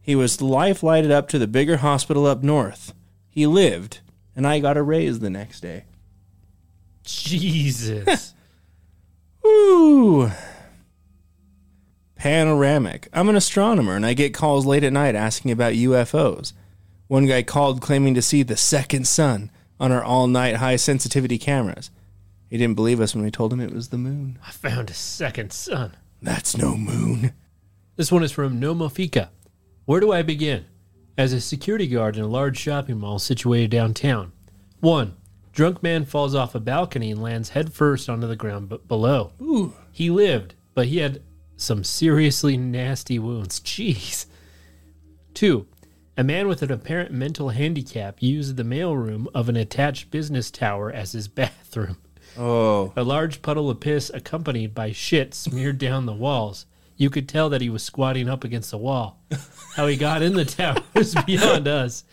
He 0.00 0.14
was 0.14 0.40
life 0.40 0.78
flighted 0.78 1.10
up 1.10 1.28
to 1.30 1.38
the 1.38 1.48
bigger 1.48 1.78
hospital 1.78 2.26
up 2.26 2.44
north. 2.44 2.94
He 3.28 3.46
lived, 3.46 3.98
and 4.36 4.46
I 4.46 4.60
got 4.60 4.76
a 4.76 4.82
raise 4.82 5.18
the 5.18 5.30
next 5.30 5.60
day. 5.60 5.84
Jesus. 7.02 8.34
Ooh. 9.46 10.30
Panoramic. 12.14 13.08
I'm 13.12 13.28
an 13.28 13.36
astronomer 13.36 13.94
and 13.94 14.06
I 14.06 14.14
get 14.14 14.34
calls 14.34 14.66
late 14.66 14.84
at 14.84 14.92
night 14.92 15.14
asking 15.14 15.50
about 15.50 15.74
UFOs. 15.74 16.52
One 17.08 17.26
guy 17.26 17.42
called 17.42 17.80
claiming 17.80 18.14
to 18.14 18.22
see 18.22 18.42
the 18.42 18.56
second 18.56 19.06
sun 19.06 19.50
on 19.78 19.92
our 19.92 20.02
all 20.02 20.26
night 20.26 20.56
high 20.56 20.76
sensitivity 20.76 21.38
cameras. 21.38 21.90
He 22.48 22.58
didn't 22.58 22.76
believe 22.76 23.00
us 23.00 23.14
when 23.14 23.24
we 23.24 23.30
told 23.30 23.52
him 23.52 23.60
it 23.60 23.72
was 23.72 23.88
the 23.88 23.98
moon. 23.98 24.38
I 24.46 24.50
found 24.50 24.90
a 24.90 24.94
second 24.94 25.52
sun. 25.52 25.96
That's 26.22 26.56
no 26.56 26.76
moon. 26.76 27.32
This 27.96 28.12
one 28.12 28.22
is 28.22 28.32
from 28.32 28.60
Nomofika. 28.60 29.30
Where 29.84 30.00
do 30.00 30.12
I 30.12 30.22
begin? 30.22 30.66
As 31.18 31.32
a 31.32 31.40
security 31.40 31.86
guard 31.86 32.16
in 32.16 32.22
a 32.22 32.28
large 32.28 32.58
shopping 32.58 32.98
mall 32.98 33.18
situated 33.18 33.70
downtown. 33.70 34.32
1. 34.80 35.16
Drunk 35.52 35.82
man 35.82 36.04
falls 36.04 36.34
off 36.34 36.54
a 36.54 36.60
balcony 36.60 37.10
and 37.10 37.22
lands 37.22 37.50
headfirst 37.50 38.10
onto 38.10 38.26
the 38.26 38.36
ground 38.36 38.68
b- 38.68 38.78
below. 38.86 39.32
He 39.90 40.10
lived, 40.10 40.54
but 40.74 40.86
he 40.88 40.98
had 40.98 41.22
some 41.56 41.82
seriously 41.82 42.58
nasty 42.58 43.18
wounds. 43.18 43.60
Jeez. 43.60 44.26
Two, 45.32 45.66
a 46.18 46.22
man 46.24 46.48
with 46.48 46.62
an 46.62 46.70
apparent 46.70 47.12
mental 47.12 47.48
handicap 47.50 48.22
used 48.22 48.56
the 48.56 48.62
mailroom 48.62 49.26
of 49.34 49.48
an 49.48 49.56
attached 49.56 50.10
business 50.10 50.50
tower 50.50 50.92
as 50.92 51.12
his 51.12 51.28
bathroom. 51.28 51.96
Oh, 52.38 52.92
A 52.96 53.02
large 53.02 53.42
puddle 53.42 53.70
of 53.70 53.80
piss 53.80 54.10
accompanied 54.12 54.74
by 54.74 54.92
shit 54.92 55.34
smeared 55.34 55.78
down 55.78 56.06
the 56.06 56.12
walls. 56.12 56.66
You 56.96 57.10
could 57.10 57.28
tell 57.28 57.48
that 57.50 57.60
he 57.60 57.68
was 57.70 57.82
squatting 57.82 58.28
up 58.28 58.44
against 58.44 58.70
the 58.70 58.78
wall. 58.78 59.20
How 59.74 59.86
he 59.86 59.96
got 59.96 60.22
in 60.22 60.34
the 60.34 60.44
tower 60.44 60.78
is 60.94 61.14
beyond 61.26 61.68
us. 61.68 62.04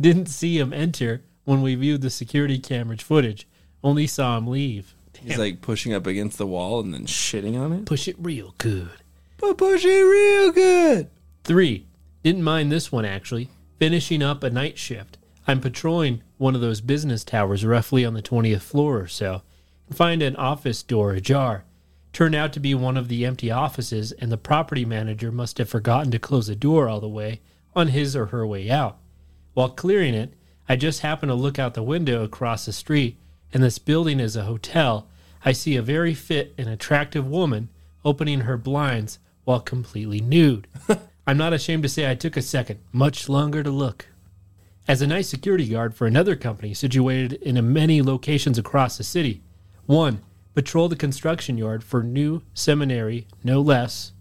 Didn't 0.00 0.26
see 0.26 0.58
him 0.58 0.72
enter 0.72 1.22
when 1.44 1.60
we 1.62 1.74
viewed 1.74 2.00
the 2.02 2.10
security 2.10 2.58
camera 2.58 2.96
footage. 2.96 3.46
Only 3.84 4.06
saw 4.06 4.36
him 4.38 4.46
leave. 4.46 4.94
he's 5.18 5.38
like 5.38 5.60
pushing 5.60 5.92
up 5.92 6.06
against 6.06 6.38
the 6.38 6.46
wall 6.46 6.80
and 6.80 6.92
then 6.94 7.06
shitting 7.06 7.58
on 7.60 7.72
it. 7.72 7.86
Push 7.86 8.08
it 8.08 8.16
real 8.18 8.54
good. 8.58 8.90
But 9.38 9.58
push 9.58 9.84
it 9.84 10.02
real 10.02 10.52
good. 10.52 11.10
Three. 11.44 11.86
Didn't 12.22 12.42
mind 12.42 12.70
this 12.72 12.90
one 12.92 13.04
actually. 13.04 13.48
Finishing 13.78 14.22
up 14.22 14.42
a 14.42 14.50
night 14.50 14.78
shift. 14.78 15.18
I'm 15.46 15.60
patrolling 15.60 16.22
one 16.38 16.54
of 16.54 16.60
those 16.60 16.80
business 16.80 17.24
towers 17.24 17.64
roughly 17.64 18.04
on 18.04 18.14
the 18.14 18.22
20th 18.22 18.60
floor 18.60 18.98
or 19.00 19.06
so 19.08 19.42
find 19.92 20.22
an 20.22 20.36
office 20.36 20.82
door 20.82 21.12
ajar. 21.12 21.64
Turned 22.12 22.34
out 22.34 22.52
to 22.52 22.60
be 22.60 22.74
one 22.74 22.96
of 22.96 23.08
the 23.08 23.24
empty 23.24 23.50
offices, 23.50 24.12
and 24.12 24.32
the 24.32 24.36
property 24.36 24.84
manager 24.84 25.30
must 25.30 25.58
have 25.58 25.68
forgotten 25.68 26.10
to 26.10 26.18
close 26.18 26.48
the 26.48 26.56
door 26.56 26.88
all 26.88 27.00
the 27.00 27.08
way 27.08 27.40
on 27.74 27.88
his 27.88 28.16
or 28.16 28.26
her 28.26 28.46
way 28.46 28.70
out. 28.70 28.98
While 29.54 29.70
clearing 29.70 30.14
it, 30.14 30.34
I 30.68 30.76
just 30.76 31.00
happen 31.00 31.28
to 31.28 31.34
look 31.34 31.58
out 31.58 31.74
the 31.74 31.82
window 31.82 32.22
across 32.22 32.66
the 32.66 32.72
street, 32.72 33.16
and 33.52 33.62
this 33.62 33.78
building 33.78 34.20
is 34.20 34.36
a 34.36 34.44
hotel. 34.44 35.08
I 35.44 35.52
see 35.52 35.76
a 35.76 35.82
very 35.82 36.14
fit 36.14 36.54
and 36.58 36.68
attractive 36.68 37.26
woman 37.26 37.68
opening 38.04 38.40
her 38.40 38.56
blinds 38.56 39.18
while 39.44 39.60
completely 39.60 40.20
nude. 40.20 40.66
I'm 41.26 41.36
not 41.36 41.52
ashamed 41.52 41.82
to 41.84 41.88
say 41.88 42.10
I 42.10 42.14
took 42.14 42.36
a 42.36 42.42
second, 42.42 42.80
much 42.92 43.28
longer 43.28 43.62
to 43.62 43.70
look. 43.70 44.06
As 44.88 45.02
a 45.02 45.06
night 45.06 45.26
security 45.26 45.68
guard 45.68 45.94
for 45.94 46.06
another 46.06 46.34
company 46.34 46.74
situated 46.74 47.34
in 47.34 47.72
many 47.72 48.02
locations 48.02 48.58
across 48.58 48.96
the 48.96 49.04
city, 49.04 49.42
one, 49.90 50.20
patrol 50.54 50.88
the 50.88 50.94
construction 50.94 51.58
yard 51.58 51.82
for 51.82 52.02
new 52.02 52.42
seminary, 52.54 53.26
no 53.42 53.60
less. 53.60 54.12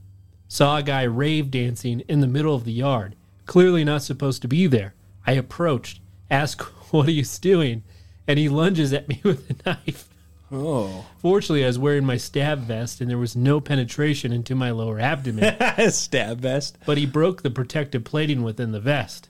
Saw 0.47 0.77
a 0.77 0.83
guy 0.83 1.03
rave 1.03 1.51
dancing 1.51 1.99
in 2.07 2.21
the 2.21 2.27
middle 2.27 2.55
of 2.55 2.63
the 2.65 2.71
yard, 2.71 3.15
clearly 3.45 3.83
not 3.83 4.01
supposed 4.01 4.41
to 4.41 4.47
be 4.47 4.65
there. 4.65 4.95
I 5.27 5.33
approached, 5.33 6.01
asked 6.31 6.61
what 6.91 7.07
he's 7.07 7.37
doing, 7.37 7.83
and 8.27 8.39
he 8.39 8.49
lunges 8.49 8.91
at 8.93 9.07
me 9.07 9.21
with 9.23 9.47
a 9.47 9.69
knife. 9.69 10.09
Oh, 10.51 11.05
Fortunately, 11.19 11.63
I 11.63 11.67
was 11.67 11.77
wearing 11.77 12.03
my 12.03 12.17
stab 12.17 12.61
vest 12.61 12.99
and 12.99 13.07
there 13.07 13.19
was 13.19 13.35
no 13.35 13.59
penetration 13.61 14.31
into 14.33 14.55
my 14.55 14.71
lower 14.71 14.99
abdomen, 14.99 15.55
stab 15.91 16.39
vest. 16.39 16.79
but 16.87 16.97
he 16.97 17.05
broke 17.05 17.43
the 17.43 17.51
protective 17.51 18.03
plating 18.03 18.41
within 18.41 18.71
the 18.71 18.79
vest. 18.79 19.29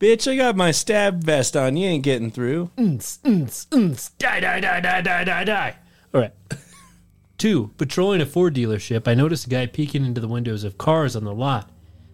Bitch, 0.00 0.30
I 0.30 0.36
got 0.36 0.54
my 0.54 0.70
stab 0.70 1.24
vest 1.24 1.56
on. 1.56 1.76
You 1.76 1.88
ain't 1.88 2.04
getting 2.04 2.30
through. 2.30 2.70
Die, 2.76 4.38
die, 4.38 4.60
die, 4.60 4.80
die, 4.80 5.00
die, 5.00 5.24
die, 5.24 5.44
die. 5.44 5.76
All 6.14 6.20
right. 6.20 6.32
Two, 7.38 7.72
patrolling 7.78 8.20
a 8.20 8.26
Ford 8.26 8.54
dealership, 8.54 9.08
I 9.08 9.14
noticed 9.14 9.46
a 9.46 9.50
guy 9.50 9.66
peeking 9.66 10.04
into 10.04 10.20
the 10.20 10.28
windows 10.28 10.62
of 10.62 10.78
cars 10.78 11.16
on 11.16 11.24
the 11.24 11.34
lot. 11.34 11.70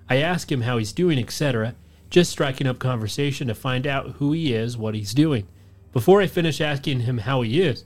I 0.09 0.17
ask 0.17 0.51
him 0.51 0.63
how 0.63 0.79
he's 0.79 0.95
doing, 0.95 1.19
etc., 1.19 1.75
just 2.09 2.31
striking 2.31 2.67
up 2.67 2.79
conversation 2.79 3.49
to 3.49 3.55
find 3.55 3.87
out 3.87 4.13
who 4.13 4.33
he 4.33 4.55
is, 4.55 4.79
what 4.79 4.95
he's 4.95 5.13
doing. 5.13 5.47
Before 5.93 6.23
I 6.23 6.27
finish 6.27 6.63
asking 6.63 7.01
him 7.01 7.19
how 7.19 7.43
he 7.43 7.61
is, 7.61 7.85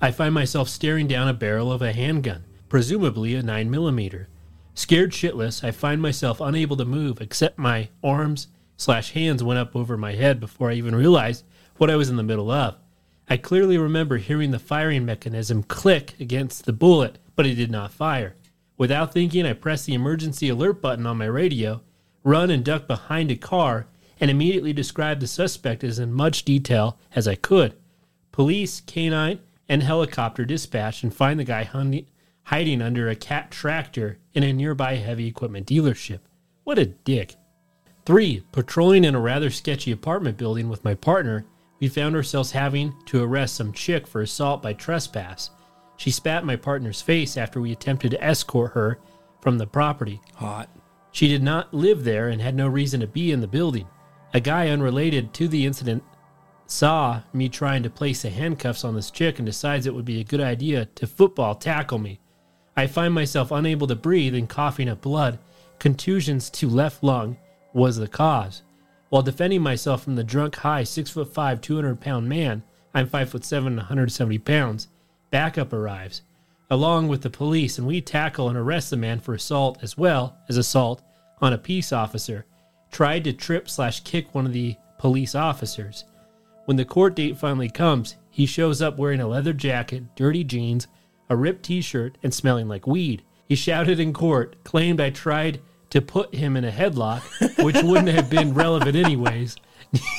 I 0.00 0.12
find 0.12 0.32
myself 0.32 0.68
staring 0.68 1.08
down 1.08 1.26
a 1.26 1.34
barrel 1.34 1.72
of 1.72 1.82
a 1.82 1.92
handgun, 1.92 2.44
presumably 2.68 3.34
a 3.34 3.42
9mm. 3.42 4.26
Scared 4.74 5.10
shitless, 5.10 5.64
I 5.64 5.72
find 5.72 6.00
myself 6.00 6.40
unable 6.40 6.76
to 6.76 6.84
move 6.84 7.20
except 7.20 7.58
my 7.58 7.88
arms 8.02 8.48
slash 8.76 9.12
hands 9.12 9.42
went 9.42 9.58
up 9.58 9.74
over 9.74 9.96
my 9.96 10.12
head 10.12 10.40
before 10.40 10.70
I 10.70 10.74
even 10.74 10.94
realized 10.94 11.44
what 11.76 11.90
I 11.90 11.96
was 11.96 12.08
in 12.08 12.16
the 12.16 12.22
middle 12.22 12.50
of. 12.50 12.76
I 13.28 13.36
clearly 13.36 13.78
remember 13.78 14.18
hearing 14.18 14.50
the 14.50 14.58
firing 14.58 15.04
mechanism 15.04 15.62
click 15.62 16.14
against 16.20 16.66
the 16.66 16.72
bullet, 16.72 17.18
but 17.36 17.46
it 17.46 17.54
did 17.54 17.70
not 17.70 17.92
fire. 17.92 18.36
Without 18.76 19.12
thinking, 19.12 19.46
I 19.46 19.52
pressed 19.52 19.86
the 19.86 19.94
emergency 19.94 20.48
alert 20.48 20.82
button 20.82 21.06
on 21.06 21.18
my 21.18 21.26
radio, 21.26 21.80
run 22.22 22.50
and 22.50 22.64
duck 22.64 22.86
behind 22.86 23.30
a 23.30 23.36
car, 23.36 23.86
and 24.20 24.30
immediately 24.30 24.72
described 24.72 25.20
the 25.20 25.26
suspect 25.26 25.82
as 25.84 25.98
in 25.98 26.12
much 26.12 26.44
detail 26.44 26.98
as 27.14 27.26
I 27.26 27.34
could. 27.34 27.76
Police, 28.32 28.80
canine, 28.80 29.40
and 29.68 29.82
helicopter 29.82 30.44
dispatched 30.44 31.02
and 31.02 31.14
find 31.14 31.40
the 31.40 31.44
guy 31.44 31.64
hiding 32.42 32.82
under 32.82 33.08
a 33.08 33.16
cat 33.16 33.50
tractor 33.50 34.18
in 34.34 34.42
a 34.42 34.52
nearby 34.52 34.96
heavy 34.96 35.26
equipment 35.26 35.66
dealership. 35.66 36.20
What 36.64 36.78
a 36.78 36.86
dick. 36.86 37.36
Three, 38.06 38.42
patrolling 38.52 39.04
in 39.04 39.14
a 39.14 39.20
rather 39.20 39.48
sketchy 39.48 39.90
apartment 39.90 40.36
building 40.36 40.68
with 40.68 40.84
my 40.84 40.94
partner, 40.94 41.46
we 41.80 41.88
found 41.88 42.14
ourselves 42.14 42.50
having 42.50 42.94
to 43.06 43.22
arrest 43.22 43.54
some 43.54 43.72
chick 43.72 44.06
for 44.06 44.20
assault 44.20 44.62
by 44.62 44.74
trespass. 44.74 45.50
She 45.96 46.10
spat 46.10 46.42
in 46.42 46.46
my 46.46 46.56
partner's 46.56 47.00
face 47.00 47.38
after 47.38 47.62
we 47.62 47.72
attempted 47.72 48.10
to 48.10 48.22
escort 48.22 48.72
her 48.72 48.98
from 49.40 49.56
the 49.56 49.66
property. 49.66 50.20
Hot. 50.34 50.68
She 51.12 51.28
did 51.28 51.42
not 51.42 51.72
live 51.72 52.04
there 52.04 52.28
and 52.28 52.42
had 52.42 52.54
no 52.54 52.68
reason 52.68 53.00
to 53.00 53.06
be 53.06 53.32
in 53.32 53.40
the 53.40 53.46
building. 53.46 53.86
A 54.34 54.40
guy 54.40 54.68
unrelated 54.68 55.32
to 55.34 55.48
the 55.48 55.64
incident 55.64 56.02
saw 56.66 57.22
me 57.32 57.48
trying 57.48 57.82
to 57.84 57.90
place 57.90 58.22
the 58.22 58.30
handcuffs 58.30 58.84
on 58.84 58.94
this 58.94 59.10
chick 59.10 59.38
and 59.38 59.46
decides 59.46 59.86
it 59.86 59.94
would 59.94 60.04
be 60.04 60.20
a 60.20 60.24
good 60.24 60.40
idea 60.40 60.86
to 60.96 61.06
football 61.06 61.54
tackle 61.54 61.98
me. 61.98 62.20
I 62.76 62.86
find 62.86 63.14
myself 63.14 63.50
unable 63.50 63.86
to 63.86 63.94
breathe 63.94 64.34
and 64.34 64.48
coughing 64.48 64.88
up 64.90 65.00
blood. 65.00 65.38
Contusions 65.78 66.50
to 66.50 66.68
left 66.68 67.02
lung 67.02 67.36
was 67.74 67.96
the 67.96 68.08
cause. 68.08 68.62
While 69.10 69.22
defending 69.22 69.62
myself 69.62 70.02
from 70.02 70.16
the 70.16 70.24
drunk 70.24 70.56
high 70.56 70.84
six 70.84 71.10
foot 71.10 71.34
five, 71.34 71.60
two 71.60 71.74
hundred 71.74 72.00
pound 72.00 72.28
man, 72.28 72.62
I'm 72.94 73.08
five 73.08 73.28
foot 73.28 73.44
seven, 73.44 73.76
170 73.76 74.38
pounds. 74.38 74.88
Backup 75.30 75.72
arrives, 75.72 76.22
along 76.70 77.08
with 77.08 77.22
the 77.22 77.30
police, 77.30 77.76
and 77.76 77.86
we 77.86 78.00
tackle 78.00 78.48
and 78.48 78.56
arrest 78.56 78.90
the 78.90 78.96
man 78.96 79.20
for 79.20 79.34
assault 79.34 79.78
as 79.82 79.98
well 79.98 80.38
as 80.48 80.56
assault 80.56 81.02
on 81.40 81.52
a 81.52 81.58
peace 81.58 81.92
officer. 81.92 82.46
Tried 82.90 83.24
to 83.24 83.32
trip 83.32 83.68
slash 83.68 84.00
kick 84.00 84.34
one 84.34 84.46
of 84.46 84.52
the 84.52 84.76
police 84.98 85.34
officers. 85.34 86.04
When 86.66 86.76
the 86.76 86.84
court 86.84 87.16
date 87.16 87.36
finally 87.36 87.68
comes, 87.68 88.16
he 88.30 88.46
shows 88.46 88.80
up 88.80 88.96
wearing 88.96 89.20
a 89.20 89.26
leather 89.26 89.52
jacket, 89.52 90.14
dirty 90.16 90.44
jeans, 90.44 90.86
a 91.28 91.36
ripped 91.36 91.64
t 91.64 91.80
shirt, 91.80 92.16
and 92.22 92.32
smelling 92.32 92.68
like 92.68 92.86
weed. 92.86 93.22
He 93.48 93.54
shouted 93.54 94.00
in 94.00 94.12
court, 94.12 94.56
claimed 94.64 95.00
I 95.00 95.10
tried 95.10 95.60
to 95.94 96.02
put 96.02 96.34
him 96.34 96.56
in 96.56 96.64
a 96.64 96.72
headlock, 96.72 97.22
which 97.62 97.80
wouldn't 97.80 98.08
have 98.08 98.28
been 98.28 98.52
relevant 98.52 98.96
anyways. 98.96 99.54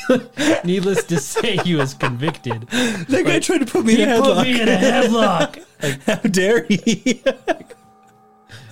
Needless 0.64 1.04
to 1.04 1.20
say, 1.20 1.58
he 1.58 1.76
was 1.76 1.94
convicted. 1.94 2.62
That 2.70 3.26
guy 3.26 3.40
tried 3.40 3.58
to 3.58 3.66
put 3.66 3.84
me 3.84 4.02
in 4.02 4.10
a 4.10 4.22
put 4.22 4.38
headlock. 4.38 4.44
me 4.44 4.62
in 4.62 4.70
a 4.70 4.78
headlock. 4.78 5.62
How 6.06 6.30
dare 6.30 6.64
he? 6.64 7.22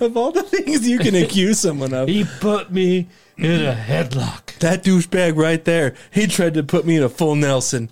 of 0.00 0.16
all 0.16 0.32
the 0.32 0.44
things 0.44 0.88
you 0.88 0.98
can 0.98 1.14
accuse 1.14 1.60
someone 1.60 1.92
of, 1.92 2.08
He 2.08 2.24
put 2.40 2.72
me 2.72 3.08
in 3.36 3.66
a 3.66 3.74
headlock. 3.74 4.58
that 4.60 4.82
douchebag 4.82 5.36
right 5.36 5.62
there, 5.62 5.94
he 6.10 6.26
tried 6.26 6.54
to 6.54 6.62
put 6.62 6.86
me 6.86 6.96
in 6.96 7.02
a 7.02 7.10
full 7.10 7.34
Nelson. 7.34 7.90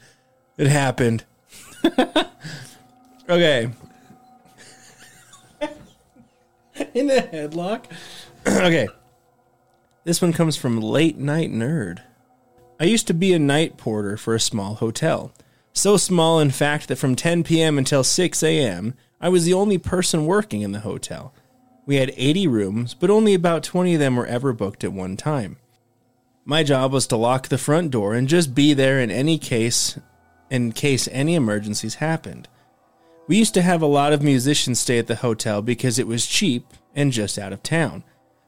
It 0.57 0.69
happened. 0.69 1.25
okay. 3.29 3.71
in 6.95 7.11
a 7.11 7.21
headlock? 7.21 7.85
okay. 8.47 8.89
This 10.05 10.20
one 10.20 10.32
comes 10.32 10.57
from 10.57 10.80
Late 10.80 11.16
Night 11.16 11.53
Nerd. 11.53 12.00
I 12.80 12.84
used 12.84 13.07
to 13.07 13.14
be 13.14 13.32
a 13.32 13.38
night 13.38 13.76
porter 13.76 14.16
for 14.16 14.34
a 14.34 14.40
small 14.40 14.74
hotel. 14.74 15.32
So 15.72 15.96
small, 15.96 16.40
in 16.40 16.50
fact, 16.50 16.88
that 16.88 16.96
from 16.96 17.14
10 17.14 17.44
p.m. 17.44 17.78
until 17.78 18.03
6 18.03 18.42
a.m., 18.42 18.94
I 19.20 19.28
was 19.28 19.44
the 19.44 19.55
only 19.55 19.78
person 19.78 20.26
working 20.26 20.62
in 20.62 20.72
the 20.72 20.80
hotel. 20.80 21.32
We 21.86 21.96
had 21.96 22.12
80 22.16 22.48
rooms, 22.48 22.94
but 22.94 23.11
only 23.11 23.32
about 23.32 23.62
20 23.62 23.94
of 23.94 24.00
them 24.00 24.16
were 24.16 24.26
ever 24.26 24.53
booked 24.53 24.82
at 24.82 24.92
one 24.92 25.16
time. 25.16 25.59
My 26.44 26.64
job 26.64 26.92
was 26.92 27.07
to 27.07 27.16
lock 27.16 27.46
the 27.46 27.57
front 27.57 27.92
door 27.92 28.14
and 28.14 28.28
just 28.28 28.57
be 28.57 28.74
there 28.74 28.98
in 28.98 29.11
any 29.11 29.38
case 29.38 29.98
in 30.50 30.72
case 30.72 31.09
any 31.12 31.36
emergencies 31.36 31.94
happened. 31.94 32.48
We 33.28 33.38
used 33.38 33.55
to 33.55 33.62
have 33.62 33.80
a 33.80 33.86
lot 33.86 34.12
of 34.12 34.22
musicians 34.22 34.80
stay 34.80 34.98
at 34.98 35.07
the 35.07 35.16
hotel 35.16 35.62
because 35.62 35.98
it 36.00 36.09
was 36.09 36.26
cheap 36.26 36.66
and 36.94 37.12
just 37.12 37.38
out 37.38 37.53
of 37.53 37.62
town. 37.62 38.03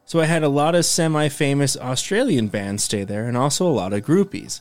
So 0.05 0.21
I 0.21 0.27
had 0.27 0.43
a 0.43 0.49
lot 0.49 0.75
of 0.75 0.85
semi-famous 0.85 1.77
Australian 1.77 2.49
bands 2.49 2.85
stay 2.85 3.05
there 3.05 3.27
and 3.27 3.37
also 3.37 3.67
a 3.67 3.73
lot 3.73 3.93
of 3.93 4.05
groupies. 4.05 4.61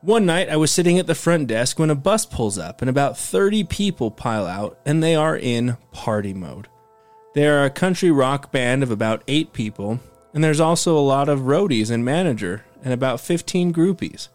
One 0.00 0.26
night 0.26 0.48
I 0.48 0.56
was 0.56 0.70
sitting 0.70 0.98
at 0.98 1.06
the 1.06 1.14
front 1.14 1.48
desk 1.48 1.78
when 1.78 1.90
a 1.90 1.94
bus 1.94 2.24
pulls 2.24 2.58
up 2.58 2.80
and 2.80 2.88
about 2.88 3.18
30 3.18 3.64
people 3.64 4.10
pile 4.10 4.46
out 4.46 4.78
and 4.86 5.02
they 5.02 5.14
are 5.14 5.36
in 5.36 5.76
party 5.92 6.32
mode. 6.32 6.68
They 7.34 7.46
are 7.46 7.64
a 7.64 7.70
country 7.70 8.10
rock 8.10 8.52
band 8.52 8.82
of 8.82 8.90
about 8.90 9.22
8 9.28 9.52
people 9.52 10.00
and 10.34 10.42
there's 10.44 10.60
also 10.60 10.96
a 10.96 11.00
lot 11.00 11.28
of 11.28 11.40
roadies 11.40 11.90
and 11.90 12.04
manager 12.04 12.64
and 12.84 12.92
about 12.92 13.20
15 13.20 13.72
groupies. 13.72 14.28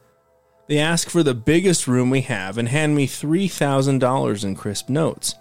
They 0.68 0.80
ask 0.80 1.10
for 1.10 1.24
the 1.24 1.34
biggest 1.34 1.88
room 1.88 2.10
we 2.10 2.22
have 2.22 2.58
and 2.58 2.70
hand 2.70 2.96
me 2.96 3.08
$3,000 3.08 4.44
in 4.44 4.56
crisp 4.56 4.90
notes. 4.90 5.36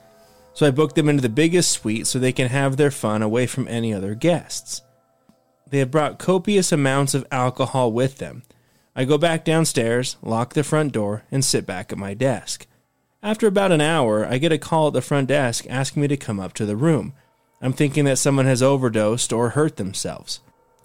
So 0.54 0.66
I 0.66 0.70
book 0.70 0.94
them 0.94 1.08
into 1.08 1.22
the 1.22 1.28
biggest 1.28 1.70
suite 1.70 2.06
so 2.06 2.18
they 2.18 2.32
can 2.32 2.48
have 2.48 2.76
their 2.76 2.90
fun 2.90 3.22
away 3.22 3.46
from 3.46 3.68
any 3.68 3.92
other 3.92 4.14
guests. 4.14 4.82
They 5.70 5.78
have 5.78 5.90
brought 5.90 6.18
copious 6.18 6.72
amounts 6.72 7.14
of 7.14 7.26
alcohol 7.30 7.92
with 7.92 8.18
them. 8.18 8.42
I 8.94 9.04
go 9.04 9.16
back 9.16 9.44
downstairs, 9.44 10.16
lock 10.20 10.52
the 10.52 10.62
front 10.62 10.92
door, 10.92 11.24
and 11.30 11.42
sit 11.42 11.64
back 11.64 11.90
at 11.90 11.98
my 11.98 12.12
desk. 12.12 12.66
After 13.22 13.46
about 13.46 13.72
an 13.72 13.80
hour, 13.80 14.26
I 14.26 14.36
get 14.38 14.52
a 14.52 14.58
call 14.58 14.88
at 14.88 14.92
the 14.92 15.00
front 15.00 15.28
desk 15.28 15.64
asking 15.70 16.02
me 16.02 16.08
to 16.08 16.16
come 16.16 16.38
up 16.38 16.52
to 16.54 16.66
the 16.66 16.76
room. 16.76 17.14
I'm 17.62 17.72
thinking 17.72 18.04
that 18.04 18.18
someone 18.18 18.46
has 18.46 18.62
overdosed 18.62 19.32
or 19.32 19.50
hurt 19.50 19.76
themselves. 19.76 20.40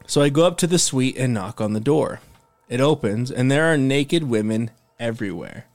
So 0.06 0.22
I 0.22 0.30
go 0.30 0.46
up 0.46 0.58
to 0.60 0.68
the 0.68 0.80
suite 0.80 1.18
and 1.18 1.34
knock 1.34 1.60
on 1.60 1.74
the 1.74 1.80
door. 1.82 2.22
It 2.70 2.80
opens, 2.80 3.30
and 3.30 3.52
there 3.52 3.66
are 3.66 3.78
naked 3.78 4.24
women 4.24 4.72
everywhere. 5.00 5.66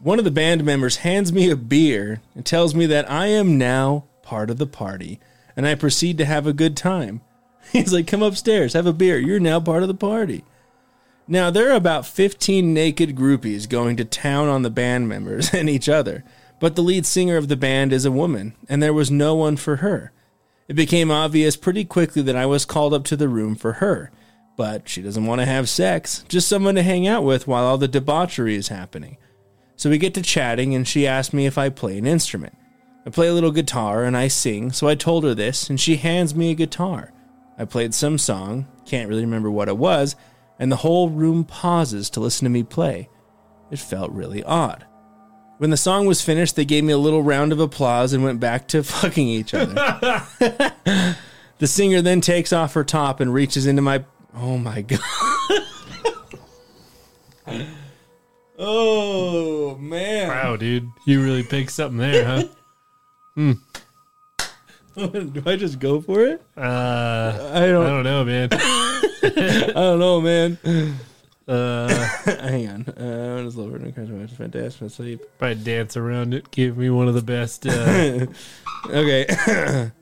One 0.00 0.18
of 0.18 0.24
the 0.24 0.30
band 0.30 0.64
members 0.64 0.96
hands 0.96 1.32
me 1.32 1.50
a 1.50 1.56
beer 1.56 2.20
and 2.34 2.44
tells 2.44 2.74
me 2.74 2.86
that 2.86 3.10
I 3.10 3.26
am 3.26 3.58
now 3.58 4.04
part 4.22 4.50
of 4.50 4.58
the 4.58 4.66
party, 4.66 5.20
and 5.56 5.66
I 5.66 5.74
proceed 5.74 6.18
to 6.18 6.24
have 6.24 6.46
a 6.46 6.52
good 6.52 6.76
time. 6.76 7.20
He's 7.72 7.92
like, 7.92 8.06
Come 8.06 8.22
upstairs, 8.22 8.72
have 8.72 8.86
a 8.86 8.92
beer. 8.92 9.18
You're 9.18 9.40
now 9.40 9.60
part 9.60 9.82
of 9.82 9.88
the 9.88 9.94
party. 9.94 10.44
Now, 11.28 11.50
there 11.50 11.70
are 11.70 11.76
about 11.76 12.06
15 12.06 12.74
naked 12.74 13.16
groupies 13.16 13.68
going 13.68 13.96
to 13.96 14.04
town 14.04 14.48
on 14.48 14.62
the 14.62 14.70
band 14.70 15.08
members 15.08 15.54
and 15.54 15.70
each 15.70 15.88
other, 15.88 16.24
but 16.58 16.74
the 16.76 16.82
lead 16.82 17.06
singer 17.06 17.36
of 17.36 17.48
the 17.48 17.56
band 17.56 17.92
is 17.92 18.04
a 18.04 18.10
woman, 18.10 18.54
and 18.68 18.82
there 18.82 18.92
was 18.92 19.10
no 19.10 19.34
one 19.34 19.56
for 19.56 19.76
her. 19.76 20.12
It 20.68 20.74
became 20.74 21.10
obvious 21.10 21.56
pretty 21.56 21.84
quickly 21.84 22.22
that 22.22 22.36
I 22.36 22.46
was 22.46 22.64
called 22.64 22.94
up 22.94 23.04
to 23.04 23.16
the 23.16 23.28
room 23.28 23.54
for 23.54 23.74
her, 23.74 24.10
but 24.56 24.88
she 24.88 25.02
doesn't 25.02 25.26
want 25.26 25.40
to 25.40 25.46
have 25.46 25.68
sex, 25.68 26.24
just 26.28 26.48
someone 26.48 26.74
to 26.76 26.82
hang 26.82 27.06
out 27.06 27.24
with 27.24 27.46
while 27.46 27.64
all 27.64 27.78
the 27.78 27.88
debauchery 27.88 28.54
is 28.54 28.68
happening. 28.68 29.16
So 29.76 29.90
we 29.90 29.98
get 29.98 30.14
to 30.14 30.22
chatting, 30.22 30.74
and 30.74 30.86
she 30.86 31.06
asked 31.06 31.32
me 31.32 31.46
if 31.46 31.58
I 31.58 31.68
play 31.68 31.98
an 31.98 32.06
instrument. 32.06 32.54
I 33.04 33.10
play 33.10 33.26
a 33.26 33.34
little 33.34 33.50
guitar 33.50 34.04
and 34.04 34.16
I 34.16 34.28
sing, 34.28 34.70
so 34.70 34.86
I 34.86 34.94
told 34.94 35.24
her 35.24 35.34
this, 35.34 35.68
and 35.68 35.80
she 35.80 35.96
hands 35.96 36.34
me 36.34 36.52
a 36.52 36.54
guitar. 36.54 37.12
I 37.58 37.64
played 37.64 37.94
some 37.94 38.16
song, 38.16 38.68
can't 38.86 39.08
really 39.08 39.24
remember 39.24 39.50
what 39.50 39.68
it 39.68 39.76
was, 39.76 40.14
and 40.58 40.70
the 40.70 40.76
whole 40.76 41.08
room 41.08 41.44
pauses 41.44 42.08
to 42.10 42.20
listen 42.20 42.44
to 42.44 42.50
me 42.50 42.62
play. 42.62 43.08
It 43.70 43.78
felt 43.78 44.12
really 44.12 44.44
odd. 44.44 44.86
When 45.58 45.70
the 45.70 45.76
song 45.76 46.06
was 46.06 46.22
finished, 46.22 46.56
they 46.56 46.64
gave 46.64 46.84
me 46.84 46.92
a 46.92 46.98
little 46.98 47.22
round 47.22 47.52
of 47.52 47.60
applause 47.60 48.12
and 48.12 48.22
went 48.22 48.40
back 48.40 48.68
to 48.68 48.82
fucking 48.84 49.26
each 49.26 49.54
other. 49.54 49.74
the 51.58 51.66
singer 51.66 52.02
then 52.02 52.20
takes 52.20 52.52
off 52.52 52.74
her 52.74 52.84
top 52.84 53.20
and 53.20 53.34
reaches 53.34 53.66
into 53.66 53.82
my. 53.82 54.04
Oh 54.34 54.58
my 54.58 54.82
god. 54.82 55.00
oh 58.58 59.76
man. 59.78 60.28
Wow, 60.28 60.56
dude. 60.56 60.88
You 61.06 61.22
really 61.22 61.42
picked 61.42 61.72
something 61.72 61.98
there, 61.98 62.24
huh? 62.24 62.44
hmm. 63.34 63.52
Do 64.94 65.42
I 65.46 65.56
just 65.56 65.78
go 65.78 66.00
for 66.02 66.20
it? 66.22 66.42
Uh, 66.56 66.60
I 67.54 67.64
I 67.64 67.66
don't. 67.66 67.86
I 67.86 67.88
don't 67.88 68.04
know, 68.04 68.24
man. 68.24 68.48
I 68.52 69.72
don't 69.72 69.98
know, 69.98 70.20
man. 70.20 70.58
Uh, 71.48 71.88
Hang 72.24 72.68
on. 72.68 72.82
Uh, 72.88 73.36
what 73.36 73.46
is 73.46 73.56
Lover 73.56 73.76
and 73.76 73.94
Christmas? 73.94 74.32
Fantastic. 74.32 74.90
Sleep. 74.90 75.20
probably 75.38 75.64
dance 75.64 75.96
around 75.96 76.34
it. 76.34 76.50
Give 76.50 76.76
me 76.76 76.90
one 76.90 77.08
of 77.08 77.14
the 77.14 77.22
best. 77.22 77.66
Uh, 77.66 78.26
Okay. 78.86 79.24
the 79.26 79.92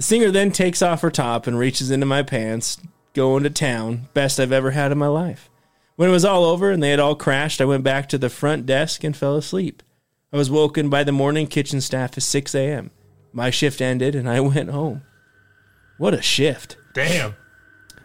singer 0.00 0.30
then 0.30 0.50
takes 0.52 0.82
off 0.82 1.00
her 1.02 1.10
top 1.10 1.46
and 1.46 1.58
reaches 1.58 1.90
into 1.90 2.06
my 2.06 2.22
pants, 2.22 2.78
going 3.14 3.42
to 3.44 3.50
town. 3.50 4.08
Best 4.14 4.40
I've 4.40 4.52
ever 4.52 4.72
had 4.72 4.92
in 4.92 4.98
my 4.98 5.06
life. 5.08 5.49
When 6.00 6.08
it 6.08 6.12
was 6.12 6.24
all 6.24 6.44
over 6.44 6.70
and 6.70 6.82
they 6.82 6.92
had 6.92 6.98
all 6.98 7.14
crashed, 7.14 7.60
I 7.60 7.66
went 7.66 7.84
back 7.84 8.08
to 8.08 8.16
the 8.16 8.30
front 8.30 8.64
desk 8.64 9.04
and 9.04 9.14
fell 9.14 9.36
asleep. 9.36 9.82
I 10.32 10.38
was 10.38 10.50
woken 10.50 10.88
by 10.88 11.04
the 11.04 11.12
morning 11.12 11.46
kitchen 11.46 11.82
staff 11.82 12.16
at 12.16 12.22
6 12.22 12.54
a.m. 12.54 12.90
My 13.34 13.50
shift 13.50 13.82
ended 13.82 14.14
and 14.14 14.26
I 14.26 14.40
went 14.40 14.70
home. 14.70 15.02
What 15.98 16.14
a 16.14 16.22
shift. 16.22 16.78
damn. 16.94 17.34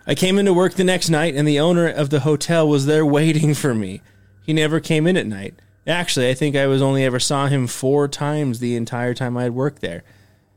I 0.06 0.14
came 0.14 0.38
into 0.38 0.54
work 0.54 0.74
the 0.74 0.84
next 0.84 1.10
night 1.10 1.36
and 1.36 1.48
the 1.48 1.62
owner 1.62 1.88
of 1.88 2.10
the 2.10 2.20
hotel 2.20 2.68
was 2.68 2.86
there 2.86 3.06
waiting 3.06 3.54
for 3.54 3.74
me. 3.74 4.02
He 4.46 4.52
never 4.52 4.82
came 4.82 5.08
in 5.08 5.16
at 5.16 5.26
night. 5.26 5.54
Actually, 5.88 6.30
I 6.30 6.34
think 6.34 6.58
I 6.58 6.68
was 6.68 6.82
only 6.82 7.06
ever 7.06 7.22
saw 7.22 7.48
him 7.48 7.66
four 7.66 8.10
times 8.10 8.60
the 8.60 8.76
entire 8.76 9.14
time 9.14 9.38
I 9.38 9.44
had 9.44 9.56
worked 9.56 9.82
there. 9.82 10.04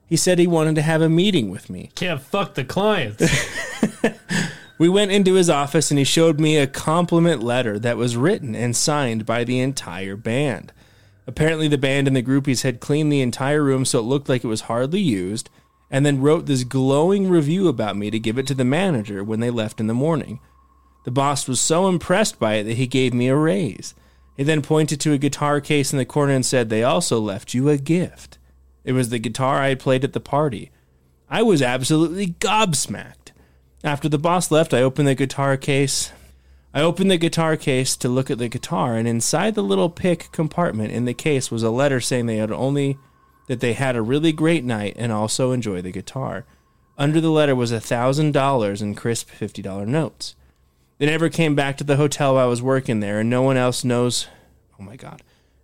He 0.07 0.17
said 0.17 0.41
he 0.41 0.49
wanted 0.49 0.75
to 0.75 0.83
have 0.83 1.03
a 1.03 1.09
meeting 1.09 1.51
with 1.51 1.71
me. 1.71 1.93
Can't 1.95 2.21
fuck 2.21 2.55
the 2.55 2.65
clients. 2.65 3.23
We 4.79 4.89
went 4.89 5.11
into 5.11 5.35
his 5.35 5.51
office 5.51 5.91
and 5.91 5.99
he 5.99 6.05
showed 6.05 6.39
me 6.39 6.57
a 6.57 6.69
compliment 6.69 7.43
letter 7.43 7.81
that 7.81 7.97
was 7.97 8.17
written 8.17 8.55
and 8.55 8.77
signed 8.77 9.27
by 9.27 9.43
the 9.43 9.59
entire 9.59 10.17
band. 10.17 10.73
Apparently, 11.27 11.67
the 11.67 11.77
band 11.77 12.07
and 12.07 12.17
the 12.17 12.23
groupies 12.23 12.63
had 12.63 12.81
cleaned 12.81 13.13
the 13.13 13.21
entire 13.21 13.63
room 13.63 13.85
so 13.85 13.99
it 13.99 14.03
looked 14.03 14.29
like 14.29 14.45
it 14.45 14.49
was 14.49 14.63
hardly 14.63 15.01
used, 15.01 15.51
and 15.91 16.07
then 16.07 16.23
wrote 16.23 16.47
this 16.47 16.65
glowing 16.65 17.29
review 17.29 17.69
about 17.69 17.97
me 17.97 18.11
to 18.11 18.19
give 18.19 18.39
it 18.39 18.47
to 18.47 18.55
the 18.55 18.65
manager 18.65 19.25
when 19.25 19.41
they 19.41 19.51
left 19.51 19.81
in 19.81 19.89
the 19.89 19.95
morning. 19.95 20.39
The 21.05 21.11
boss 21.11 21.49
was 21.49 21.61
so 21.61 21.89
impressed 21.89 22.39
by 22.39 22.55
it 22.55 22.65
that 22.65 22.77
he 22.77 22.87
gave 22.87 23.13
me 23.13 23.29
a 23.29 23.37
raise. 23.37 23.95
He 24.37 24.45
then 24.45 24.63
pointed 24.63 25.01
to 25.01 25.13
a 25.13 25.19
guitar 25.19 25.61
case 25.61 25.93
in 25.93 25.99
the 25.99 26.05
corner 26.05 26.33
and 26.33 26.47
said, 26.47 26.69
They 26.69 26.85
also 26.85 27.19
left 27.19 27.53
you 27.53 27.69
a 27.69 27.77
gift. 27.77 28.39
It 28.85 28.93
was 28.93 29.09
the 29.09 29.19
guitar 29.19 29.61
I 29.61 29.71
had 29.71 29.81
played 29.81 30.05
at 30.05 30.13
the 30.13 30.21
party. 30.21 30.71
I 31.29 31.43
was 31.43 31.61
absolutely 31.61 32.29
gobsmacked. 32.29 33.18
After 33.85 34.09
the 34.09 34.19
boss 34.19 34.51
left, 34.51 34.75
I 34.75 34.83
opened 34.83 35.07
the 35.07 35.15
guitar 35.15 35.57
case. 35.57 36.13
I 36.75 36.81
opened 36.81 37.11
the 37.11 37.17
guitar 37.17 37.57
case 37.57 37.97
to 37.97 38.09
look 38.09 38.31
at 38.31 38.39
the 38.39 38.49
guitar, 38.49 38.97
and 38.97 39.07
inside 39.07 39.55
the 39.55 39.63
little 39.63 39.89
pick 39.89 40.31
compartment 40.33 40.93
in 40.93 41.05
the 41.05 41.15
case 41.15 41.51
was 41.51 41.63
a 41.63 41.71
letter 41.71 42.01
saying 42.01 42.27
they 42.27 42.37
had 42.37 42.53
only 42.53 42.99
that 43.47 43.61
they 43.61 43.73
had 43.73 43.97
a 43.97 44.03
really 44.03 44.33
great 44.33 44.65
night 44.65 44.95
and 44.99 45.11
also 45.11 45.53
enjoy 45.53 45.81
the 45.81 45.93
guitar. 45.93 46.45
Under 46.99 47.21
the 47.21 47.31
letter 47.31 47.55
was 47.55 47.73
a 47.73 47.81
thousand 47.81 48.33
dollars 48.33 48.83
in 48.83 48.95
crisp 48.95 49.31
fifty 49.31 49.63
dollar 49.63 49.87
notes. 49.87 50.35
They 50.99 51.07
never 51.07 51.29
came 51.29 51.55
back 51.55 51.77
to 51.79 51.85
the 51.85 51.97
hotel 51.97 52.35
while 52.35 52.45
I 52.45 52.49
was 52.49 52.61
working 52.61 52.99
there, 52.99 53.21
and 53.21 53.31
no 53.31 53.43
one 53.43 53.57
else 53.57 53.85
knows. 53.85 54.27
Oh 54.79 54.83
my 54.83 54.97
god! 54.97 55.23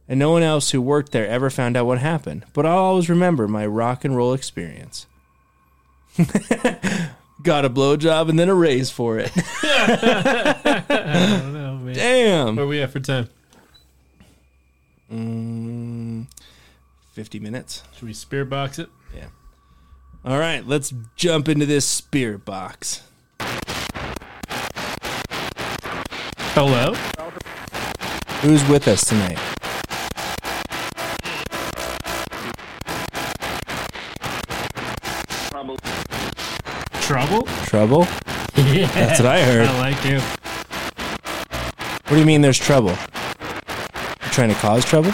And 0.08 0.20
no 0.20 0.30
one 0.30 0.42
else 0.42 0.70
who 0.70 0.80
worked 0.80 1.10
there 1.10 1.26
ever 1.26 1.50
found 1.50 1.76
out 1.76 1.86
what 1.86 1.98
happened. 1.98 2.44
But 2.52 2.64
I'll 2.64 2.78
always 2.78 3.10
remember 3.10 3.48
my 3.48 3.66
rock 3.66 4.04
and 4.04 4.16
roll 4.16 4.32
experience. 4.32 5.06
Got 7.44 7.66
a 7.66 7.70
blowjob 7.70 8.30
and 8.30 8.38
then 8.38 8.48
a 8.48 8.54
raise 8.54 8.90
for 8.90 9.18
it. 9.18 9.30
I 9.62 10.86
don't 11.42 11.52
know, 11.52 11.76
man. 11.76 11.94
Damn. 11.94 12.56
Where 12.56 12.64
are 12.64 12.68
we 12.68 12.80
at 12.80 12.90
for 12.90 13.00
time? 13.00 13.28
Mm, 15.12 16.26
50 17.12 17.38
minutes. 17.40 17.82
Should 17.96 18.08
we 18.08 18.14
spirit 18.14 18.48
box 18.48 18.78
it? 18.78 18.88
Yeah. 19.14 19.26
All 20.24 20.38
right, 20.38 20.66
let's 20.66 20.94
jump 21.16 21.50
into 21.50 21.66
this 21.66 21.84
spirit 21.84 22.46
box. 22.46 23.02
Hello? 26.56 26.94
Who's 28.40 28.66
with 28.70 28.88
us 28.88 29.06
tonight? 29.06 29.38
Trouble? 37.34 37.48
Trouble? 37.66 38.06
Yeah. 38.56 38.86
That's 38.94 39.18
what 39.18 39.26
I 39.26 39.42
heard. 39.42 39.66
I 39.66 39.78
like 39.78 40.04
you. 40.04 40.20
What 42.04 42.10
do 42.10 42.18
you 42.18 42.24
mean 42.24 42.42
there's 42.42 42.58
trouble? 42.58 42.90
You 42.90 44.30
trying 44.30 44.50
to 44.50 44.54
cause 44.54 44.84
trouble? 44.84 45.10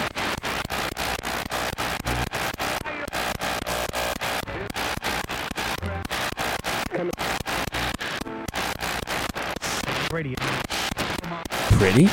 Pretty? 11.78 12.08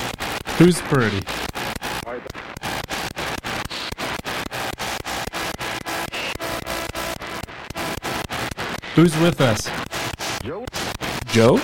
Who's 0.57 0.79
pretty? 0.83 1.25
Who's 8.95 9.15
with 9.17 9.41
us? 9.41 9.86
Joe? 11.37 11.61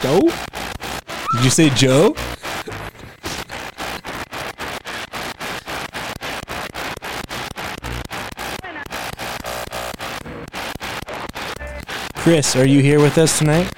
Joe? 0.00 0.20
Did 1.32 1.44
you 1.44 1.50
say 1.50 1.68
Joe? 1.68 2.14
Chris, 12.14 12.56
are 12.56 12.64
you 12.64 12.80
here 12.80 12.98
with 12.98 13.18
us 13.18 13.38
tonight? 13.38 13.70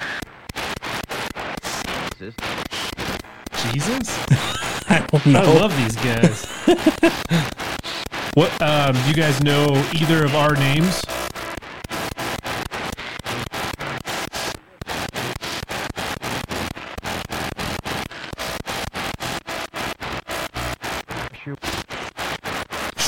Jesus? 3.63 4.17
I 4.89 5.05
don't 5.11 5.35
I 5.35 5.43
love 5.43 5.75
these 5.75 5.95
guys. 5.97 6.45
what, 8.33 8.61
um, 8.61 8.95
do 8.95 9.09
you 9.09 9.13
guys 9.13 9.43
know 9.43 9.73
either 9.93 10.23
of 10.23 10.35
our 10.35 10.55
names? 10.55 11.03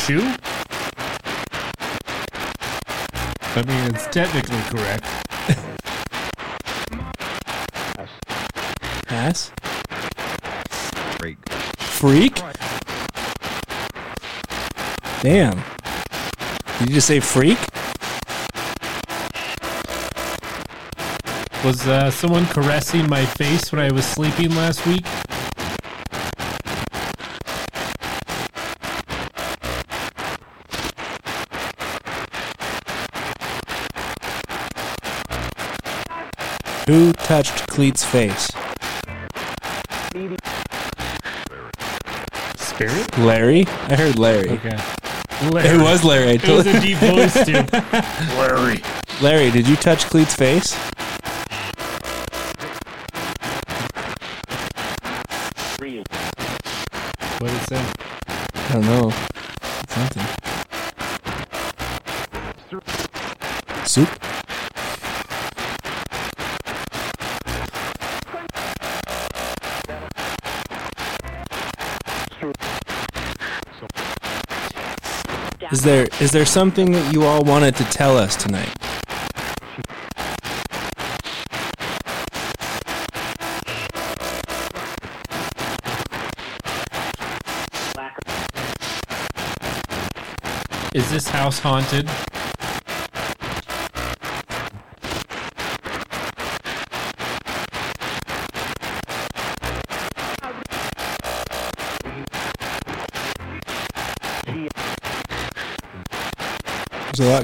shoe? 0.08 0.22
I 3.56 3.64
mean, 3.68 3.94
it's 3.94 4.08
technically 4.08 4.57
correct. 4.70 5.06
Ass. 9.10 9.52
Freak. 11.18 11.38
Freak? 11.80 12.42
Damn. 15.22 15.64
Did 16.80 16.90
you 16.90 16.96
just 16.96 17.08
say 17.08 17.20
freak? 17.20 17.58
Was 21.64 21.88
uh, 21.88 22.12
someone 22.12 22.46
caressing 22.46 23.10
my 23.10 23.26
face 23.26 23.72
when 23.72 23.82
I 23.82 23.92
was 23.92 24.06
sleeping 24.06 24.56
last 24.56 24.86
week? 24.86 25.06
Who 36.88 37.12
touched 37.28 37.68
Cleet's 37.68 38.06
face? 38.06 38.48
Spirit? 42.56 43.18
Larry? 43.18 43.66
I 43.68 43.96
heard 43.98 44.18
Larry. 44.18 44.52
Okay. 44.52 44.78
It 45.42 45.82
was 45.82 46.06
Larry. 46.06 46.30
I 46.30 46.32
It 46.36 46.42
told 46.42 46.66
was 46.66 46.68
a 46.68 46.80
deep 46.80 46.98
voice 47.00 47.34
too. 47.46 47.66
Larry. 48.38 48.82
Larry, 49.22 49.52
did 49.52 49.68
you 49.68 49.76
touch 49.76 50.06
Cleet's 50.06 50.34
face? 50.36 50.74
What 57.40 57.50
did 57.50 57.62
it 57.62 57.68
say? 57.68 57.92
I 58.30 58.72
don't 58.72 58.86
know. 58.86 59.12
Something. 59.90 60.26
Soup? 63.86 64.10
Is 75.78 75.84
there 75.84 76.08
is 76.20 76.32
there 76.32 76.44
something 76.44 76.92
that 76.94 77.14
you 77.14 77.24
all 77.24 77.44
wanted 77.44 77.76
to 77.76 77.84
tell 77.84 78.18
us 78.18 78.36
tonight? 78.36 78.74
Is 90.96 91.12
this 91.12 91.28
house 91.28 91.60
haunted? 91.60 92.10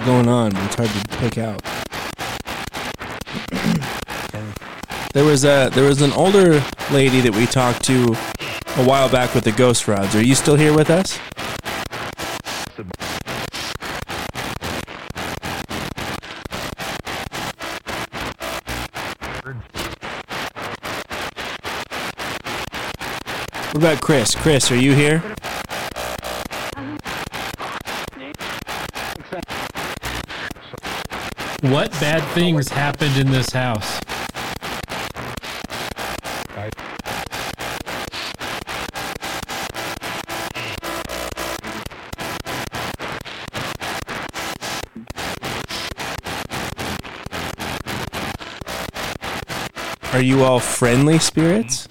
Going 0.05 0.27
on, 0.27 0.55
it's 0.57 0.75
hard 0.75 0.89
to 0.89 1.17
pick 1.17 1.37
out. 1.37 1.61
there 5.13 5.23
was 5.23 5.45
a 5.45 5.69
there 5.73 5.85
was 5.85 6.01
an 6.01 6.11
older 6.13 6.63
lady 6.91 7.21
that 7.21 7.33
we 7.33 7.45
talked 7.45 7.83
to 7.85 8.15
a 8.75 8.85
while 8.85 9.09
back 9.09 9.33
with 9.33 9.43
the 9.43 9.51
ghost 9.51 9.87
rods. 9.87 10.15
Are 10.15 10.23
you 10.23 10.35
still 10.35 10.55
here 10.55 10.73
with 10.73 10.89
us? 10.89 11.19
What 23.73 23.75
about 23.75 24.01
Chris? 24.01 24.35
Chris, 24.35 24.71
are 24.71 24.75
you 24.75 24.93
here? 24.93 25.23
What 31.73 31.89
bad 31.93 32.21
things 32.35 32.69
happened 32.69 33.17
in 33.17 33.31
this 33.31 33.49
house? 33.49 33.99
Are 50.13 50.21
you 50.21 50.43
all 50.43 50.59
friendly 50.59 51.17
spirits? 51.17 51.87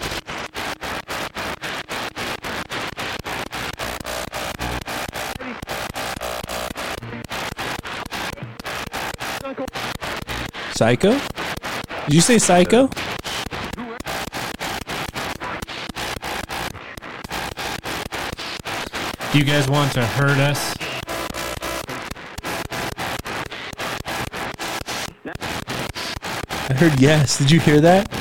Psycho? 10.82 11.16
Did 12.06 12.12
you 12.12 12.20
say 12.20 12.40
psycho? 12.40 12.88
Do 19.30 19.38
you 19.38 19.44
guys 19.44 19.68
want 19.68 19.92
to 19.92 20.04
hurt 20.04 20.40
us? 20.40 20.74
I 26.68 26.74
heard 26.74 26.98
yes. 26.98 27.38
Did 27.38 27.52
you 27.52 27.60
hear 27.60 27.80
that? 27.80 28.12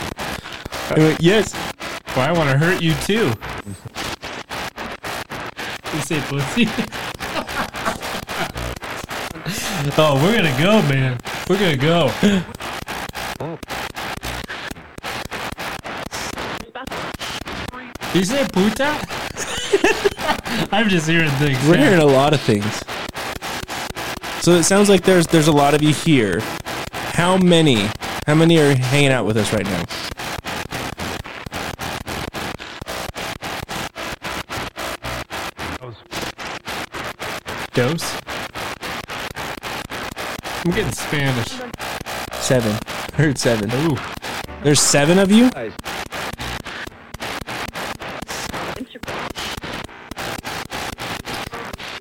I 0.91 0.99
went, 0.99 1.19
yes. 1.19 1.55
Well, 2.15 2.29
I 2.29 2.31
want 2.31 2.51
to 2.51 2.59
hurt 2.59 2.79
you 2.79 2.93
too. 2.93 3.33
You 5.95 6.01
say 6.03 6.21
pussy? 6.27 6.67
oh, 9.97 10.21
we're 10.23 10.35
gonna 10.35 10.55
go, 10.61 10.83
man. 10.83 11.17
We're 11.51 11.59
gonna 11.59 11.75
go. 11.75 12.05
You 18.13 18.23
say 18.23 18.47
puta? 18.53 18.97
I'm 20.71 20.87
just 20.87 21.09
hearing 21.09 21.29
things. 21.31 21.61
We're 21.67 21.73
man. 21.73 21.79
hearing 21.81 21.99
a 21.99 22.05
lot 22.05 22.33
of 22.33 22.39
things. 22.39 22.81
So 24.41 24.51
it 24.51 24.63
sounds 24.63 24.87
like 24.87 25.03
there's 25.03 25.27
there's 25.27 25.49
a 25.49 25.51
lot 25.51 25.73
of 25.73 25.83
you 25.83 25.93
here. 25.93 26.39
How 26.93 27.35
many? 27.35 27.89
How 28.25 28.35
many 28.35 28.57
are 28.57 28.73
hanging 28.73 29.11
out 29.11 29.25
with 29.25 29.35
us 29.35 29.51
right 29.51 29.65
now? 29.65 29.83
Dose? 37.73 38.30
I'm 40.63 40.69
getting 40.69 40.91
Spanish. 40.91 41.47
Seven. 42.33 42.77
I 42.85 43.09
heard 43.15 43.39
seven. 43.39 43.71
Ooh. 43.89 43.97
There's 44.63 44.79
seven 44.79 45.17
of 45.17 45.31
you? 45.31 45.49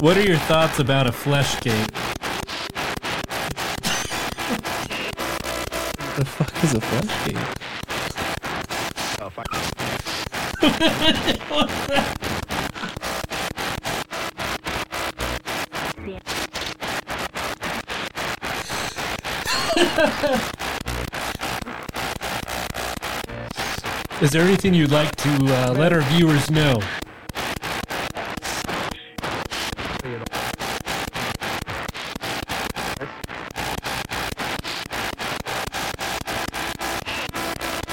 What 0.01 0.19
are 0.19 0.23
your 0.23 0.37
thoughts 0.39 0.79
about 0.79 1.07
a 1.07 1.13
flesh 1.13 1.59
gate? 1.61 1.91
What 5.97 6.17
the 6.17 6.25
fuck 6.27 6.65
is 6.65 6.75
a 6.75 6.81
flesh 6.83 7.27
gate? 7.27 7.39
Oh, 9.23 9.31
Is 24.21 24.31
there 24.31 24.43
anything 24.43 24.75
you'd 24.75 24.91
like 24.91 25.17
to 25.17 25.31
uh, 25.31 25.73
let 25.73 25.95
our 25.95 26.03
viewers 26.03 26.51
know? 26.51 26.79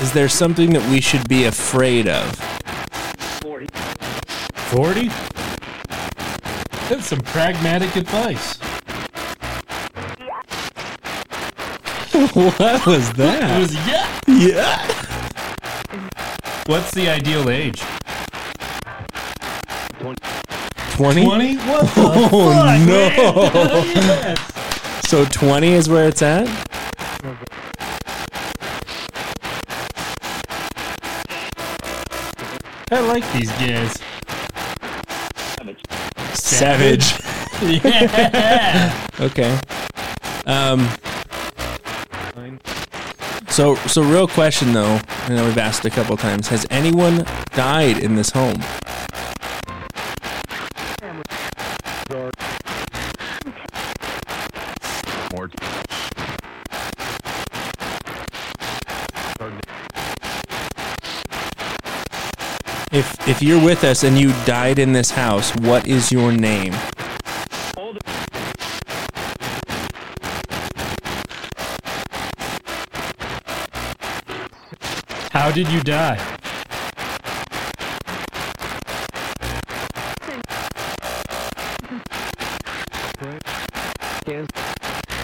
Is 0.01 0.11
there 0.11 0.27
something 0.27 0.71
that 0.71 0.85
we 0.89 0.99
should 0.99 1.27
be 1.29 1.45
afraid 1.45 2.09
of? 2.09 2.35
40? 4.71 5.07
That's 6.89 7.07
some 7.07 7.19
pragmatic 7.21 7.95
advice. 7.95 8.56
what 12.57 12.85
was 12.85 13.09
It 13.09 13.15
that? 13.17 13.59
was 13.59 13.73
yeah. 13.73 14.21
yeah. 14.27 14.77
What's 16.67 16.91
the 16.91 17.09
ideal 17.09 17.49
age? 17.49 17.81
20? 19.99 21.25
20? 21.25 21.55
What 21.57 21.81
the 21.81 21.91
Oh, 21.97 22.53
fuck, 22.53 22.79
no. 22.87 24.01
man? 24.01 24.37
So 25.07 25.23
20 25.25 25.67
is 25.71 25.87
where 25.89 26.09
it's 26.09 26.21
at? 26.21 26.47
I 32.89 32.99
like 33.01 33.23
these 33.33 33.51
guys. 33.53 33.97
Savage. 36.33 37.13
Yeah. 37.59 39.07
Okay. 39.19 39.59
Um. 40.45 40.87
So, 43.57 43.73
so 43.87 44.03
real 44.03 44.27
question 44.27 44.71
though, 44.71 44.99
I 45.23 45.29
know 45.29 45.43
we've 45.43 45.57
asked 45.57 45.83
a 45.83 45.89
couple 45.89 46.15
times. 46.15 46.47
Has 46.49 46.67
anyone 46.69 47.25
died 47.55 47.97
in 47.97 48.15
this 48.15 48.29
home? 48.29 48.61
If 62.91 63.27
if 63.27 63.41
you're 63.41 63.65
with 63.65 63.83
us 63.83 64.03
and 64.03 64.19
you 64.19 64.33
died 64.45 64.77
in 64.77 64.93
this 64.93 65.09
house, 65.09 65.49
what 65.55 65.87
is 65.87 66.11
your 66.11 66.31
name? 66.31 66.75
Did 75.57 75.71
you 75.71 75.81
die? 75.81 76.17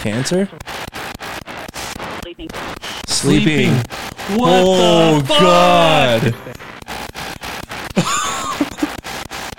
Cancer? 0.01 0.49
Sleeping. 2.23 2.49
Sleeping. 3.05 3.73
What 4.39 4.63
oh 4.65 5.19
the 5.19 5.27
fuck? 5.27 5.39
God! 5.39 6.35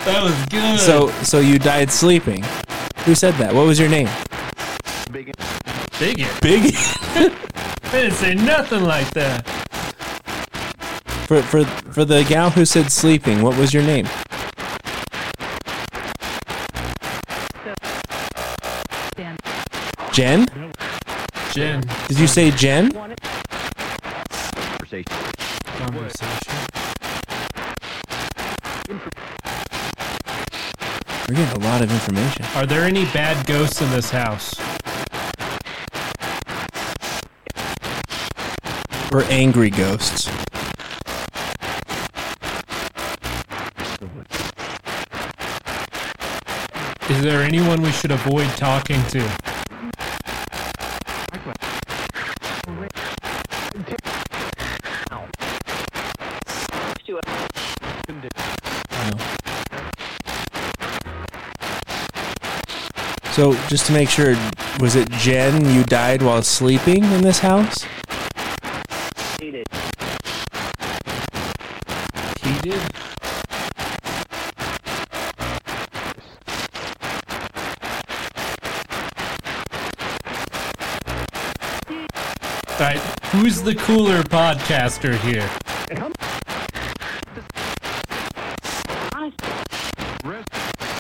That 0.04 0.22
was 0.22 0.34
good. 0.46 0.80
So 0.80 1.08
so 1.22 1.38
you 1.38 1.60
died 1.60 1.92
sleeping. 1.92 2.42
Who 3.04 3.14
said 3.14 3.34
that? 3.34 3.54
What 3.54 3.66
was 3.66 3.78
your 3.78 3.88
name? 3.88 4.08
bigot. 5.12 5.36
Big. 6.42 6.74
They 7.94 8.02
didn't 8.02 8.16
say 8.16 8.34
nothing 8.34 8.82
like 8.82 9.08
that. 9.12 9.46
For 11.26 11.40
for 11.40 11.64
for 11.64 12.04
the 12.04 12.22
gal 12.24 12.50
who 12.50 12.66
said 12.66 12.92
sleeping, 12.92 13.40
what 13.40 13.56
was 13.56 13.72
your 13.72 13.82
name? 13.82 14.06
Jen? 20.12 20.46
Jen. 21.52 21.82
Did 22.08 22.18
you 22.18 22.26
say 22.26 22.50
Jen? 22.50 22.92
Conversation. 22.92 25.04
Conversation. 25.64 26.54
We're 31.26 31.36
getting 31.36 31.62
a 31.62 31.64
lot 31.64 31.80
of 31.80 31.90
information. 31.90 32.44
Are 32.54 32.66
there 32.66 32.82
any 32.82 33.06
bad 33.06 33.46
ghosts 33.46 33.80
in 33.80 33.88
this 33.90 34.10
house? 34.10 34.54
Or 39.10 39.22
angry 39.30 39.70
ghosts. 39.70 40.28
There 47.24 47.40
anyone 47.40 47.80
we 47.80 47.90
should 47.90 48.10
avoid 48.10 48.46
talking 48.50 49.02
to? 49.06 49.20
To 57.06 57.20
So 63.32 63.54
just 63.68 63.86
to 63.86 63.92
make 63.94 64.10
sure, 64.10 64.36
was 64.78 64.94
it 64.94 65.10
Jen 65.12 65.64
you 65.74 65.82
died 65.84 66.20
while 66.20 66.42
sleeping 66.42 67.04
in 67.04 67.22
this 67.22 67.38
house? 67.38 67.86
He 69.40 69.50
did. 69.50 69.66
All 82.84 82.90
right, 82.90 83.23
who's 83.34 83.62
the 83.62 83.74
cooler 83.74 84.22
podcaster 84.22 85.18
here? 85.20 85.50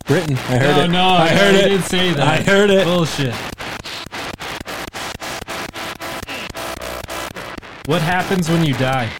Britain. 0.06 0.36
I 0.36 0.58
heard 0.58 0.76
no, 0.76 0.84
it. 0.84 0.88
no, 0.90 1.04
I 1.04 1.28
heard 1.28 1.54
I 1.54 1.58
it. 1.58 1.68
didn't 1.68 1.84
say 1.84 2.12
that. 2.12 2.26
I 2.26 2.42
heard 2.42 2.70
it. 2.70 2.84
Bullshit. 2.84 3.34
What 7.86 8.02
happens 8.02 8.50
when 8.50 8.64
you 8.64 8.74
die? 8.74 9.10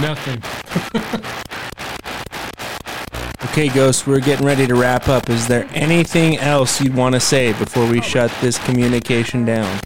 Nothing. 0.00 1.40
Okay, 3.54 3.68
Ghost, 3.68 4.08
we're 4.08 4.18
getting 4.18 4.44
ready 4.44 4.66
to 4.66 4.74
wrap 4.74 5.06
up. 5.06 5.30
Is 5.30 5.46
there 5.46 5.68
anything 5.74 6.38
else 6.38 6.80
you'd 6.80 6.92
want 6.92 7.14
to 7.14 7.20
say 7.20 7.52
before 7.52 7.88
we 7.88 8.00
shut 8.00 8.34
this 8.40 8.58
communication 8.64 9.44
down? 9.44 9.80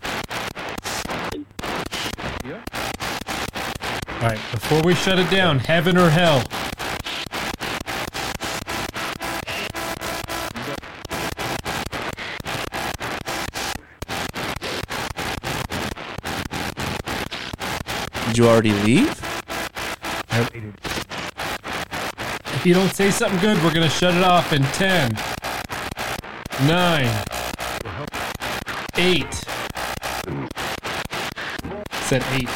All 4.10 4.20
right, 4.22 4.40
before 4.52 4.82
we 4.82 4.94
shut 4.94 5.18
it 5.18 5.28
down, 5.28 5.58
heaven 5.58 5.98
or 5.98 6.08
hell? 6.08 6.44
Did 18.28 18.38
you 18.38 18.48
already 18.48 18.72
leave? 18.72 19.17
If 22.58 22.66
you 22.66 22.74
don't 22.74 22.92
say 22.92 23.12
something 23.12 23.38
good, 23.38 23.56
we're 23.62 23.72
gonna 23.72 23.88
shut 23.88 24.16
it 24.16 24.24
off 24.24 24.52
in 24.52 24.64
10, 24.64 25.16
9, 26.66 27.24
8. 28.96 29.34
Said 31.92 32.24
8. 32.32 32.48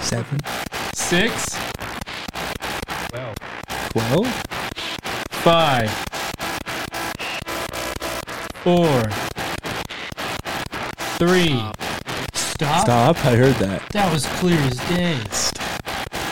Seven. 0.00 0.38
6, 0.94 1.58
Twelve? 3.90 4.28
5, 5.30 5.90
4, 8.62 9.02
3. 11.18 11.48
Stop? 12.32 12.84
Stop. 12.84 13.26
I 13.26 13.34
heard 13.34 13.56
that. 13.56 13.82
That 13.90 14.12
was 14.12 14.26
clear 14.26 14.60
as 14.60 14.76
day. 14.88 15.18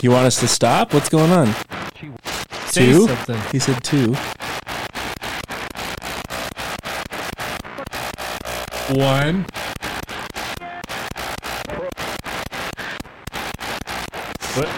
You 0.01 0.11
want 0.11 0.25
us 0.25 0.39
to 0.39 0.47
stop? 0.47 0.93
What's 0.93 1.09
going 1.09 1.31
on? 1.31 1.53
Two? 2.73 3.07
something. 3.07 3.39
He 3.51 3.59
said 3.59 3.83
two. 3.83 4.13
One. 8.95 9.45
What? 14.55 14.69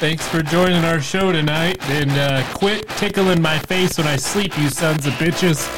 Thanks 0.00 0.26
for 0.26 0.42
joining 0.42 0.84
our 0.84 1.00
show 1.02 1.32
tonight, 1.32 1.76
and 1.90 2.10
uh, 2.12 2.42
quit 2.54 2.88
tickling 2.96 3.42
my 3.42 3.58
face 3.58 3.98
when 3.98 4.06
I 4.06 4.16
sleep, 4.16 4.58
you 4.58 4.70
sons 4.70 5.06
of 5.06 5.12
bitches. 5.14 5.68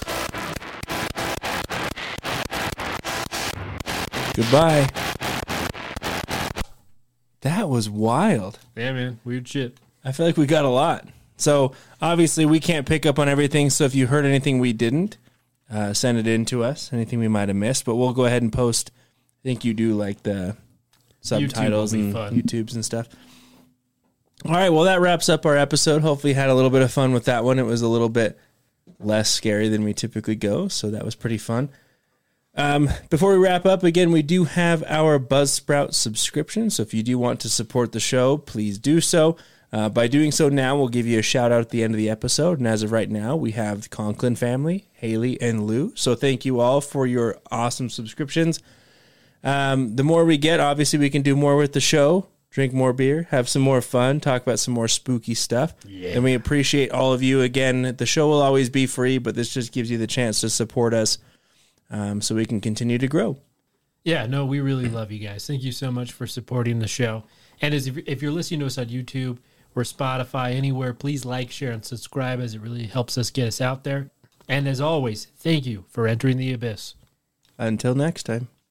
Goodbye. 4.34 5.03
Was 7.74 7.90
wild. 7.90 8.60
Yeah, 8.76 8.92
man, 8.92 9.18
weird 9.24 9.48
shit. 9.48 9.76
I 10.04 10.12
feel 10.12 10.26
like 10.26 10.36
we 10.36 10.46
got 10.46 10.64
a 10.64 10.68
lot. 10.68 11.08
So 11.36 11.72
obviously 12.00 12.46
we 12.46 12.60
can't 12.60 12.86
pick 12.86 13.04
up 13.04 13.18
on 13.18 13.28
everything. 13.28 13.68
So 13.68 13.82
if 13.82 13.96
you 13.96 14.06
heard 14.06 14.24
anything 14.24 14.60
we 14.60 14.72
didn't, 14.72 15.18
uh, 15.68 15.92
send 15.92 16.18
it 16.18 16.28
in 16.28 16.44
to 16.44 16.62
us. 16.62 16.92
Anything 16.92 17.18
we 17.18 17.26
might 17.26 17.48
have 17.48 17.56
missed, 17.56 17.84
but 17.84 17.96
we'll 17.96 18.12
go 18.12 18.26
ahead 18.26 18.42
and 18.42 18.52
post. 18.52 18.92
I 19.42 19.48
think 19.48 19.64
you 19.64 19.74
do 19.74 19.94
like 19.94 20.22
the 20.22 20.56
subtitles 21.20 21.92
will 21.92 21.98
be 21.98 22.04
and 22.04 22.12
fun. 22.12 22.40
YouTubes 22.40 22.76
and 22.76 22.84
stuff. 22.84 23.08
All 24.44 24.52
right, 24.52 24.70
well 24.70 24.84
that 24.84 25.00
wraps 25.00 25.28
up 25.28 25.44
our 25.44 25.56
episode. 25.56 26.02
Hopefully, 26.02 26.30
you 26.30 26.36
had 26.36 26.50
a 26.50 26.54
little 26.54 26.70
bit 26.70 26.82
of 26.82 26.92
fun 26.92 27.12
with 27.12 27.24
that 27.24 27.42
one. 27.42 27.58
It 27.58 27.66
was 27.66 27.82
a 27.82 27.88
little 27.88 28.08
bit 28.08 28.38
less 29.00 29.28
scary 29.28 29.68
than 29.68 29.82
we 29.82 29.94
typically 29.94 30.36
go. 30.36 30.68
So 30.68 30.92
that 30.92 31.04
was 31.04 31.16
pretty 31.16 31.38
fun. 31.38 31.70
Um, 32.56 32.88
before 33.10 33.32
we 33.32 33.38
wrap 33.38 33.66
up, 33.66 33.82
again, 33.82 34.12
we 34.12 34.22
do 34.22 34.44
have 34.44 34.84
our 34.86 35.18
Buzzsprout 35.18 35.94
subscription. 35.94 36.70
So 36.70 36.82
if 36.82 36.94
you 36.94 37.02
do 37.02 37.18
want 37.18 37.40
to 37.40 37.48
support 37.48 37.92
the 37.92 38.00
show, 38.00 38.38
please 38.38 38.78
do 38.78 39.00
so. 39.00 39.36
Uh, 39.72 39.88
by 39.88 40.06
doing 40.06 40.30
so 40.30 40.48
now, 40.48 40.76
we'll 40.76 40.86
give 40.86 41.04
you 41.04 41.18
a 41.18 41.22
shout 41.22 41.50
out 41.50 41.60
at 41.60 41.70
the 41.70 41.82
end 41.82 41.94
of 41.94 41.98
the 41.98 42.08
episode. 42.08 42.58
And 42.58 42.68
as 42.68 42.84
of 42.84 42.92
right 42.92 43.10
now, 43.10 43.34
we 43.34 43.50
have 43.52 43.82
the 43.82 43.88
Conklin 43.88 44.36
family, 44.36 44.86
Haley 44.92 45.40
and 45.40 45.66
Lou. 45.66 45.92
So 45.96 46.14
thank 46.14 46.44
you 46.44 46.60
all 46.60 46.80
for 46.80 47.08
your 47.08 47.40
awesome 47.50 47.90
subscriptions. 47.90 48.60
Um, 49.42 49.96
the 49.96 50.04
more 50.04 50.24
we 50.24 50.38
get, 50.38 50.60
obviously, 50.60 51.00
we 51.00 51.10
can 51.10 51.22
do 51.22 51.34
more 51.34 51.56
with 51.56 51.72
the 51.72 51.80
show, 51.80 52.28
drink 52.50 52.72
more 52.72 52.92
beer, 52.92 53.26
have 53.30 53.48
some 53.48 53.62
more 53.62 53.82
fun, 53.82 54.20
talk 54.20 54.42
about 54.42 54.60
some 54.60 54.74
more 54.74 54.86
spooky 54.86 55.34
stuff. 55.34 55.74
And 56.14 56.22
we 56.22 56.34
appreciate 56.34 56.92
all 56.92 57.12
of 57.12 57.20
you. 57.20 57.42
Again, 57.42 57.96
the 57.96 58.06
show 58.06 58.28
will 58.28 58.42
always 58.42 58.70
be 58.70 58.86
free, 58.86 59.18
but 59.18 59.34
this 59.34 59.52
just 59.52 59.72
gives 59.72 59.90
you 59.90 59.98
the 59.98 60.06
chance 60.06 60.40
to 60.42 60.50
support 60.50 60.94
us 60.94 61.18
um, 61.90 62.20
so 62.20 62.34
we 62.34 62.46
can 62.46 62.60
continue 62.60 62.98
to 62.98 63.08
grow. 63.08 63.38
Yeah, 64.04 64.26
no, 64.26 64.44
we 64.44 64.60
really 64.60 64.88
love 64.88 65.10
you 65.10 65.18
guys. 65.18 65.46
Thank 65.46 65.62
you 65.62 65.72
so 65.72 65.90
much 65.90 66.12
for 66.12 66.26
supporting 66.26 66.78
the 66.78 66.88
show. 66.88 67.24
And 67.60 67.72
as 67.72 67.86
if, 67.86 67.96
if 68.06 68.20
you're 68.20 68.32
listening 68.32 68.60
to 68.60 68.66
us 68.66 68.76
on 68.76 68.86
YouTube 68.86 69.38
or 69.74 69.82
Spotify, 69.82 70.54
anywhere, 70.54 70.92
please 70.92 71.24
like, 71.24 71.50
share, 71.50 71.72
and 71.72 71.84
subscribe 71.84 72.40
as 72.40 72.54
it 72.54 72.60
really 72.60 72.86
helps 72.86 73.16
us 73.16 73.30
get 73.30 73.48
us 73.48 73.60
out 73.60 73.84
there. 73.84 74.10
And 74.46 74.68
as 74.68 74.80
always, 74.80 75.26
thank 75.38 75.64
you 75.64 75.86
for 75.88 76.06
entering 76.06 76.36
the 76.36 76.52
abyss. 76.52 76.94
Until 77.56 77.94
next 77.94 78.24
time. 78.24 78.48